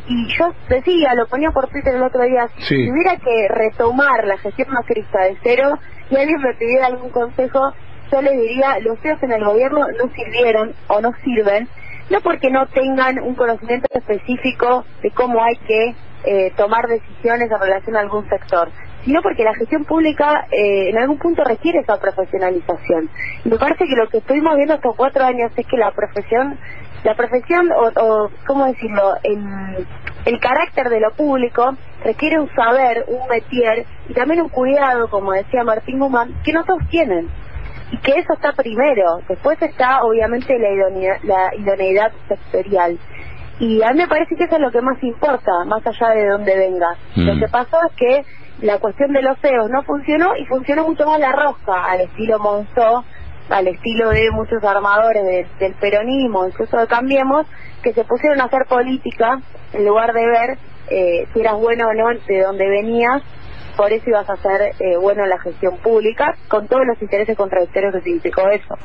y 0.09 0.27
yo 0.39 0.53
decía, 0.69 1.15
lo 1.15 1.27
ponía 1.27 1.51
por 1.51 1.69
Twitter 1.69 1.95
el 1.95 2.03
otro 2.03 2.23
día, 2.23 2.49
si 2.59 2.91
hubiera 2.91 3.17
que 3.17 3.49
retomar 3.49 4.25
la 4.25 4.39
gestión 4.39 4.69
macrista 4.71 5.25
de 5.25 5.37
cero 5.43 5.79
y 6.11 6.17
alguien 6.17 6.41
me 6.41 6.55
pidiera 6.55 6.87
algún 6.87 7.11
consejo, 7.11 7.73
yo 8.13 8.23
le 8.23 8.37
diría, 8.37 8.79
los 8.81 8.99
CEOs 9.01 9.23
en 9.23 9.33
el 9.33 9.45
gobierno 9.45 9.81
no 9.81 10.13
sirvieron 10.15 10.75
o 10.87 11.01
no 11.01 11.13
sirven, 11.25 11.69
no 12.11 12.21
porque 12.21 12.51
no 12.51 12.67
tengan 12.67 13.19
un 13.21 13.35
conocimiento 13.35 13.89
específico 13.93 14.85
de 15.03 15.11
cómo 15.11 15.43
hay 15.43 15.57
que 15.67 15.95
eh, 16.25 16.53
tomar 16.57 16.87
decisiones 16.87 17.51
en 17.51 17.61
relación 17.61 17.97
a 17.97 18.01
algún 18.01 18.29
sector, 18.29 18.69
sino 19.07 19.23
porque 19.23 19.45
la 19.45 19.55
gestión 19.55 19.85
pública 19.85 20.47
eh, 20.51 20.91
en 20.91 20.99
algún 20.99 21.19
punto 21.19 21.45
requiere 21.45 21.79
esa 21.79 21.99
profesionalización. 21.99 23.09
Y 23.45 23.49
me 23.49 23.57
parece 23.57 23.87
que 23.87 23.97
lo 23.97 24.09
que 24.09 24.19
estuvimos 24.19 24.57
viendo 24.57 24.75
estos 24.75 24.97
cuatro 24.97 25.25
años 25.25 25.53
es 25.57 25.67
que 25.67 25.77
la 25.77 25.93
profesión 25.93 26.59
la 27.05 27.15
profesión 27.15 27.71
o, 27.71 28.01
o 28.01 28.31
¿cómo 28.47 28.67
decirlo? 28.67 29.15
El, 29.23 29.87
el 30.25 30.41
carácter 30.41 30.89
de 30.89 30.99
lo 30.99 31.13
público 31.13 31.77
requiere 32.03 32.41
un 32.41 32.53
saber, 32.55 33.05
un 33.07 33.29
metier 33.29 33.87
y 34.09 34.13
también 34.13 34.43
un 34.43 34.49
cuidado, 34.49 35.09
como 35.09 35.33
decía 35.33 35.63
Martín 35.63 36.01
Guzmán, 36.01 36.35
que 36.45 36.53
no 36.53 36.65
todos 36.65 36.83
tienen. 36.91 37.29
Y 37.93 37.99
que 37.99 38.19
eso 38.19 38.33
está 38.33 38.53
primero. 38.53 39.21
Después 39.29 39.63
está, 39.63 40.03
obviamente, 40.03 40.59
la 40.59 40.73
idoneidad, 40.73 41.19
la 41.23 41.55
idoneidad 41.55 42.11
sectorial. 42.27 42.99
Y 43.61 43.81
a 43.83 43.93
mí 43.93 43.99
me 43.99 44.09
parece 44.09 44.35
que 44.35 44.45
eso 44.45 44.57
es 44.57 44.61
lo 44.61 44.73
que 44.73 44.83
más 44.83 45.01
importa, 45.03 45.53
más 45.65 45.87
allá 45.87 46.09
de 46.11 46.27
dónde 46.27 46.57
venga. 46.57 46.89
Lo 47.15 47.37
mm. 47.37 47.39
que 47.39 47.49
pasó 47.49 47.79
es 47.89 47.97
que 47.97 48.25
la 48.61 48.79
cuestión 48.79 49.13
de 49.13 49.23
los 49.23 49.39
CEOs 49.41 49.71
no 49.71 49.83
funcionó 49.83 50.37
y 50.37 50.47
funcionó 50.47 50.87
mucho 50.87 51.07
más 51.07 51.21
la 51.21 51.33
rosca, 51.33 51.85
al 51.85 52.01
estilo 52.03 52.39
Monzó, 52.39 53.05
al 53.51 53.69
estilo 53.69 54.11
de 54.11 54.31
muchos 54.31 54.63
armadores 54.65 55.47
del 55.59 55.75
peronismo, 55.75 56.47
incluso 56.47 56.77
de 56.77 56.87
Cambiemos, 56.87 57.47
que 57.83 57.93
se 57.93 58.05
pusieron 58.05 58.41
a 58.41 58.45
hacer 58.45 58.67
política 58.69 59.41
en 59.73 59.87
lugar 59.87 60.13
de 60.13 60.27
ver 60.27 60.59
eh, 60.89 61.27
si 61.33 61.41
eras 61.41 61.55
bueno 61.55 61.89
o 61.89 61.95
no 61.95 62.09
de 62.27 62.43
dónde 62.43 62.69
venías, 62.69 63.23
por 63.77 63.93
eso 63.93 64.09
ibas 64.09 64.29
a 64.31 64.37
ser 64.37 64.73
eh, 64.81 64.97
bueno 64.97 65.25
en 65.25 65.31
la 65.31 65.39
gestión 65.39 65.77
pública, 65.79 66.35
con 66.49 66.67
todos 66.67 66.87
los 66.87 67.01
intereses 67.03 67.37
contradictorios 67.37 67.95
que 67.95 68.01
significó 68.01 68.49
eso. 68.49 68.77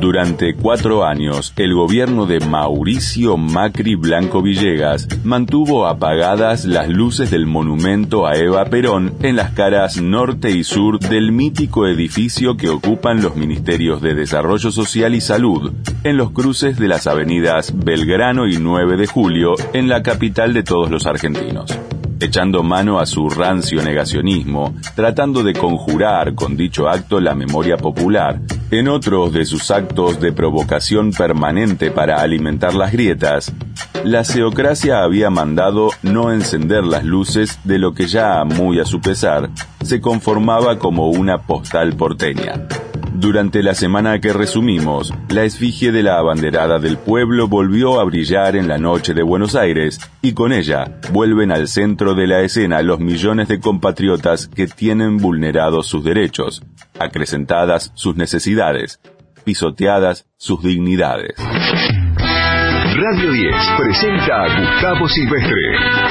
Durante 0.00 0.54
cuatro 0.54 1.04
años, 1.04 1.52
el 1.56 1.74
gobierno 1.74 2.26
de 2.26 2.40
Mauricio 2.40 3.36
Macri 3.36 3.94
Blanco 3.94 4.42
Villegas 4.42 5.08
mantuvo 5.24 5.86
apagadas 5.86 6.64
las 6.64 6.88
luces 6.88 7.30
del 7.30 7.46
monumento 7.46 8.26
a 8.26 8.36
Eva 8.36 8.66
Perón 8.66 9.14
en 9.22 9.36
las 9.36 9.52
caras 9.52 10.00
norte 10.00 10.50
y 10.50 10.64
sur 10.64 10.98
del 10.98 11.32
mítico 11.32 11.86
edificio 11.86 12.56
que 12.56 12.68
ocupan 12.68 13.22
los 13.22 13.36
Ministerios 13.36 14.02
de 14.02 14.14
Desarrollo 14.14 14.70
Social 14.70 15.14
y 15.14 15.20
Salud, 15.20 15.72
en 16.04 16.16
los 16.16 16.30
cruces 16.30 16.78
de 16.78 16.88
las 16.88 17.06
avenidas 17.06 17.72
Belgrano 17.76 18.46
y 18.46 18.58
9 18.58 18.96
de 18.96 19.06
Julio, 19.06 19.54
en 19.72 19.88
la 19.88 20.02
capital 20.02 20.52
de 20.52 20.62
todos 20.62 20.90
los 20.90 21.06
argentinos 21.06 21.78
echando 22.20 22.62
mano 22.62 22.98
a 22.98 23.06
su 23.06 23.28
rancio 23.28 23.82
negacionismo, 23.82 24.74
tratando 24.94 25.42
de 25.42 25.52
conjurar 25.52 26.34
con 26.34 26.56
dicho 26.56 26.88
acto 26.88 27.20
la 27.20 27.34
memoria 27.34 27.76
popular, 27.76 28.40
en 28.70 28.88
otros 28.88 29.32
de 29.32 29.44
sus 29.44 29.70
actos 29.70 30.20
de 30.20 30.32
provocación 30.32 31.12
permanente 31.12 31.90
para 31.90 32.20
alimentar 32.20 32.74
las 32.74 32.92
grietas, 32.92 33.52
la 34.04 34.24
seocracia 34.24 35.02
había 35.02 35.30
mandado 35.30 35.90
no 36.02 36.32
encender 36.32 36.84
las 36.84 37.04
luces 37.04 37.58
de 37.64 37.78
lo 37.78 37.94
que 37.94 38.06
ya, 38.06 38.44
muy 38.44 38.78
a 38.78 38.84
su 38.84 39.00
pesar, 39.00 39.50
se 39.82 40.00
conformaba 40.00 40.78
como 40.78 41.10
una 41.10 41.38
postal 41.38 41.96
porteña. 41.96 42.66
Durante 43.18 43.62
la 43.62 43.74
semana 43.74 44.20
que 44.20 44.34
resumimos, 44.34 45.10
la 45.30 45.44
esfinge 45.44 45.90
de 45.90 46.02
la 46.02 46.18
abanderada 46.18 46.78
del 46.78 46.98
pueblo 46.98 47.48
volvió 47.48 47.98
a 47.98 48.04
brillar 48.04 48.56
en 48.56 48.68
la 48.68 48.76
noche 48.76 49.14
de 49.14 49.22
Buenos 49.22 49.54
Aires 49.54 49.98
y 50.20 50.34
con 50.34 50.52
ella 50.52 51.00
vuelven 51.12 51.50
al 51.50 51.66
centro 51.66 52.14
de 52.14 52.26
la 52.26 52.42
escena 52.42 52.82
los 52.82 53.00
millones 53.00 53.48
de 53.48 53.58
compatriotas 53.58 54.48
que 54.48 54.66
tienen 54.66 55.16
vulnerados 55.16 55.86
sus 55.86 56.04
derechos, 56.04 56.62
acrecentadas 56.98 57.90
sus 57.94 58.16
necesidades, 58.16 59.00
pisoteadas 59.44 60.26
sus 60.36 60.62
dignidades. 60.62 61.36
Radio 62.96 63.30
10 63.30 63.54
presenta 63.76 64.44
a 64.44 64.58
Gustavo 64.58 65.06
Silvestre. 65.06 65.60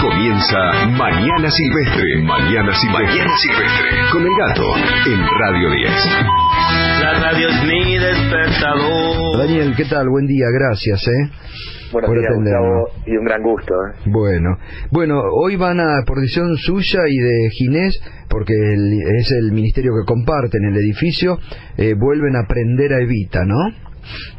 Comienza 0.02 0.86
Mañana 0.96 1.50
Silvestre. 1.50 2.22
Mañana 2.22 2.74
Silvestre. 2.74 3.08
Mañana 3.10 3.38
Silvestre. 3.38 3.90
Con 4.12 4.22
el 4.22 4.36
gato 4.38 4.64
en 5.08 5.20
Radio 5.40 5.72
10. 5.72 5.90
La 7.02 7.20
radio 7.22 7.48
es 7.50 7.64
mi 7.66 7.98
despertador. 7.98 9.38
Daniel, 9.40 9.74
¿qué 9.76 9.86
tal? 9.86 10.10
Buen 10.10 10.28
día, 10.28 10.46
gracias, 10.54 11.08
¿eh? 11.08 11.32
Buenos 11.92 12.12
días, 12.12 12.34
Gustavo, 12.36 12.90
y 13.08 13.18
un 13.18 13.26
gran 13.26 13.42
gusto. 13.42 13.74
¿eh? 13.74 14.02
Bueno, 14.06 14.58
bueno, 14.92 15.22
hoy 15.34 15.56
van 15.56 15.80
a, 15.80 16.04
por 16.06 16.20
decisión 16.20 16.56
suya 16.56 17.00
y 17.08 17.18
de 17.18 17.50
Ginés, 17.50 18.00
porque 18.30 18.54
es 18.54 19.32
el 19.32 19.54
ministerio 19.54 19.92
que 19.94 20.06
comparten 20.06 20.64
el 20.66 20.76
edificio, 20.78 21.40
eh, 21.78 21.96
vuelven 21.98 22.36
a 22.36 22.46
prender 22.48 22.94
a 22.94 23.02
Evita, 23.02 23.44
¿no? 23.44 23.86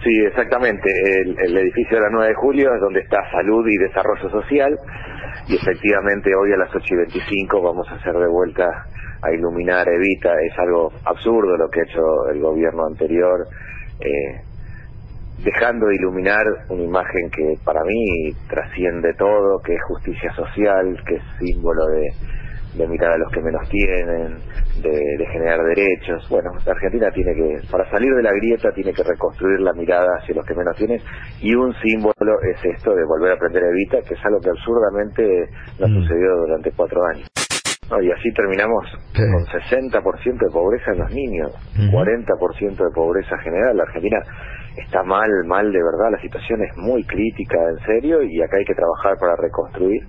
Sí, 0.03 0.13
exactamente. 0.25 0.89
El, 1.23 1.57
edificio 1.57 1.97
de 1.97 2.03
la 2.03 2.11
9 2.11 2.29
de 2.29 2.35
julio 2.35 2.75
es 2.75 2.81
donde 2.81 3.01
está 3.01 3.19
Salud 3.31 3.67
y 3.67 3.77
Desarrollo 3.79 4.31
Social 4.31 4.79
y 5.49 5.57
efectivamente 5.57 6.31
hoy 6.35 6.53
a 6.53 6.57
las 6.59 6.75
8 6.75 6.85
y 6.89 6.97
25 6.97 7.63
vamos 7.63 7.89
a 7.91 7.95
hacer 7.97 8.13
de 8.13 8.29
vuelta 8.29 8.65
a 9.23 9.33
iluminar 9.33 9.89
Evita. 9.89 10.33
Es 10.41 10.59
algo 10.59 10.93
absurdo 11.05 11.57
lo 11.57 11.69
que 11.69 11.81
ha 11.81 11.85
hecho 11.85 12.29
el 12.33 12.41
gobierno 12.41 12.87
anterior, 12.87 13.47
eh, 14.01 14.41
dejando 15.43 15.87
de 15.87 15.97
iluminar 15.97 16.45
una 16.69 16.83
imagen 16.83 17.31
que 17.31 17.55
para 17.65 17.83
mí 17.83 18.33
trasciende 18.49 19.15
todo, 19.15 19.59
que 19.65 19.75
es 19.75 19.83
justicia 19.89 20.33
social, 20.35 20.97
que 21.07 21.17
es 21.17 21.23
símbolo 21.41 21.87
de 21.87 22.09
de 22.77 22.87
mirar 22.87 23.13
a 23.13 23.19
los 23.19 23.33
que 23.33 23.41
menos 23.41 23.69
tienen, 23.69 24.37
de, 24.83 25.27
generar 25.33 25.59
derechos. 25.65 26.29
Bueno, 26.29 26.51
la 26.65 26.73
Argentina 26.73 27.11
tiene 27.11 27.35
que, 27.35 27.67
para 27.71 27.89
salir 27.91 28.13
de 28.15 28.23
la 28.23 28.33
grieta, 28.33 28.73
tiene 28.73 28.93
que 28.93 29.03
reconstruir 29.03 29.61
la 29.61 29.73
mirada 29.73 30.07
hacia 30.19 30.35
los 30.35 30.45
que 30.45 30.55
menos 30.55 30.77
tienen 30.77 31.01
y 31.41 31.55
un 31.55 31.75
símbolo 31.81 32.41
es 32.43 32.65
esto 32.65 32.95
de 32.95 33.05
volver 33.05 33.33
a 33.33 33.35
aprender 33.35 33.65
a 33.65 33.69
Evita, 33.69 33.99
que 34.07 34.15
es 34.15 34.25
algo 34.25 34.41
que 34.41 34.51
absurdamente 34.51 35.49
no 35.81 35.89
mm. 35.89 36.03
sucedió 36.03 36.37
durante 36.37 36.71
cuatro 36.73 37.01
años. 37.05 37.29
y 38.03 38.11
así 38.11 38.33
terminamos 38.35 38.85
con 39.15 39.45
60% 39.47 40.39
de 40.39 40.51
pobreza 40.53 40.93
en 40.93 40.99
los 40.99 41.11
niños, 41.13 41.53
40% 41.77 42.77
de 42.77 42.95
pobreza 42.95 43.39
general. 43.39 43.77
La 43.77 43.85
Argentina 43.85 44.19
está 44.77 45.03
mal, 45.03 45.29
mal 45.47 45.73
de 45.73 45.83
verdad, 45.83 46.13
la 46.13 46.21
situación 46.21 46.63
es 46.63 46.77
muy 46.77 47.05
crítica, 47.05 47.57
en 47.71 47.87
serio, 47.87 48.23
y 48.23 48.43
acá 48.43 48.59
hay 48.59 48.65
que 48.65 48.75
trabajar 48.75 49.17
para 49.19 49.37
reconstruir 49.37 50.03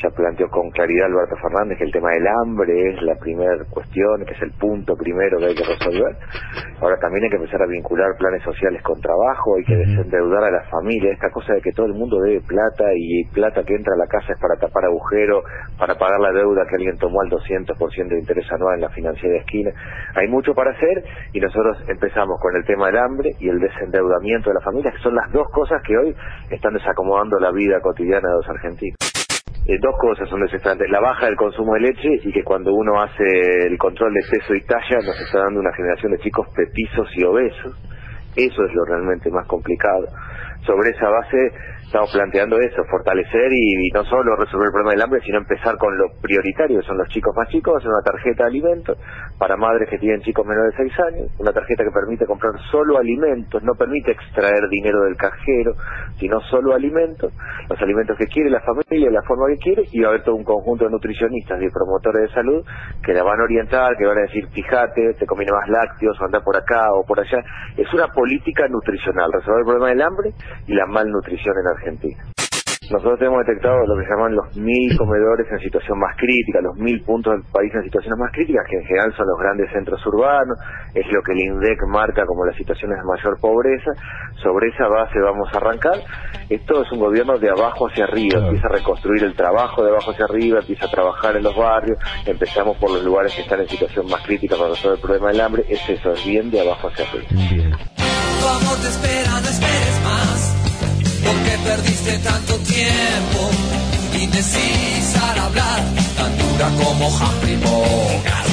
ya 0.00 0.10
planteó 0.10 0.48
con 0.48 0.70
claridad 0.70 1.06
Alberto 1.06 1.36
Fernández 1.36 1.78
que 1.78 1.84
el 1.84 1.92
tema 1.92 2.10
del 2.10 2.26
hambre 2.26 2.90
es 2.90 3.02
la 3.02 3.14
primera 3.16 3.56
cuestión, 3.70 4.24
que 4.24 4.34
es 4.34 4.42
el 4.42 4.52
punto 4.52 4.94
primero 4.96 5.38
que 5.38 5.46
hay 5.46 5.54
que 5.54 5.64
resolver. 5.64 6.16
Ahora 6.80 6.96
también 6.98 7.24
hay 7.24 7.30
que 7.30 7.36
empezar 7.36 7.62
a 7.62 7.66
vincular 7.66 8.16
planes 8.18 8.42
sociales 8.42 8.82
con 8.82 9.00
trabajo, 9.00 9.56
hay 9.56 9.64
que 9.64 9.76
desendeudar 9.76 10.44
a 10.44 10.50
la 10.50 10.62
familia, 10.70 11.12
esta 11.12 11.30
cosa 11.30 11.54
de 11.54 11.60
que 11.60 11.72
todo 11.72 11.86
el 11.86 11.94
mundo 11.94 12.20
debe 12.20 12.40
plata 12.40 12.84
y 12.94 13.24
plata 13.32 13.62
que 13.64 13.74
entra 13.74 13.94
a 13.94 13.98
la 13.98 14.06
casa 14.06 14.32
es 14.32 14.40
para 14.40 14.56
tapar 14.56 14.84
agujeros, 14.84 15.44
para 15.78 15.94
pagar 15.94 16.20
la 16.20 16.32
deuda 16.32 16.66
que 16.68 16.76
alguien 16.76 16.96
tomó 16.98 17.20
al 17.20 17.30
200% 17.30 18.08
de 18.08 18.18
interés 18.18 18.50
anual 18.52 18.76
en 18.76 18.80
la 18.82 18.90
financiera 18.90 19.34
de 19.34 19.40
esquina. 19.40 19.70
Hay 20.14 20.28
mucho 20.28 20.54
para 20.54 20.72
hacer 20.72 21.04
y 21.32 21.40
nosotros 21.40 21.78
empezamos 21.88 22.40
con 22.40 22.56
el 22.56 22.64
tema 22.64 22.86
del 22.86 22.98
hambre 22.98 23.30
y 23.38 23.48
el 23.48 23.58
desendeudamiento 23.58 24.50
de 24.50 24.54
la 24.54 24.60
familia, 24.60 24.90
que 24.92 25.02
son 25.02 25.14
las 25.14 25.30
dos 25.32 25.48
cosas 25.50 25.82
que 25.82 25.96
hoy 25.96 26.14
están 26.50 26.74
desacomodando 26.74 27.38
la 27.38 27.52
vida 27.52 27.80
cotidiana 27.80 28.28
de 28.28 28.34
los 28.36 28.48
argentinos. 28.48 29.11
Eh, 29.64 29.78
dos 29.80 29.94
cosas 30.00 30.28
son 30.28 30.40
desesperantes. 30.40 30.90
La 30.90 31.00
baja 31.00 31.26
del 31.26 31.36
consumo 31.36 31.74
de 31.74 31.80
leche 31.80 32.08
y 32.24 32.32
que 32.32 32.42
cuando 32.42 32.72
uno 32.74 33.00
hace 33.00 33.24
el 33.66 33.78
control 33.78 34.12
de 34.12 34.20
peso 34.28 34.54
y 34.54 34.60
talla 34.62 34.98
nos 35.06 35.20
está 35.20 35.38
dando 35.38 35.60
una 35.60 35.72
generación 35.72 36.12
de 36.12 36.18
chicos 36.18 36.48
petizos 36.54 37.08
y 37.14 37.24
obesos. 37.24 37.72
Eso 38.34 38.64
es 38.64 38.74
lo 38.74 38.84
realmente 38.84 39.30
más 39.30 39.46
complicado. 39.46 40.08
sobre 40.66 40.90
esa 40.90 41.08
base 41.08 41.52
estamos 41.92 42.10
planteando 42.10 42.56
eso, 42.58 42.82
fortalecer 42.90 43.52
y, 43.52 43.90
no 43.92 44.02
solo 44.04 44.34
resolver 44.36 44.68
el 44.68 44.72
problema 44.72 44.92
del 44.92 45.02
hambre, 45.02 45.20
sino 45.20 45.36
empezar 45.36 45.76
con 45.76 45.92
lo 45.98 46.08
prioritario, 46.22 46.80
que 46.80 46.86
son 46.86 46.96
los 46.96 47.06
chicos 47.10 47.36
más 47.36 47.46
chicos, 47.50 47.76
hacer 47.76 47.90
una 47.90 48.00
tarjeta 48.00 48.44
de 48.44 48.48
alimentos 48.48 48.96
para 49.36 49.58
madres 49.58 49.90
que 49.90 49.98
tienen 49.98 50.22
chicos 50.22 50.46
menores 50.46 50.72
de 50.72 50.88
6 50.88 51.00
años, 51.12 51.30
una 51.38 51.52
tarjeta 51.52 51.84
que 51.84 51.90
permite 51.90 52.24
comprar 52.24 52.54
solo 52.70 52.96
alimentos, 52.96 53.62
no 53.62 53.74
permite 53.74 54.12
extraer 54.12 54.70
dinero 54.70 55.02
del 55.02 55.16
cajero, 55.16 55.74
sino 56.16 56.40
solo 56.48 56.72
alimentos, 56.74 57.30
los 57.68 57.82
alimentos 57.82 58.16
que 58.16 58.24
quiere 58.24 58.48
la 58.48 58.62
familia, 58.62 59.08
de 59.08 59.12
la 59.12 59.22
forma 59.28 59.48
que 59.48 59.58
quiere, 59.58 59.82
y 59.92 60.00
va 60.00 60.06
a 60.06 60.10
haber 60.12 60.22
todo 60.22 60.36
un 60.36 60.44
conjunto 60.44 60.86
de 60.86 60.90
nutricionistas 60.92 61.60
y 61.60 61.68
promotores 61.68 62.22
de 62.22 62.34
salud 62.34 62.64
que 63.04 63.12
la 63.12 63.22
van 63.22 63.38
a 63.38 63.44
orientar, 63.44 63.98
que 63.98 64.06
van 64.06 64.16
a 64.16 64.22
decir, 64.22 64.48
fíjate, 64.48 65.12
te 65.18 65.26
conviene 65.26 65.52
más 65.52 65.68
lácteos, 65.68 66.18
o 66.18 66.24
anda 66.24 66.40
por 66.40 66.56
acá 66.56 66.88
o 66.94 67.04
por 67.04 67.20
allá. 67.20 67.44
Es 67.76 67.92
una 67.92 68.08
política 68.08 68.66
nutricional, 68.68 69.30
resolver 69.30 69.60
el 69.60 69.66
problema 69.66 69.88
del 69.88 70.00
hambre 70.00 70.30
y 70.66 70.72
la 70.72 70.86
malnutrición 70.86 71.54
en 71.58 71.66
Argentina. 71.66 71.81
Nosotros 72.92 73.22
hemos 73.22 73.46
detectado 73.46 73.86
lo 73.86 73.96
que 73.96 74.04
se 74.04 74.10
llaman 74.10 74.36
los 74.36 74.56
mil 74.56 74.98
comedores 74.98 75.46
en 75.50 75.58
situación 75.60 75.98
más 75.98 76.14
crítica, 76.16 76.60
los 76.60 76.76
mil 76.76 77.02
puntos 77.04 77.32
del 77.32 77.42
país 77.50 77.72
en 77.74 77.84
situaciones 77.84 78.18
más 78.18 78.30
críticas, 78.32 78.66
que 78.68 78.76
en 78.76 78.84
general 78.84 79.14
son 79.16 79.26
los 79.28 79.38
grandes 79.38 79.72
centros 79.72 80.04
urbanos, 80.06 80.58
es 80.92 81.06
lo 81.10 81.22
que 81.22 81.32
el 81.32 81.40
INDEC 81.40 81.78
marca 81.88 82.26
como 82.26 82.44
las 82.44 82.54
situaciones 82.54 82.98
de 82.98 83.04
mayor 83.04 83.40
pobreza. 83.40 83.92
Sobre 84.42 84.68
esa 84.68 84.88
base 84.88 85.18
vamos 85.20 85.48
a 85.54 85.56
arrancar. 85.56 86.04
Esto 86.50 86.82
es 86.82 86.92
un 86.92 86.98
gobierno 87.00 87.38
de 87.38 87.48
abajo 87.48 87.88
hacia 87.88 88.04
arriba, 88.04 88.44
empieza 88.44 88.66
a 88.66 88.72
reconstruir 88.76 89.24
el 89.24 89.34
trabajo 89.34 89.82
de 89.82 89.90
abajo 89.90 90.10
hacia 90.10 90.26
arriba, 90.26 90.58
empieza 90.60 90.84
a 90.84 90.90
trabajar 90.90 91.36
en 91.36 91.44
los 91.44 91.56
barrios, 91.56 91.98
empezamos 92.26 92.76
por 92.76 92.90
los 92.90 93.02
lugares 93.02 93.34
que 93.34 93.40
están 93.40 93.60
en 93.60 93.68
situación 93.68 94.04
más 94.10 94.22
crítica 94.26 94.56
para 94.56 94.68
resolver 94.68 94.96
el 94.96 95.02
problema 95.02 95.28
del 95.28 95.40
hambre, 95.40 95.64
es 95.66 95.88
eso, 95.88 96.12
es 96.12 96.26
bien 96.26 96.50
de 96.50 96.60
abajo 96.60 96.88
hacia 96.88 97.06
arriba. 97.06 97.26
Porque 101.24 101.58
perdiste 101.64 102.18
tanto 102.18 102.56
tiempo 102.58 103.50
indecisa 104.22 105.32
al 105.32 105.38
hablar, 105.40 105.80
tan 106.16 106.38
dura 106.38 106.68
como 106.82 107.08
Humphrey 107.08 107.56
Bogart. 107.56 108.48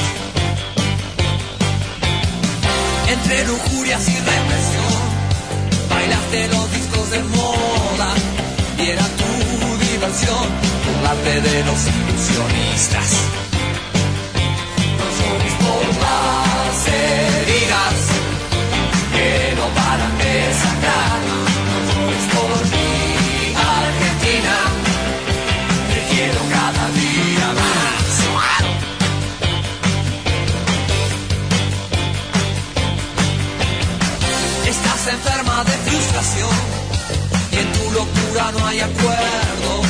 Entre 3.07 3.45
lujurias 3.45 4.07
y 4.07 4.15
represión, 4.17 5.01
bailaste 5.89 6.47
los 6.47 6.71
discos 6.71 7.11
de 7.11 7.23
moda 7.23 8.13
y 8.77 8.89
era 8.89 9.03
tu 9.03 9.85
diversión 9.91 10.45
burlarte 10.85 11.41
de 11.41 11.63
los 11.65 11.79
ilusionistas. 11.87 13.09
No 14.97 15.05
llores 15.17 15.53
por 15.63 15.85
las 16.03 17.38
no 38.47 38.67
hay 38.67 38.79
acuerdo. 38.79 39.81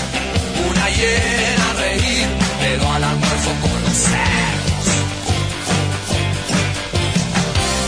Una 0.70 0.90
llena 0.90 1.70
a 1.70 1.74
reír, 1.74 2.28
pero 2.60 2.92
al 2.92 3.04
almuerzo 3.04 3.52
con 3.62 3.84
los 3.84 3.94
cerdos. 3.94 4.86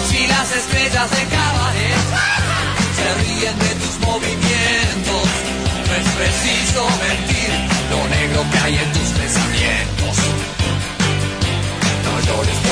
Si 0.09 0.27
las 0.27 0.51
estrellas 0.51 1.09
de 1.11 1.23
cabaret 1.35 2.01
se 2.97 3.07
ríen 3.23 3.57
de 3.59 3.75
tus 3.81 3.99
movimientos. 4.07 5.27
No 5.87 5.93
es 5.95 6.07
preciso 6.19 6.87
mentir 7.05 7.51
lo 7.91 8.07
negro 8.07 8.45
que 8.51 8.57
hay 8.59 8.75
en 8.77 8.91
tus 8.93 9.09
pensamientos. 9.19 10.15
No 12.05 12.13
llores 12.27 12.70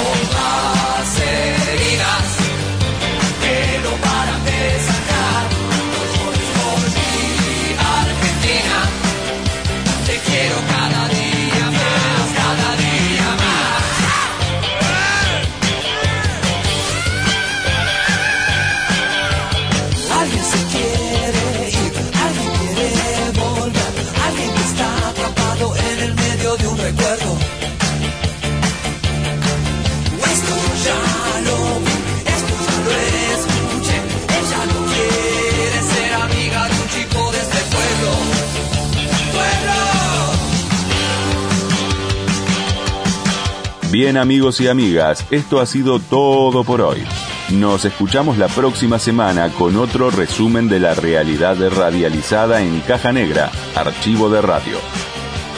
Bien 44.01 44.15
amigos 44.15 44.61
y 44.61 44.69
amigas, 44.69 45.25
esto 45.29 45.59
ha 45.59 45.65
sido 45.65 45.99
todo 45.99 46.63
por 46.63 46.79
hoy. 46.79 47.03
Nos 47.49 47.83
escuchamos 47.83 48.37
la 48.37 48.47
próxima 48.47 48.97
semana 48.97 49.49
con 49.49 49.75
otro 49.75 50.09
resumen 50.09 50.69
de 50.69 50.79
la 50.79 50.93
realidad 50.93 51.57
radializada 51.69 52.61
en 52.61 52.79
Caja 52.79 53.11
Negra, 53.11 53.51
archivo 53.75 54.29
de 54.29 54.41
radio. 54.41 54.77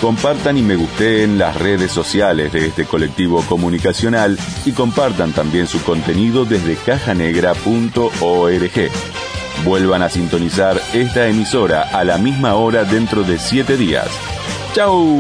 Compartan 0.02 0.58
y 0.58 0.64
me 0.64 0.76
gusten 0.76 1.38
las 1.38 1.56
redes 1.56 1.92
sociales 1.92 2.52
de 2.52 2.66
este 2.66 2.86
colectivo 2.86 3.44
comunicacional 3.48 4.40
y 4.66 4.72
compartan 4.72 5.34
también 5.34 5.68
su 5.68 5.84
contenido 5.84 6.44
desde 6.44 6.78
cajanegra.org. 6.78 7.62
Vuelvan 9.64 10.02
a 10.02 10.10
sintonizar 10.10 10.82
esta 10.94 11.28
emisora 11.28 11.84
a 11.84 12.04
la 12.04 12.18
misma 12.18 12.56
hora 12.56 12.86
dentro 12.86 13.22
de 13.22 13.38
siete 13.38 13.78
días. 13.78 14.08
¡Chao! 14.74 15.16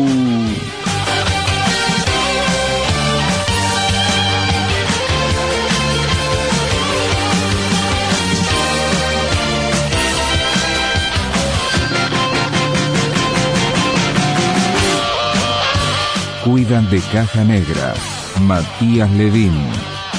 Cuidan 16.43 16.89
de 16.89 16.99
Caja 17.13 17.43
Negra. 17.43 17.93
Matías 18.41 19.11
Levín, 19.11 19.53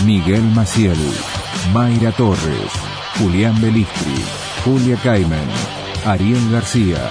Miguel 0.05 0.43
Maciel, 0.55 0.97
Mayra 1.73 2.13
Torres, 2.13 2.71
Julián 3.19 3.61
Belistri, 3.61 4.15
Julia 4.65 4.97
Caimen, 5.03 5.49
Ariel 6.05 6.51
García, 6.53 7.11